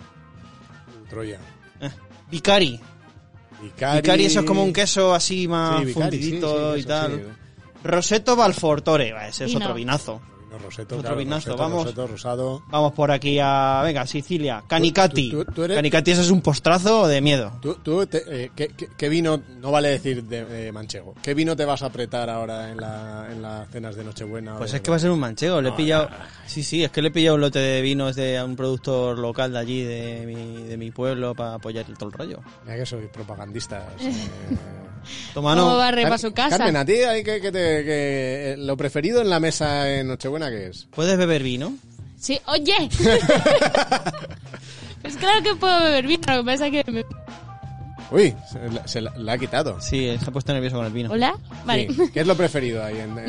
Troya. 1.09 1.39
Eh. 1.79 1.89
Vicari. 2.29 2.79
Vicari, 3.61 4.01
Vicari, 4.01 4.25
eso 4.25 4.41
es 4.41 4.45
como 4.45 4.63
un 4.63 4.73
queso 4.73 5.13
así 5.15 5.47
más 5.47 5.79
Sí, 5.79 5.85
Vicari, 5.85 6.17
sí, 6.17 6.23
fundidito 6.23 6.73
sí, 6.73 6.77
y 6.77 6.79
eso 6.81 6.87
tal. 6.89 7.11
sí. 7.15 7.21
Rosetto 7.83 8.35
Valfortore, 8.35 9.13
va, 9.13 9.27
ese 9.27 9.45
es 9.45 9.51
Vino. 9.51 9.63
otro 9.65 9.75
vinazo. 9.75 10.21
Roseto, 10.57 10.95
Otro 10.95 11.01
claro, 11.01 11.17
vinazo, 11.17 11.49
Roseto, 11.51 11.57
vamos. 11.57 11.83
Roseto, 11.85 12.07
rosado. 12.07 12.63
Vamos 12.67 12.93
por 12.93 13.11
aquí 13.11 13.37
a, 13.41 13.81
venga, 13.83 14.05
Sicilia. 14.05 14.63
Canicati. 14.67 15.31
tú- 15.31 15.43
tú- 15.45 15.51
tú 15.53 15.63
eres- 15.63 15.75
Canicati, 15.77 16.11
eso 16.11 16.21
es 16.21 16.31
un 16.31 16.41
postrazo 16.41 17.07
de 17.07 17.21
miedo. 17.21 17.53
Tú, 17.61 17.75
tú 17.75 18.05
te- 18.07 18.23
eh, 18.45 18.51
¿qué, 18.55 18.69
qué- 18.69 18.89
qué 18.97 19.09
vino, 19.09 19.41
no 19.59 19.71
vale 19.71 19.89
decir 19.89 20.23
de, 20.23 20.45
de 20.45 20.71
manchego, 20.71 21.13
qué 21.21 21.33
vino 21.33 21.55
te 21.55 21.65
vas 21.65 21.81
a 21.83 21.87
apretar 21.87 22.29
ahora 22.29 22.69
en, 22.71 22.77
la, 22.77 23.27
en 23.31 23.41
las 23.41 23.69
cenas 23.69 23.95
de 23.95 24.03
Nochebuena? 24.03 24.57
Pues 24.57 24.73
o- 24.73 24.75
es 24.75 24.81
que 24.81 24.89
va 24.91 24.97
a 24.97 24.99
ser 24.99 25.11
un 25.11 25.19
manchego. 25.19 25.61
Le 25.61 25.69
he 25.69 25.73
pillado. 25.73 26.09
Sí, 26.45 26.63
sí, 26.63 26.83
es 26.83 26.91
que 26.91 27.01
le 27.01 27.09
he 27.09 27.11
pillado 27.11 27.35
un 27.35 27.41
lote 27.41 27.59
de 27.59 27.81
vinos 27.81 28.15
de 28.15 28.41
un 28.43 28.55
productor 28.55 29.17
local 29.19 29.51
de 29.53 29.59
allí, 29.59 29.83
de 29.83 30.23
mi, 30.25 30.63
de 30.63 30.77
mi 30.77 30.91
pueblo, 30.91 31.35
para 31.35 31.55
apoyar 31.55 31.85
el 31.87 31.97
todo 31.97 32.09
el 32.09 32.13
rollo. 32.13 32.39
Mira 32.63 32.77
que 32.77 32.85
soy 32.85 33.07
propagandista. 33.07 33.87
eh. 33.99 34.11
Toma, 35.33 35.55
¿Cómo 35.55 35.69
no. 35.71 35.77
barre 35.77 36.01
Car- 36.01 36.09
para 36.09 36.17
su 36.17 36.33
casa? 36.33 36.57
Carmen, 36.57 36.75
a 36.75 36.83
ti 36.85 36.93
hay 36.95 37.23
que, 37.23 37.39
que 37.39 37.51
te- 37.51 37.83
que, 37.85 38.51
eh, 38.53 38.55
lo 38.57 38.75
preferido 38.75 39.21
en 39.21 39.29
la 39.29 39.39
mesa 39.39 39.89
en 39.89 40.07
Nochebuena, 40.07 40.46
¿qué 40.49 40.67
es? 40.67 40.87
¿Puedes 40.91 41.17
beber 41.17 41.43
vino? 41.43 41.75
Sí, 42.19 42.39
oye. 42.47 42.73
pues 45.01 45.17
claro 45.17 45.43
que 45.43 45.55
puedo 45.55 45.79
beber 45.83 46.07
vino, 46.07 46.23
lo 46.35 46.43
que 46.43 46.45
pasa 46.51 46.67
es 46.67 46.83
que... 46.85 46.91
me- 46.91 47.05
Uy, 48.09 48.33
se, 48.51 48.69
la- 48.69 48.87
se 48.87 49.01
la, 49.01 49.11
la 49.17 49.33
ha 49.33 49.37
quitado. 49.37 49.81
Sí, 49.81 50.15
se 50.17 50.25
ha 50.29 50.31
puesto 50.31 50.53
nervioso 50.53 50.77
con 50.77 50.85
el 50.85 50.93
vino. 50.93 51.11
¿Hola? 51.11 51.35
Vale. 51.65 51.87
Sí. 51.93 52.01
¿Qué 52.13 52.21
es 52.21 52.27
lo 52.27 52.35
preferido 52.35 52.83
ahí 52.83 52.97
en, 52.99 53.17
en- 53.17 53.27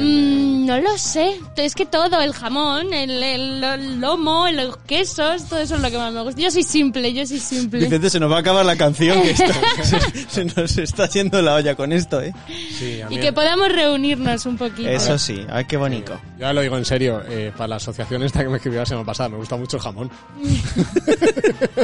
Mm, 0.63 0.67
no 0.67 0.79
lo 0.81 0.97
sé. 0.99 1.37
Es 1.57 1.75
que 1.75 1.85
todo, 1.87 2.21
el 2.21 2.33
jamón, 2.33 2.93
el, 2.93 3.23
el- 3.23 3.65
el 3.65 4.01
lomo, 4.01 4.49
los 4.51 4.77
quesos, 4.79 5.45
todo 5.49 5.59
eso 5.59 5.75
es 5.77 5.81
lo 5.83 5.91
que 5.91 5.99
más 5.99 6.13
me 6.13 6.23
gusta. 6.23 6.41
Yo 6.41 6.51
soy 6.51 6.63
simple, 6.63 7.13
yo 7.13 7.27
soy 7.27 7.41
simple. 7.41 7.81
Vicente, 7.81 8.09
se 8.11 8.21
nos 8.21 8.31
va 8.31 8.37
a 8.37 8.41
acabar 8.41 8.65
la 8.65 8.77
canción 8.77 9.21
que 9.23 9.31
esto- 9.33 9.53
se, 9.83 10.01
se 10.29 10.45
nos 10.45 10.79
está 10.79 11.05
haciendo 11.05 11.43
la 11.43 11.55
olla 11.57 11.75
con 11.75 11.93
esto, 11.93 12.21
¿eh? 12.23 12.33
Sí, 12.79 13.01
a 13.01 13.09
mí- 13.09 13.17
Y 13.17 13.21
que 13.21 13.33
podamos 13.33 13.73
reunirnos 13.73 14.47
un 14.47 14.57
poquito. 14.57 14.89
Eso 14.89 15.19
sí, 15.19 15.45
ay, 15.51 15.65
qué 15.65 15.77
bonito. 15.77 16.19
Ya 16.39 16.53
lo 16.53 16.61
digo 16.61 16.77
en 16.77 16.85
serio, 16.85 17.21
eh, 17.29 17.53
para 17.57 17.69
la 17.69 17.77
asociación 17.77 18.23
esta 18.23 18.43
que 18.45 18.49
me 18.49 18.57
escribió 18.57 18.81
la 18.81 18.87
semana 18.87 19.07
pasada, 19.07 19.29
me 19.31 19.37
gusta 19.39 19.57
mucho 19.57 19.77
el 19.77 19.83
jamón. 19.83 20.11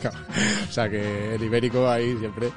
Claro, 0.00 0.18
o 0.68 0.72
sea 0.72 0.88
que 0.88 1.34
el 1.34 1.42
ibérico 1.42 1.88
ahí 1.88 2.03
siempre. 2.18 2.50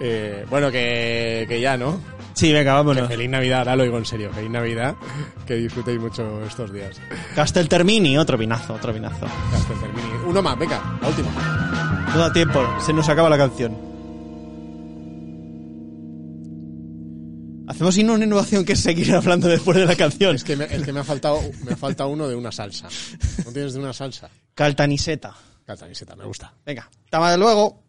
Eh, 0.00 0.44
bueno, 0.48 0.70
que, 0.70 1.46
que 1.48 1.60
ya, 1.60 1.76
¿no? 1.76 2.00
Sí, 2.34 2.52
venga, 2.52 2.70
Que 2.70 2.74
vámonos. 2.76 3.08
feliz 3.08 3.28
Navidad, 3.28 3.58
ahora 3.60 3.76
lo 3.76 3.82
digo 3.84 3.98
en 3.98 4.04
serio, 4.04 4.30
feliz 4.32 4.50
Navidad, 4.50 4.94
que 5.46 5.54
disfrutéis 5.56 6.00
mucho 6.00 6.42
estos 6.44 6.72
días. 6.72 6.96
Casteltermini, 7.34 8.16
otro 8.16 8.38
vinazo, 8.38 8.74
otro 8.74 8.92
vinazo. 8.92 9.26
Hasta 9.26 9.72
el 9.74 9.80
termini. 9.80 10.08
Uno 10.26 10.40
más, 10.42 10.58
venga, 10.58 10.98
la 11.02 11.08
última. 11.08 12.06
No 12.14 12.18
da 12.20 12.32
tiempo, 12.32 12.60
se 12.80 12.92
nos 12.92 13.08
acaba 13.08 13.28
la 13.28 13.36
canción. 13.38 13.90
Hacemos 17.68 17.96
una 17.98 18.24
innovación 18.24 18.64
que 18.64 18.72
es 18.72 18.80
seguir 18.80 19.14
hablando 19.14 19.46
después 19.46 19.76
de 19.76 19.86
la 19.86 19.94
canción. 19.94 20.34
Es 20.34 20.42
que 20.44 20.56
me, 20.56 20.64
es 20.64 20.82
que 20.82 20.92
me 20.92 21.00
ha 21.00 21.04
faltado 21.04 21.40
me 21.64 21.76
falta 21.76 22.04
uno 22.06 22.28
de 22.28 22.34
una 22.34 22.50
salsa. 22.50 22.88
¿No 23.44 23.52
tienes 23.52 23.74
de 23.74 23.78
una 23.78 23.92
salsa? 23.92 24.28
Caltaniseta. 24.54 25.34
Cataniseta, 25.64 26.16
me 26.16 26.24
gusta. 26.24 26.52
Venga, 26.66 26.90
hasta 27.04 27.36
luego. 27.36 27.84